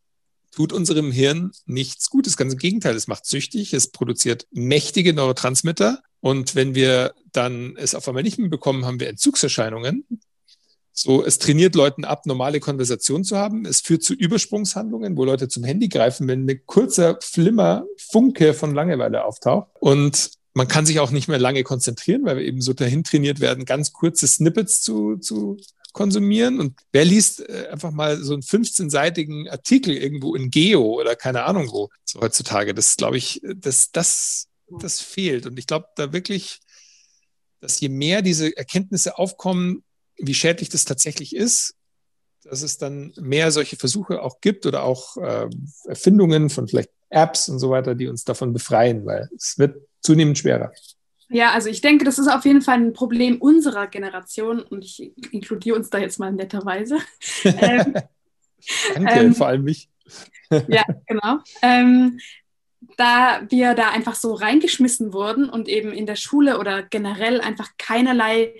tut 0.52 0.72
unserem 0.72 1.10
Hirn 1.10 1.50
nichts 1.66 2.10
Gutes. 2.10 2.36
Ganz 2.36 2.52
im 2.52 2.58
Gegenteil, 2.58 2.94
es 2.94 3.08
macht 3.08 3.26
süchtig, 3.26 3.74
es 3.74 3.88
produziert 3.88 4.46
mächtige 4.52 5.12
Neurotransmitter. 5.12 6.02
Und 6.20 6.54
wenn 6.54 6.74
wir 6.74 7.14
dann 7.32 7.74
es 7.76 7.94
auf 7.94 8.06
einmal 8.06 8.22
nicht 8.22 8.38
mehr 8.38 8.50
bekommen, 8.50 8.84
haben 8.84 9.00
wir 9.00 9.08
Entzugserscheinungen. 9.08 10.06
So, 10.92 11.24
es 11.24 11.38
trainiert 11.38 11.74
Leuten 11.74 12.04
ab, 12.04 12.26
normale 12.26 12.60
Konversationen 12.60 13.24
zu 13.24 13.38
haben. 13.38 13.64
Es 13.64 13.80
führt 13.80 14.02
zu 14.02 14.12
Übersprungshandlungen, 14.12 15.16
wo 15.16 15.24
Leute 15.24 15.48
zum 15.48 15.64
Handy 15.64 15.88
greifen, 15.88 16.28
wenn 16.28 16.48
ein 16.48 16.60
kurzer 16.66 17.18
Flimmer, 17.22 17.86
Funke 17.96 18.52
von 18.52 18.74
Langeweile 18.74 19.24
auftaucht. 19.24 19.68
Und 19.80 20.32
man 20.52 20.68
kann 20.68 20.84
sich 20.84 21.00
auch 21.00 21.10
nicht 21.10 21.28
mehr 21.28 21.38
lange 21.38 21.62
konzentrieren, 21.62 22.24
weil 22.24 22.36
wir 22.36 22.44
eben 22.44 22.60
so 22.60 22.74
dahin 22.74 23.04
trainiert 23.04 23.40
werden, 23.40 23.64
ganz 23.64 23.94
kurze 23.94 24.28
Snippets 24.28 24.82
zu, 24.82 25.16
zu 25.16 25.56
konsumieren. 25.92 26.60
Und 26.60 26.80
wer 26.92 27.04
liest 27.04 27.40
äh, 27.48 27.68
einfach 27.70 27.90
mal 27.90 28.18
so 28.18 28.32
einen 28.32 28.42
15-seitigen 28.42 29.48
Artikel 29.48 29.96
irgendwo 29.96 30.34
in 30.34 30.50
Geo 30.50 31.00
oder 31.00 31.16
keine 31.16 31.44
Ahnung 31.44 31.68
wo 31.70 31.88
so 32.04 32.20
heutzutage? 32.20 32.74
Das 32.74 32.96
glaube 32.96 33.18
ich, 33.18 33.40
das, 33.56 33.92
das, 33.92 34.48
das 34.80 35.00
fehlt. 35.00 35.46
Und 35.46 35.58
ich 35.58 35.66
glaube 35.66 35.86
da 35.96 36.12
wirklich, 36.12 36.60
dass 37.60 37.80
je 37.80 37.88
mehr 37.88 38.22
diese 38.22 38.56
Erkenntnisse 38.56 39.18
aufkommen, 39.18 39.84
wie 40.16 40.34
schädlich 40.34 40.68
das 40.68 40.84
tatsächlich 40.84 41.34
ist, 41.34 41.74
dass 42.44 42.62
es 42.62 42.78
dann 42.78 43.12
mehr 43.20 43.50
solche 43.52 43.76
Versuche 43.76 44.22
auch 44.22 44.40
gibt 44.40 44.66
oder 44.66 44.82
auch 44.82 45.16
äh, 45.16 45.48
Erfindungen 45.84 46.50
von 46.50 46.66
vielleicht 46.66 46.90
Apps 47.08 47.48
und 47.48 47.58
so 47.58 47.70
weiter, 47.70 47.94
die 47.94 48.08
uns 48.08 48.24
davon 48.24 48.52
befreien, 48.52 49.04
weil 49.06 49.28
es 49.36 49.58
wird 49.58 49.76
zunehmend 50.00 50.38
schwerer. 50.38 50.72
Ja, 51.32 51.52
also 51.52 51.68
ich 51.68 51.80
denke, 51.80 52.04
das 52.04 52.18
ist 52.18 52.28
auf 52.28 52.44
jeden 52.44 52.62
Fall 52.62 52.78
ein 52.78 52.92
Problem 52.92 53.40
unserer 53.40 53.86
Generation 53.86 54.60
und 54.60 54.84
ich 54.84 55.12
inkludiere 55.32 55.76
uns 55.76 55.90
da 55.90 55.98
jetzt 55.98 56.18
mal 56.18 56.32
netterweise. 56.32 56.98
ähm, 57.44 57.94
Danke, 58.94 59.20
ähm, 59.20 59.34
vor 59.34 59.48
allem 59.48 59.64
mich. 59.64 59.88
ja, 60.68 60.84
genau. 61.06 61.38
Ähm, 61.62 62.18
da 62.96 63.42
wir 63.48 63.74
da 63.74 63.90
einfach 63.90 64.14
so 64.14 64.34
reingeschmissen 64.34 65.12
wurden 65.12 65.48
und 65.48 65.68
eben 65.68 65.92
in 65.92 66.06
der 66.06 66.16
Schule 66.16 66.58
oder 66.58 66.82
generell 66.82 67.40
einfach 67.40 67.70
keinerlei 67.78 68.54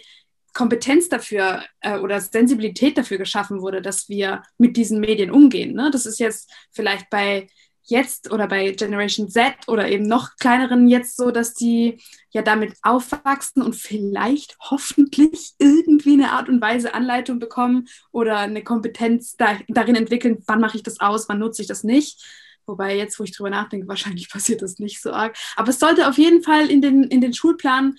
Kompetenz 0.55 1.09
dafür 1.09 1.65
äh, 1.81 1.99
oder 1.99 2.21
Sensibilität 2.21 2.99
dafür 2.99 3.19
geschaffen 3.19 3.61
wurde, 3.61 3.83
dass 3.83 4.09
wir 4.09 4.43
mit 4.59 4.77
diesen 4.77 5.01
Medien 5.01 5.31
umgehen. 5.31 5.75
Ne? 5.75 5.91
Das 5.91 6.07
ist 6.07 6.19
jetzt 6.19 6.51
vielleicht 6.71 7.11
bei 7.11 7.49
jetzt 7.85 8.31
oder 8.31 8.47
bei 8.47 8.71
Generation 8.73 9.29
Z 9.29 9.55
oder 9.67 9.89
eben 9.89 10.07
noch 10.07 10.37
kleineren 10.37 10.89
jetzt 10.89 11.17
so, 11.17 11.31
dass 11.31 11.55
die 11.55 12.01
ja 12.31 12.43
damit 12.43 12.75
aufwachsen 12.83 13.63
und 13.63 13.75
vielleicht 13.75 14.57
hoffentlich 14.61 15.53
irgendwie 15.59 16.15
eine 16.15 16.33
Art 16.33 16.49
und 16.49 16.61
Weise 16.61 16.95
Anleitung 16.95 17.39
bekommen 17.39 17.89
oder 18.13 18.39
eine 18.39 18.63
Kompetenz 18.63 19.37
da, 19.37 19.59
darin 19.69 19.97
entwickeln, 19.97 20.43
wann 20.47 20.61
mache 20.61 20.77
ich 20.77 20.83
das 20.83 21.01
aus, 21.01 21.29
wann 21.29 21.39
nutze 21.39 21.63
ich 21.63 21.69
das 21.69 21.85
nicht. 21.85 22.25
Wobei 22.67 22.97
jetzt, 22.97 23.19
wo 23.19 23.25
ich 23.25 23.37
drüber 23.37 23.51
nachdenke, 23.51 23.89
wahrscheinlich 23.89 24.31
passiert 24.31 24.63
das 24.63 24.79
nicht 24.79 25.01
so 25.01 25.13
arg. 25.13 25.37
Aber 25.57 25.69
es 25.69 25.79
sollte 25.79 26.09
auf 26.09 26.19
jeden 26.19 26.43
Fall 26.43 26.71
in 26.71 26.81
den, 26.81 27.05
in 27.05 27.21
den 27.21 27.35
Schulplan, 27.35 27.97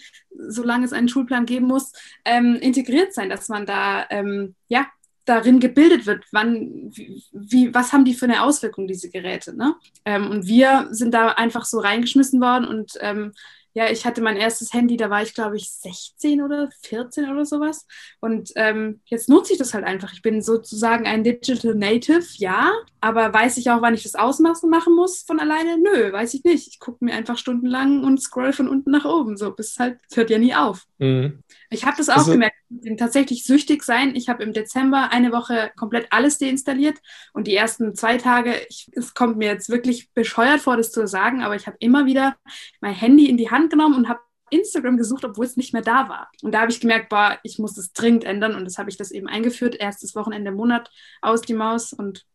solange 0.48 0.86
es 0.86 0.94
einen 0.94 1.10
Schulplan 1.10 1.46
geben 1.46 1.68
muss, 1.68 1.92
ähm, 2.26 2.56
integriert 2.56 3.14
sein, 3.14 3.30
dass 3.30 3.50
man 3.50 3.66
da 3.66 4.06
ähm, 4.10 4.56
ja 4.68 4.88
darin 5.26 5.60
gebildet 5.60 6.06
wird, 6.06 6.26
wann, 6.32 6.92
wie, 7.32 7.74
was 7.74 7.94
haben 7.94 8.06
die 8.06 8.14
für 8.14 8.26
eine 8.26 8.44
Auswirkung, 8.44 8.88
diese 8.88 9.10
Geräte. 9.10 9.56
Ne? 9.56 9.76
Ähm, 10.06 10.30
und 10.30 10.48
wir 10.48 10.88
sind 10.92 11.14
da 11.14 11.30
einfach 11.30 11.66
so 11.66 11.80
reingeschmissen 11.80 12.42
worden 12.42 12.68
und 12.68 12.94
ähm, 13.00 13.34
ja, 13.76 13.90
ich 13.90 14.06
hatte 14.06 14.22
mein 14.22 14.38
erstes 14.38 14.72
Handy, 14.72 14.98
da 14.98 15.10
war 15.10 15.24
ich, 15.24 15.34
glaube 15.34 15.58
ich, 15.58 15.72
16 15.72 16.44
oder 16.44 16.70
14 16.84 17.32
oder 17.32 17.44
sowas. 17.44 17.88
Und 18.20 18.52
ähm, 18.56 19.02
jetzt 19.06 19.30
nutze 19.30 19.54
ich 19.54 19.60
das 19.60 19.74
halt 19.74 19.84
einfach. 19.84 20.14
Ich 20.14 20.22
bin 20.22 20.44
sozusagen 20.44 21.08
ein 21.08 21.24
Digital 21.24 21.74
Native, 21.74 22.24
ja, 22.36 22.72
aber 23.02 23.34
weiß 23.34 23.58
ich 23.58 23.72
auch, 23.72 23.82
wann 23.82 23.96
ich 23.96 24.04
das 24.04 24.14
ausmachen 24.14 24.70
machen 24.70 24.96
muss 24.96 25.24
von 25.24 25.40
alleine? 25.40 25.80
Nö, 25.80 26.14
weiß 26.14 26.36
ich 26.36 26.44
nicht. 26.44 26.68
Ich 26.68 26.80
gucke 26.80 27.04
mir 27.04 27.16
einfach 27.16 27.38
stundenlang 27.38 28.04
und 28.04 28.22
scroll 28.22 28.54
von 28.54 28.70
unten 28.70 28.92
nach 28.92 29.06
oben. 29.06 29.38
So, 29.38 29.52
bis 29.52 29.80
halt, 29.80 29.98
hört 30.14 30.30
ja 30.30 30.38
nie 30.38 30.54
auf. 30.54 30.86
Mhm. 31.00 31.40
Ich 31.74 31.86
habe 31.86 31.98
das 31.98 32.10
auch 32.10 32.18
also, 32.18 32.32
gemerkt, 32.32 32.56
tatsächlich 32.98 33.46
süchtig 33.46 33.84
sein. 33.84 34.16
Ich 34.16 34.30
habe 34.30 34.44
im 34.44 34.54
Dezember 34.54 35.12
eine 35.12 35.32
Woche 35.32 35.72
komplett 35.76 36.08
alles 36.12 36.38
deinstalliert 36.38 37.00
und 37.34 37.48
die 37.48 37.56
ersten 37.56 37.96
zwei 37.96 38.18
Tage, 38.18 38.54
ich, 38.70 38.90
es 38.94 39.14
kommt 39.14 39.38
mir 39.38 39.50
jetzt 39.50 39.70
wirklich 39.70 40.12
bescheuert 40.14 40.62
vor, 40.62 40.78
das 40.78 40.92
zu 40.92 41.08
sagen, 41.08 41.42
aber 41.42 41.56
ich 41.56 41.68
habe 41.68 41.78
immer 41.80 42.06
wieder 42.06 42.36
mein 42.82 42.94
Handy 42.94 43.30
in 43.30 43.38
die 43.38 43.52
Hand 43.52 43.70
genommen 43.70 43.96
und 43.96 44.10
habe 44.10 44.20
Instagram 44.50 44.98
gesucht, 44.98 45.26
obwohl 45.26 45.46
es 45.46 45.58
nicht 45.58 45.74
mehr 45.74 45.82
da 45.82 46.10
war. 46.10 46.30
Und 46.44 46.54
da 46.54 46.62
habe 46.62 46.72
ich 46.72 46.80
gemerkt, 46.80 47.10
boah, 47.10 47.40
ich 47.44 47.58
muss 47.60 47.74
das 47.74 47.92
dringend 47.92 48.24
ändern 48.24 48.56
und 48.56 48.66
das 48.66 48.78
habe 48.78 48.90
ich 48.90 48.98
das 48.98 49.12
eben 49.12 49.28
eingeführt. 49.28 49.76
Erstes 49.76 50.16
Wochenende 50.16 50.52
im 50.52 50.58
Monat 50.58 50.92
aus 51.22 51.42
die 51.42 51.54
Maus 51.54 51.92
und 51.94 52.26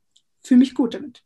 fühle 0.42 0.58
mich 0.58 0.74
gut 0.74 0.94
damit. 0.94 1.22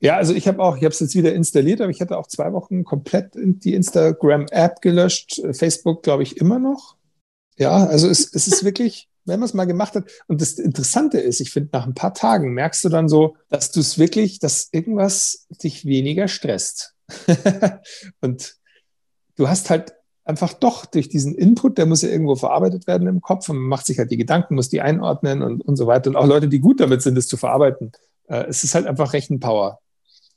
Ja, 0.00 0.16
also 0.16 0.34
ich 0.34 0.46
habe 0.46 0.62
auch, 0.62 0.76
ich 0.76 0.84
habe 0.84 0.92
es 0.92 1.00
jetzt 1.00 1.14
wieder 1.14 1.34
installiert, 1.34 1.80
aber 1.80 1.90
ich 1.90 2.00
hatte 2.02 2.18
auch 2.18 2.26
zwei 2.26 2.52
Wochen 2.52 2.84
komplett 2.84 3.30
die 3.34 3.72
Instagram-App 3.72 4.82
gelöscht. 4.82 5.40
Facebook, 5.52 6.02
glaube 6.02 6.22
ich, 6.22 6.36
immer 6.36 6.58
noch. 6.58 6.96
Ja, 7.56 7.86
also 7.86 8.08
es, 8.08 8.32
es 8.34 8.48
ist 8.48 8.64
wirklich, 8.64 9.08
wenn 9.24 9.40
man 9.40 9.46
es 9.48 9.54
mal 9.54 9.64
gemacht 9.64 9.94
hat. 9.94 10.10
Und 10.26 10.40
das 10.40 10.54
Interessante 10.54 11.18
ist, 11.18 11.40
ich 11.40 11.50
finde, 11.50 11.70
nach 11.72 11.86
ein 11.86 11.94
paar 11.94 12.14
Tagen 12.14 12.52
merkst 12.52 12.84
du 12.84 12.88
dann 12.88 13.08
so, 13.08 13.36
dass 13.48 13.70
du 13.70 13.80
es 13.80 13.98
wirklich, 13.98 14.38
dass 14.38 14.68
irgendwas 14.72 15.46
dich 15.62 15.84
weniger 15.84 16.28
stresst. 16.28 16.94
und 18.20 18.56
du 19.36 19.48
hast 19.48 19.70
halt 19.70 19.94
einfach 20.24 20.54
doch 20.54 20.86
durch 20.86 21.08
diesen 21.08 21.34
Input, 21.34 21.76
der 21.78 21.86
muss 21.86 22.02
ja 22.02 22.08
irgendwo 22.08 22.34
verarbeitet 22.34 22.86
werden 22.86 23.06
im 23.06 23.20
Kopf 23.20 23.48
und 23.48 23.56
man 23.56 23.68
macht 23.68 23.86
sich 23.86 23.98
halt 23.98 24.10
die 24.10 24.16
Gedanken, 24.16 24.54
muss 24.54 24.70
die 24.70 24.80
einordnen 24.80 25.42
und, 25.42 25.60
und 25.60 25.76
so 25.76 25.86
weiter. 25.86 26.08
Und 26.10 26.16
auch 26.16 26.26
Leute, 26.26 26.48
die 26.48 26.60
gut 26.60 26.80
damit 26.80 27.02
sind, 27.02 27.18
es 27.18 27.28
zu 27.28 27.36
verarbeiten. 27.36 27.92
Äh, 28.26 28.46
es 28.48 28.64
ist 28.64 28.74
halt 28.74 28.86
einfach 28.86 29.12
Rechenpower. 29.12 29.80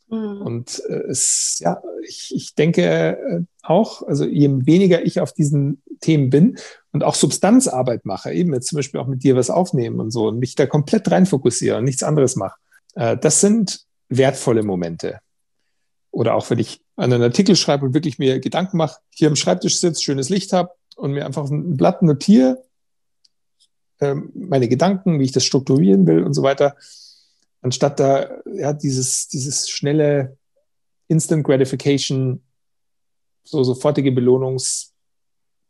Mhm. 0.10 0.42
Und 0.42 0.84
äh, 0.88 1.04
es, 1.10 1.60
ja, 1.60 1.82
ich, 2.08 2.34
ich 2.36 2.56
denke 2.56 2.84
äh, 2.84 3.42
auch, 3.64 4.04
also 4.04 4.26
je 4.26 4.50
weniger 4.66 5.06
ich 5.06 5.20
auf 5.20 5.34
diesen 5.34 5.82
Themen 6.02 6.30
bin 6.30 6.58
und 6.98 7.04
auch 7.04 7.14
Substanzarbeit 7.14 8.06
mache, 8.06 8.34
eben 8.34 8.54
jetzt 8.54 8.70
zum 8.70 8.78
Beispiel 8.78 9.00
auch 9.00 9.06
mit 9.06 9.24
dir 9.24 9.36
was 9.36 9.52
aufnehmen 9.52 10.00
und 10.00 10.10
so 10.10 10.28
und 10.28 10.40
mich 10.40 10.56
da 10.56 10.66
komplett 10.66 11.12
rein 11.12 11.28
fokussiere 11.28 11.78
und 11.78 11.84
nichts 11.84 12.02
anderes 12.02 12.36
mache, 12.36 12.58
äh, 12.96 13.16
das 13.16 13.40
sind 13.40 13.82
wertvolle 14.10 14.64
Momente. 14.64 15.20
Oder 16.10 16.34
auch 16.34 16.50
wenn 16.50 16.58
ich 16.58 16.82
einen 16.96 17.22
Artikel 17.22 17.56
schreibe 17.56 17.86
und 17.86 17.94
wirklich 17.94 18.18
mir 18.18 18.40
Gedanken 18.40 18.78
mache, 18.78 19.00
hier 19.12 19.28
am 19.28 19.36
Schreibtisch 19.36 19.80
sitze, 19.80 20.02
schönes 20.02 20.30
Licht 20.30 20.54
habe 20.54 20.72
und 20.96 21.12
mir 21.12 21.26
einfach 21.26 21.48
ein 21.48 21.78
Blatt 21.78 22.02
notiere, 22.02 22.64
ähm, 24.00 24.32
meine 24.34 24.68
Gedanken, 24.68 25.20
wie 25.20 25.26
ich 25.26 25.32
das 25.32 25.46
strukturieren 25.46 26.08
will 26.08 26.24
und 26.24 26.34
so 26.34 26.42
weiter 26.42 26.76
anstatt 27.62 28.00
da 28.00 28.42
ja, 28.46 28.74
dieses, 28.74 29.28
dieses 29.28 29.70
schnelle 29.70 30.38
Instant 31.08 31.46
Gratification, 31.46 32.42
so 33.44 33.64
sofortige 33.64 34.12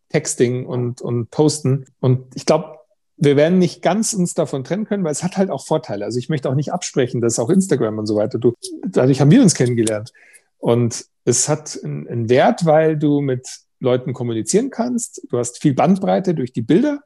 Belohnungstexting 0.08 0.66
und, 0.66 1.02
und 1.02 1.32
Posten. 1.32 1.86
Und 2.00 2.36
ich 2.36 2.46
glaube, 2.46 2.78
wir 3.18 3.36
werden 3.36 3.58
nicht 3.58 3.82
ganz 3.82 4.14
uns 4.14 4.34
davon 4.34 4.64
trennen 4.64 4.86
können, 4.86 5.04
weil 5.04 5.12
es 5.12 5.24
hat 5.24 5.38
halt 5.38 5.50
auch 5.50 5.66
Vorteile. 5.66 6.06
Also 6.06 6.20
ich 6.20 6.30
möchte 6.30 6.50
auch 6.50 6.56
nicht 6.56 6.72
absprechen, 6.72 7.22
dass 7.22 7.40
auch 7.40 7.50
Instagram 7.50 7.98
und 7.98 8.06
so 8.06 8.16
weiter, 8.16 8.38
du, 8.38 8.54
dadurch 8.88 9.22
haben 9.22 9.32
wir 9.32 9.42
uns 9.42 9.56
kennengelernt. 9.56 10.14
Und 10.60 11.06
es 11.26 11.50
hat 11.50 11.80
einen 11.84 12.30
Wert, 12.30 12.66
weil 12.66 12.98
du 12.98 13.22
mit 13.22 13.48
Leuten 13.80 14.14
kommunizieren 14.14 14.70
kannst. 14.70 15.26
Du 15.30 15.38
hast 15.38 15.62
viel 15.62 15.74
Bandbreite 15.74 16.34
durch 16.36 16.54
die 16.54 16.62
Bilder. 16.62 17.02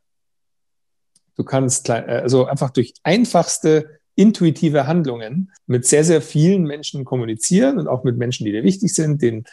Du 1.36 1.44
kannst 1.44 1.90
äh, 1.90 1.94
also 1.94 2.46
einfach 2.46 2.70
durch 2.70 2.94
einfachste 3.04 4.00
intuitive 4.16 4.88
Handlungen 4.88 5.52
mit 5.66 5.86
sehr, 5.86 6.04
sehr 6.04 6.22
vielen 6.22 6.64
Menschen 6.64 7.06
kommunizieren 7.06 7.80
und 7.80 7.88
auch 7.88 8.04
mit 8.04 8.18
Menschen, 8.18 8.46
die 8.46 8.52
dir 8.52 8.64
wichtig 8.64 8.94
sind, 8.94 9.22
den 9.22 9.40
äh, 9.40 9.50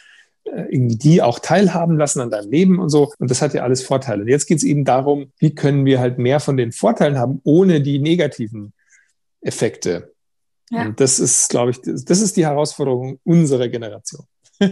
irgendwie 0.69 0.97
die 0.97 1.21
auch 1.21 1.39
teilhaben 1.39 1.97
lassen 1.97 2.21
an 2.21 2.31
deinem 2.31 2.51
Leben 2.51 2.79
und 2.79 2.89
so. 2.89 3.11
Und 3.17 3.29
das 3.31 3.41
hat 3.41 3.53
ja 3.53 3.63
alles 3.63 3.83
Vorteile. 3.83 4.23
Und 4.23 4.27
jetzt 4.27 4.47
geht 4.47 4.57
es 4.57 4.63
eben 4.63 4.85
darum, 4.85 5.31
wie 5.37 5.53
können 5.53 5.85
wir 5.85 5.99
halt 5.99 6.17
mehr 6.17 6.39
von 6.39 6.57
den 6.57 6.71
Vorteilen 6.71 7.17
haben, 7.17 7.41
ohne 7.43 7.81
die 7.81 7.99
negativen 7.99 8.73
Effekte. 9.41 10.13
Ja. 10.69 10.83
Und 10.83 10.99
das 10.99 11.19
ist, 11.19 11.49
glaube 11.49 11.71
ich, 11.71 11.81
das 11.81 12.21
ist 12.21 12.37
die 12.37 12.45
Herausforderung 12.45 13.19
unserer 13.23 13.69
Generation. 13.69 14.25
Ja. 14.59 14.69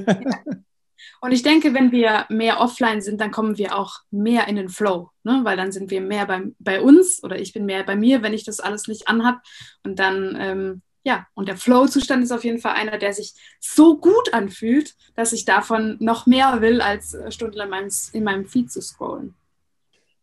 Und 1.19 1.31
ich 1.31 1.41
denke, 1.41 1.73
wenn 1.73 1.91
wir 1.91 2.25
mehr 2.29 2.59
offline 2.59 3.01
sind, 3.01 3.19
dann 3.21 3.31
kommen 3.31 3.57
wir 3.57 3.75
auch 3.75 4.01
mehr 4.11 4.47
in 4.47 4.55
den 4.55 4.69
Flow, 4.69 5.09
ne? 5.23 5.41
weil 5.43 5.57
dann 5.57 5.71
sind 5.71 5.89
wir 5.89 6.01
mehr 6.01 6.27
bei, 6.27 6.43
bei 6.59 6.81
uns 6.81 7.23
oder 7.23 7.39
ich 7.39 7.53
bin 7.53 7.65
mehr 7.65 7.83
bei 7.83 7.95
mir, 7.95 8.21
wenn 8.21 8.33
ich 8.33 8.43
das 8.43 8.59
alles 8.59 8.87
nicht 8.87 9.07
anhab. 9.07 9.41
Und 9.83 9.99
dann, 9.99 10.37
ähm, 10.39 10.81
ja, 11.03 11.25
und 11.35 11.47
der 11.47 11.57
Flow-Zustand 11.57 12.23
ist 12.23 12.31
auf 12.31 12.43
jeden 12.43 12.59
Fall 12.59 12.73
einer, 12.73 12.97
der 12.97 13.13
sich 13.13 13.33
so 13.59 13.97
gut 13.97 14.33
anfühlt, 14.33 14.95
dass 15.15 15.33
ich 15.33 15.45
davon 15.45 15.97
noch 15.99 16.25
mehr 16.25 16.61
will, 16.61 16.81
als 16.81 17.13
äh, 17.13 17.31
stundenlang 17.31 17.89
in 18.13 18.23
meinem 18.23 18.45
Feed 18.45 18.71
zu 18.71 18.81
scrollen. 18.81 19.33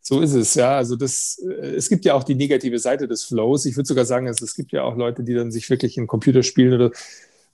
So 0.00 0.20
ist 0.20 0.34
es, 0.34 0.54
ja. 0.54 0.76
Also 0.76 0.96
das, 0.96 1.42
äh, 1.42 1.74
es 1.74 1.88
gibt 1.88 2.04
ja 2.04 2.14
auch 2.14 2.24
die 2.24 2.34
negative 2.34 2.78
Seite 2.78 3.08
des 3.08 3.24
Flows. 3.24 3.64
Ich 3.64 3.76
würde 3.76 3.86
sogar 3.86 4.04
sagen, 4.04 4.26
es, 4.26 4.42
es 4.42 4.54
gibt 4.54 4.72
ja 4.72 4.82
auch 4.82 4.96
Leute, 4.96 5.24
die 5.24 5.34
dann 5.34 5.50
sich 5.50 5.70
wirklich 5.70 5.96
in 5.96 6.06
Computerspielen 6.06 6.74
oder 6.74 6.90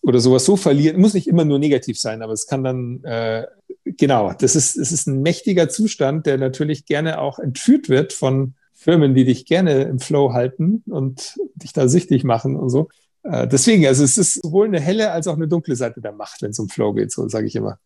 oder 0.02 0.20
sowas 0.20 0.44
so 0.44 0.56
verlieren, 0.56 1.00
muss 1.00 1.14
nicht 1.14 1.26
immer 1.26 1.44
nur 1.44 1.58
negativ 1.58 1.98
sein, 1.98 2.22
aber 2.22 2.32
es 2.32 2.46
kann 2.46 2.64
dann, 2.64 3.04
äh, 3.04 3.46
genau, 3.84 4.32
das 4.32 4.56
ist, 4.56 4.76
es 4.76 4.92
ist 4.92 5.06
ein 5.06 5.22
mächtiger 5.22 5.68
Zustand, 5.68 6.26
der 6.26 6.38
natürlich 6.38 6.86
gerne 6.86 7.20
auch 7.20 7.38
entführt 7.38 7.88
wird 7.88 8.12
von 8.12 8.54
Firmen, 8.72 9.14
die 9.14 9.24
dich 9.24 9.44
gerne 9.44 9.82
im 9.82 9.98
Flow 9.98 10.32
halten 10.32 10.82
und 10.86 11.38
dich 11.54 11.74
da 11.74 11.86
süchtig 11.86 12.24
machen 12.24 12.56
und 12.56 12.70
so. 12.70 12.88
Äh, 13.22 13.46
deswegen, 13.48 13.86
also 13.86 14.04
es 14.04 14.16
ist 14.18 14.42
sowohl 14.42 14.66
eine 14.66 14.80
helle 14.80 15.10
als 15.12 15.26
auch 15.26 15.36
eine 15.36 15.48
dunkle 15.48 15.76
Seite 15.76 16.00
der 16.00 16.12
Macht, 16.12 16.42
wenn 16.42 16.50
es 16.50 16.58
um 16.58 16.68
Flow 16.68 16.92
geht, 16.92 17.12
so 17.12 17.28
sage 17.28 17.46
ich 17.46 17.56
immer. 17.56 17.78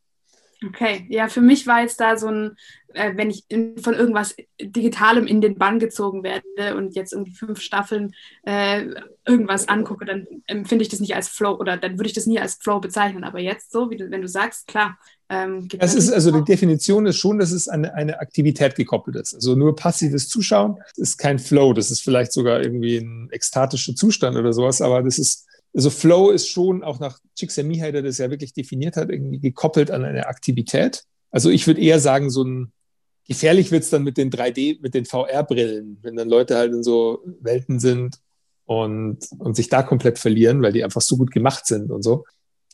Okay, 0.67 1.07
ja, 1.09 1.29
für 1.29 1.41
mich 1.41 1.67
war 1.67 1.83
jetzt 1.83 2.01
da 2.01 2.17
so 2.17 2.29
ein, 2.29 2.57
äh, 2.95 3.13
wenn 3.17 3.31
ich 3.31 3.45
in, 3.49 3.79
von 3.79 3.95
irgendwas 3.95 4.35
Digitalem 4.61 5.27
in 5.27 5.41
den 5.41 5.59
Bann 5.59 5.79
gezogen 5.79 6.23
werde 6.23 6.77
und 6.77 6.95
jetzt 6.95 7.13
irgendwie 7.13 7.33
fünf 7.33 7.61
Staffeln 7.61 8.15
äh, 8.45 8.87
irgendwas 9.27 9.69
angucke, 9.69 10.05
dann 10.05 10.27
empfinde 10.47 10.83
ich 10.83 10.89
das 10.89 11.01
nicht 11.01 11.15
als 11.15 11.29
Flow 11.29 11.57
oder 11.59 11.77
dann 11.77 11.99
würde 11.99 12.07
ich 12.07 12.15
das 12.15 12.27
nie 12.27 12.39
als 12.39 12.55
Flow 12.55 12.81
bezeichnen. 12.81 13.25
Aber 13.25 13.41
jetzt 13.41 13.73
so, 13.73 13.91
wie 13.91 13.97
du, 13.97 14.11
wenn 14.11 14.23
du 14.23 14.29
sagst, 14.29 14.67
klar. 14.67 14.99
Ähm, 15.29 15.69
das 15.69 15.95
ist 15.95 16.13
also 16.13 16.31
die 16.31 16.45
Definition 16.45 17.07
ist 17.07 17.17
schon, 17.17 17.39
dass 17.39 17.51
es 17.51 17.69
an 17.69 17.85
eine 17.87 18.21
Aktivität 18.21 18.75
gekoppelt 18.75 19.17
ist. 19.17 19.35
Also 19.35 19.55
nur 19.55 19.75
passives 19.75 20.29
Zuschauen 20.29 20.79
ist 20.97 21.19
kein 21.19 21.39
Flow. 21.39 21.73
Das 21.73 21.91
ist 21.91 22.03
vielleicht 22.03 22.33
sogar 22.33 22.63
irgendwie 22.63 22.99
ein 22.99 23.29
ekstatischer 23.33 23.95
Zustand 23.95 24.37
oder 24.37 24.53
sowas, 24.53 24.81
aber 24.83 25.03
das 25.03 25.19
ist 25.19 25.47
also 25.75 25.91
Flow 25.91 26.31
ist 26.31 26.49
schon 26.49 26.85
auch 26.85 27.01
nach 27.01 27.19
Csikszentmihalyi, 27.35 27.93
der 27.93 28.03
das 28.03 28.19
ja 28.19 28.31
wirklich 28.31 28.53
definiert 28.53 28.97
hat, 28.97 29.11
irgendwie 29.11 29.41
gekoppelt 29.41 29.91
an 29.91 30.05
eine 30.05 30.27
Aktivität. 30.27 31.05
Also 31.31 31.51
ich 31.51 31.67
würde 31.67 31.81
eher 31.81 31.99
sagen, 31.99 32.31
so 32.31 32.45
ein 32.45 32.73
gefährlich 33.27 33.71
wird 33.71 33.83
es 33.83 33.91
dann 33.91 34.05
mit 34.05 34.17
den 34.17 34.31
3D, 34.31 34.81
mit 34.81 34.95
den 34.95 35.07
VR-Brillen, 35.07 35.99
wenn 36.03 36.17
dann 36.17 36.29
Leute 36.29 36.57
halt 36.57 36.73
in 36.73 36.83
so 36.83 37.25
Welten 37.41 37.81
sind 37.81 38.21
und, 38.67 39.19
und 39.39 39.57
sich 39.57 39.69
da 39.69 39.83
komplett 39.83 40.19
verlieren, 40.19 40.63
weil 40.63 40.73
die 40.73 40.85
einfach 40.85 41.01
so 41.01 41.17
gut 41.17 41.33
gemacht 41.33 41.67
sind 41.67 41.91
und 41.91 42.03
so. 42.03 42.25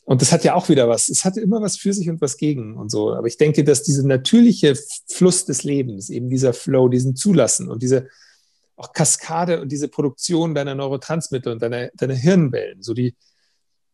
Und 0.03 0.21
das 0.21 0.31
hat 0.31 0.43
ja 0.43 0.55
auch 0.55 0.67
wieder 0.67 0.89
was. 0.89 1.09
Es 1.09 1.25
hat 1.25 1.37
immer 1.37 1.61
was 1.61 1.77
für 1.77 1.93
sich 1.93 2.09
und 2.09 2.21
was 2.21 2.37
gegen 2.37 2.75
und 2.75 2.91
so. 2.91 3.13
Aber 3.13 3.27
ich 3.27 3.37
denke, 3.37 3.63
dass 3.63 3.83
dieser 3.83 4.03
natürliche 4.03 4.75
Fluss 5.07 5.45
des 5.45 5.63
Lebens, 5.63 6.09
eben 6.09 6.29
dieser 6.29 6.53
Flow, 6.53 6.89
diesen 6.89 7.15
Zulassen 7.15 7.69
und 7.69 7.81
diese, 7.81 8.09
auch 8.81 8.93
Kaskade 8.93 9.61
und 9.61 9.71
diese 9.71 9.87
Produktion 9.87 10.55
deiner 10.55 10.75
Neurotransmitter 10.75 11.51
und 11.51 11.61
deiner, 11.61 11.89
deiner 11.93 12.15
Hirnwellen, 12.15 12.81
so 12.81 12.93
die, 12.93 13.15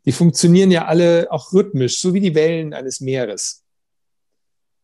die 0.05 0.11
funktionieren 0.13 0.71
ja 0.71 0.85
alle 0.85 1.27
auch 1.29 1.51
rhythmisch, 1.51 1.99
so 1.99 2.13
wie 2.13 2.21
die 2.21 2.35
Wellen 2.35 2.73
eines 2.73 3.01
Meeres. 3.01 3.63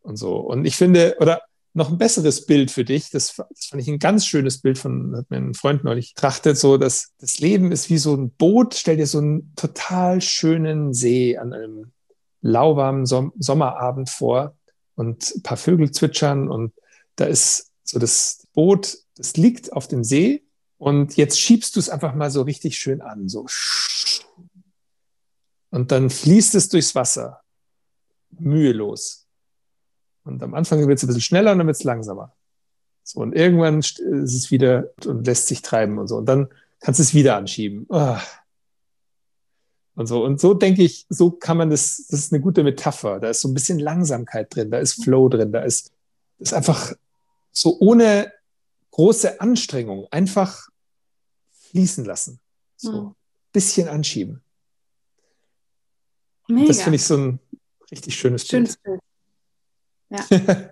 Und 0.02 0.18
so. 0.18 0.36
Und 0.36 0.66
ich 0.66 0.76
finde, 0.76 1.16
oder 1.20 1.42
noch 1.74 1.90
ein 1.90 1.98
besseres 1.98 2.46
Bild 2.46 2.70
für 2.70 2.84
dich, 2.84 3.10
das, 3.10 3.36
das 3.36 3.66
fand 3.66 3.82
ich 3.82 3.88
ein 3.88 4.00
ganz 4.00 4.26
schönes 4.26 4.60
Bild 4.60 4.78
von, 4.78 5.16
hat 5.16 5.32
mir 5.32 5.38
ein 5.38 5.54
Freund 5.54 5.84
neulich 5.84 6.14
trachtet, 6.14 6.58
so, 6.58 6.78
dass 6.78 7.14
das 7.20 7.40
Leben 7.40 7.72
ist 7.72 7.90
wie 7.90 7.98
so 7.98 8.14
ein 8.14 8.32
Boot, 8.32 8.76
stell 8.76 8.98
dir 8.98 9.08
so 9.08 9.20
einen 9.20 9.56
total 9.56 10.22
schönen 10.22 10.94
See 10.94 11.38
an 11.38 11.54
einem 11.54 11.94
lauwarmen 12.42 13.06
Som 13.06 13.32
Sommerabend 13.40 14.10
vor 14.10 14.56
und 14.96 15.36
ein 15.36 15.42
paar 15.42 15.58
Vögel 15.58 15.92
zwitschern 15.92 16.50
und 16.50 16.74
da 17.16 17.26
ist 17.26 17.72
so 17.84 17.98
das 17.98 18.43
Boot 18.54 19.04
das 19.16 19.38
liegt 19.38 19.74
auf 19.74 19.88
dem 19.88 20.04
See 20.04 20.44
und 20.78 21.16
jetzt 21.18 21.40
schiebst 21.40 21.76
du 21.76 21.80
es 21.80 21.90
einfach 21.90 22.16
mal 22.16 22.32
so 22.32 22.42
richtig 22.42 22.78
schön 22.78 23.02
an. 23.02 23.30
So. 23.30 23.46
Und 25.70 25.92
dann 25.92 26.10
fließt 26.10 26.56
es 26.56 26.70
durchs 26.70 26.96
Wasser. 26.96 27.42
Mühelos. 28.32 29.28
Und 30.24 30.42
am 30.42 30.54
Anfang 30.54 30.88
wird 30.88 30.98
es 30.98 31.04
ein 31.04 31.08
bisschen 31.08 31.22
schneller 31.22 31.52
und 31.52 31.60
dann 31.60 31.68
wird 31.68 31.78
es 31.78 31.84
langsamer. 31.84 32.36
So, 33.04 33.20
und 33.20 33.36
irgendwann 33.36 33.80
ist 33.80 34.00
es 34.00 34.50
wieder 34.50 34.90
und 35.06 35.28
lässt 35.28 35.48
sich 35.48 35.62
treiben 35.62 36.00
und 36.00 36.08
so. 36.08 36.18
Und 36.18 36.26
dann 36.26 36.48
kannst 36.80 37.00
du 37.00 37.04
es 37.04 37.14
wieder 37.14 37.36
anschieben. 37.36 37.86
Oh. 37.90 38.18
Und 39.96 40.08
so. 40.08 40.24
Und 40.24 40.40
so 40.40 40.54
denke 40.54 40.84
ich, 40.84 41.06
so 41.10 41.30
kann 41.30 41.58
man 41.58 41.70
das, 41.70 42.08
das 42.10 42.22
ist 42.22 42.34
eine 42.34 42.42
gute 42.42 42.64
Metapher. 42.64 43.20
Da 43.20 43.30
ist 43.30 43.42
so 43.42 43.50
ein 43.50 43.54
bisschen 43.54 43.78
Langsamkeit 43.78 44.56
drin, 44.56 44.72
da 44.72 44.80
ist 44.80 45.04
Flow 45.04 45.30
drin, 45.30 45.52
da 45.52 45.60
ist, 45.60 45.92
ist 46.40 46.54
einfach 46.54 46.94
so 47.52 47.78
ohne 47.80 48.32
große 48.94 49.42
Anstrengung 49.42 50.08
einfach 50.12 50.68
fließen 51.52 52.06
lassen. 52.06 52.40
So 52.78 52.92
ein 52.92 53.04
mhm. 53.06 53.16
bisschen 53.52 53.88
anschieben. 53.88 54.44
Mega. 56.48 56.68
Das 56.68 56.82
finde 56.84 56.98
ich 56.98 57.04
so 57.04 57.18
ein 57.18 57.40
richtig 57.90 58.16
schönes, 58.16 58.48
schönes 58.48 58.78
Bild. 58.78 59.00
Bild. 60.10 60.30
Ja. 60.48 60.70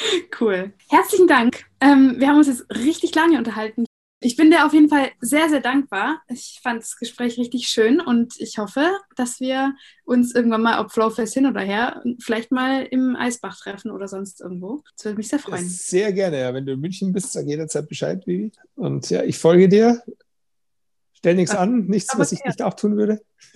cool. 0.40 0.74
Herzlichen 0.90 1.28
Dank. 1.28 1.64
Ähm, 1.80 2.16
wir 2.18 2.28
haben 2.28 2.36
uns 2.36 2.48
jetzt 2.48 2.68
richtig 2.70 3.14
lange 3.14 3.38
unterhalten. 3.38 3.86
Ich 4.20 4.34
bin 4.34 4.50
dir 4.50 4.66
auf 4.66 4.72
jeden 4.72 4.88
Fall 4.88 5.10
sehr, 5.20 5.48
sehr 5.48 5.60
dankbar. 5.60 6.20
Ich 6.28 6.58
fand 6.60 6.82
das 6.82 6.96
Gespräch 6.96 7.38
richtig 7.38 7.68
schön 7.68 8.00
und 8.00 8.34
ich 8.40 8.58
hoffe, 8.58 8.90
dass 9.14 9.38
wir 9.38 9.74
uns 10.04 10.34
irgendwann 10.34 10.62
mal, 10.62 10.80
ob 10.80 10.90
Flowfest 10.90 11.34
hin 11.34 11.46
oder 11.46 11.60
her, 11.60 12.02
vielleicht 12.20 12.50
mal 12.50 12.84
im 12.90 13.14
Eisbach 13.14 13.56
treffen 13.56 13.92
oder 13.92 14.08
sonst 14.08 14.40
irgendwo. 14.40 14.82
Das 14.96 15.04
würde 15.04 15.18
mich 15.18 15.28
sehr 15.28 15.38
freuen. 15.38 15.64
Sehr 15.68 16.12
gerne, 16.12 16.40
ja. 16.40 16.52
Wenn 16.52 16.66
du 16.66 16.72
in 16.72 16.80
München 16.80 17.12
bist, 17.12 17.32
sag 17.32 17.46
jederzeit 17.46 17.88
Bescheid, 17.88 18.24
Bibi. 18.24 18.50
Und 18.74 19.08
ja, 19.08 19.22
ich 19.22 19.38
folge 19.38 19.68
dir. 19.68 20.02
Stell 21.12 21.36
nichts 21.36 21.54
Ach, 21.54 21.60
an, 21.60 21.86
nichts, 21.86 22.18
was 22.18 22.32
ich 22.32 22.40
ja. 22.40 22.46
nicht 22.46 22.62
auch 22.62 22.74
tun 22.74 22.96
würde. 22.96 23.20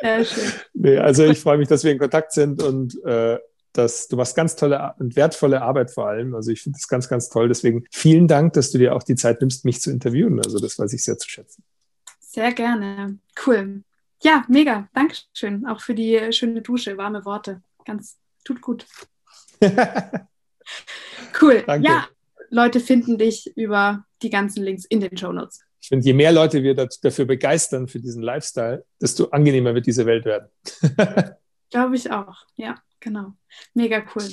Sehr 0.00 0.24
schön. 0.24 0.52
Nee, 0.72 0.98
also 0.98 1.24
ich 1.24 1.38
freue 1.38 1.58
mich, 1.58 1.68
dass 1.68 1.84
wir 1.84 1.92
in 1.92 1.98
Kontakt 1.98 2.32
sind 2.32 2.62
und 2.62 3.02
äh, 3.04 3.38
dass 3.74 4.08
du 4.08 4.16
machst 4.16 4.36
ganz 4.36 4.56
tolle 4.56 4.94
und 4.98 5.16
wertvolle 5.16 5.60
Arbeit 5.60 5.90
vor 5.90 6.08
allem. 6.08 6.34
Also 6.34 6.50
ich 6.52 6.62
finde 6.62 6.78
das 6.78 6.88
ganz, 6.88 7.08
ganz 7.08 7.28
toll. 7.28 7.48
Deswegen 7.48 7.84
vielen 7.90 8.28
Dank, 8.28 8.54
dass 8.54 8.70
du 8.70 8.78
dir 8.78 8.94
auch 8.94 9.02
die 9.02 9.16
Zeit 9.16 9.40
nimmst, 9.40 9.64
mich 9.64 9.80
zu 9.80 9.90
interviewen. 9.90 10.40
Also 10.40 10.58
das 10.60 10.78
weiß 10.78 10.92
ich 10.92 11.02
sehr 11.02 11.18
zu 11.18 11.28
schätzen. 11.28 11.62
Sehr 12.20 12.52
gerne. 12.52 13.18
Cool. 13.44 13.82
Ja, 14.22 14.44
mega. 14.48 14.88
Dankeschön. 14.94 15.66
Auch 15.66 15.80
für 15.80 15.94
die 15.94 16.32
schöne 16.32 16.62
Dusche, 16.62 16.96
warme 16.96 17.24
Worte. 17.24 17.62
Ganz, 17.84 18.16
tut 18.44 18.60
gut. 18.60 18.86
cool. 21.42 21.64
Danke. 21.66 21.86
Ja, 21.86 22.08
Leute 22.50 22.78
finden 22.78 23.18
dich 23.18 23.56
über 23.56 24.04
die 24.22 24.30
ganzen 24.30 24.62
Links 24.62 24.84
in 24.84 25.00
den 25.00 25.16
Show 25.16 25.32
Notes. 25.32 25.60
Ich 25.80 25.88
finde, 25.88 26.06
je 26.06 26.14
mehr 26.14 26.32
Leute 26.32 26.62
wir 26.62 26.74
dafür 26.74 27.24
begeistern, 27.26 27.88
für 27.88 28.00
diesen 28.00 28.22
Lifestyle, 28.22 28.84
desto 29.02 29.26
angenehmer 29.30 29.74
wird 29.74 29.86
diese 29.86 30.06
Welt 30.06 30.24
werden. 30.24 30.48
Glaube 31.70 31.96
ich 31.96 32.10
auch. 32.10 32.46
Ja, 32.54 32.76
genau. 33.04 33.34
Mega 33.74 34.02
cool. 34.14 34.28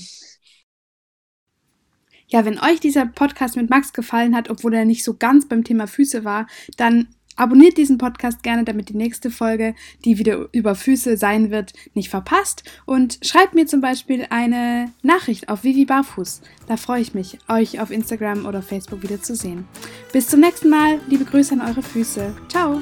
Ja, 2.28 2.46
wenn 2.46 2.60
euch 2.60 2.80
dieser 2.80 3.06
Podcast 3.06 3.58
mit 3.58 3.70
Max 3.70 3.92
gefallen 3.94 4.36
hat, 4.36 4.50
obwohl 4.50 4.74
er 4.74 4.86
nicht 4.86 5.04
so 5.04 5.18
ganz 5.18 5.48
beim 5.48 5.64
Thema 5.64 5.86
Füße 5.86 6.24
war, 6.24 6.48
dann 6.78 7.10
Abonniert 7.36 7.78
diesen 7.78 7.98
Podcast 7.98 8.44
gerne, 8.44 8.64
damit 8.64 8.90
die 8.90 8.98
nächste 8.98 9.32
Folge, 9.32 9.74
die 10.04 10.18
wieder 10.18 10.50
über 10.52 10.76
Füße 10.76 11.18
sein 11.18 11.50
wird, 11.50 11.74
nicht 11.94 12.10
verpasst. 12.10 12.64
Und 12.86 13.20
schreibt 13.24 13.56
mir 13.56 13.66
zum 13.66 13.82
Beispiel 13.82 14.28
eine 14.30 14.92
Nachricht 15.02 15.50
auf 15.50 15.64
Vivi 15.64 15.86
Barfuß. 15.86 16.42
Da 16.68 16.78
freue 16.78 17.02
ich 17.02 17.14
mich, 17.14 17.40
euch 17.48 17.80
auf 17.80 17.90
Instagram 17.90 18.46
oder 18.46 18.62
Facebook 18.62 19.02
wieder 19.02 19.22
zu 19.22 19.36
sehen. 19.36 19.66
Bis 20.12 20.28
zum 20.28 20.42
nächsten 20.42 20.70
Mal. 20.70 21.00
Liebe 21.08 21.26
Grüße 21.26 21.54
an 21.54 21.62
eure 21.62 21.82
Füße. 21.82 22.36
Ciao. 22.50 22.82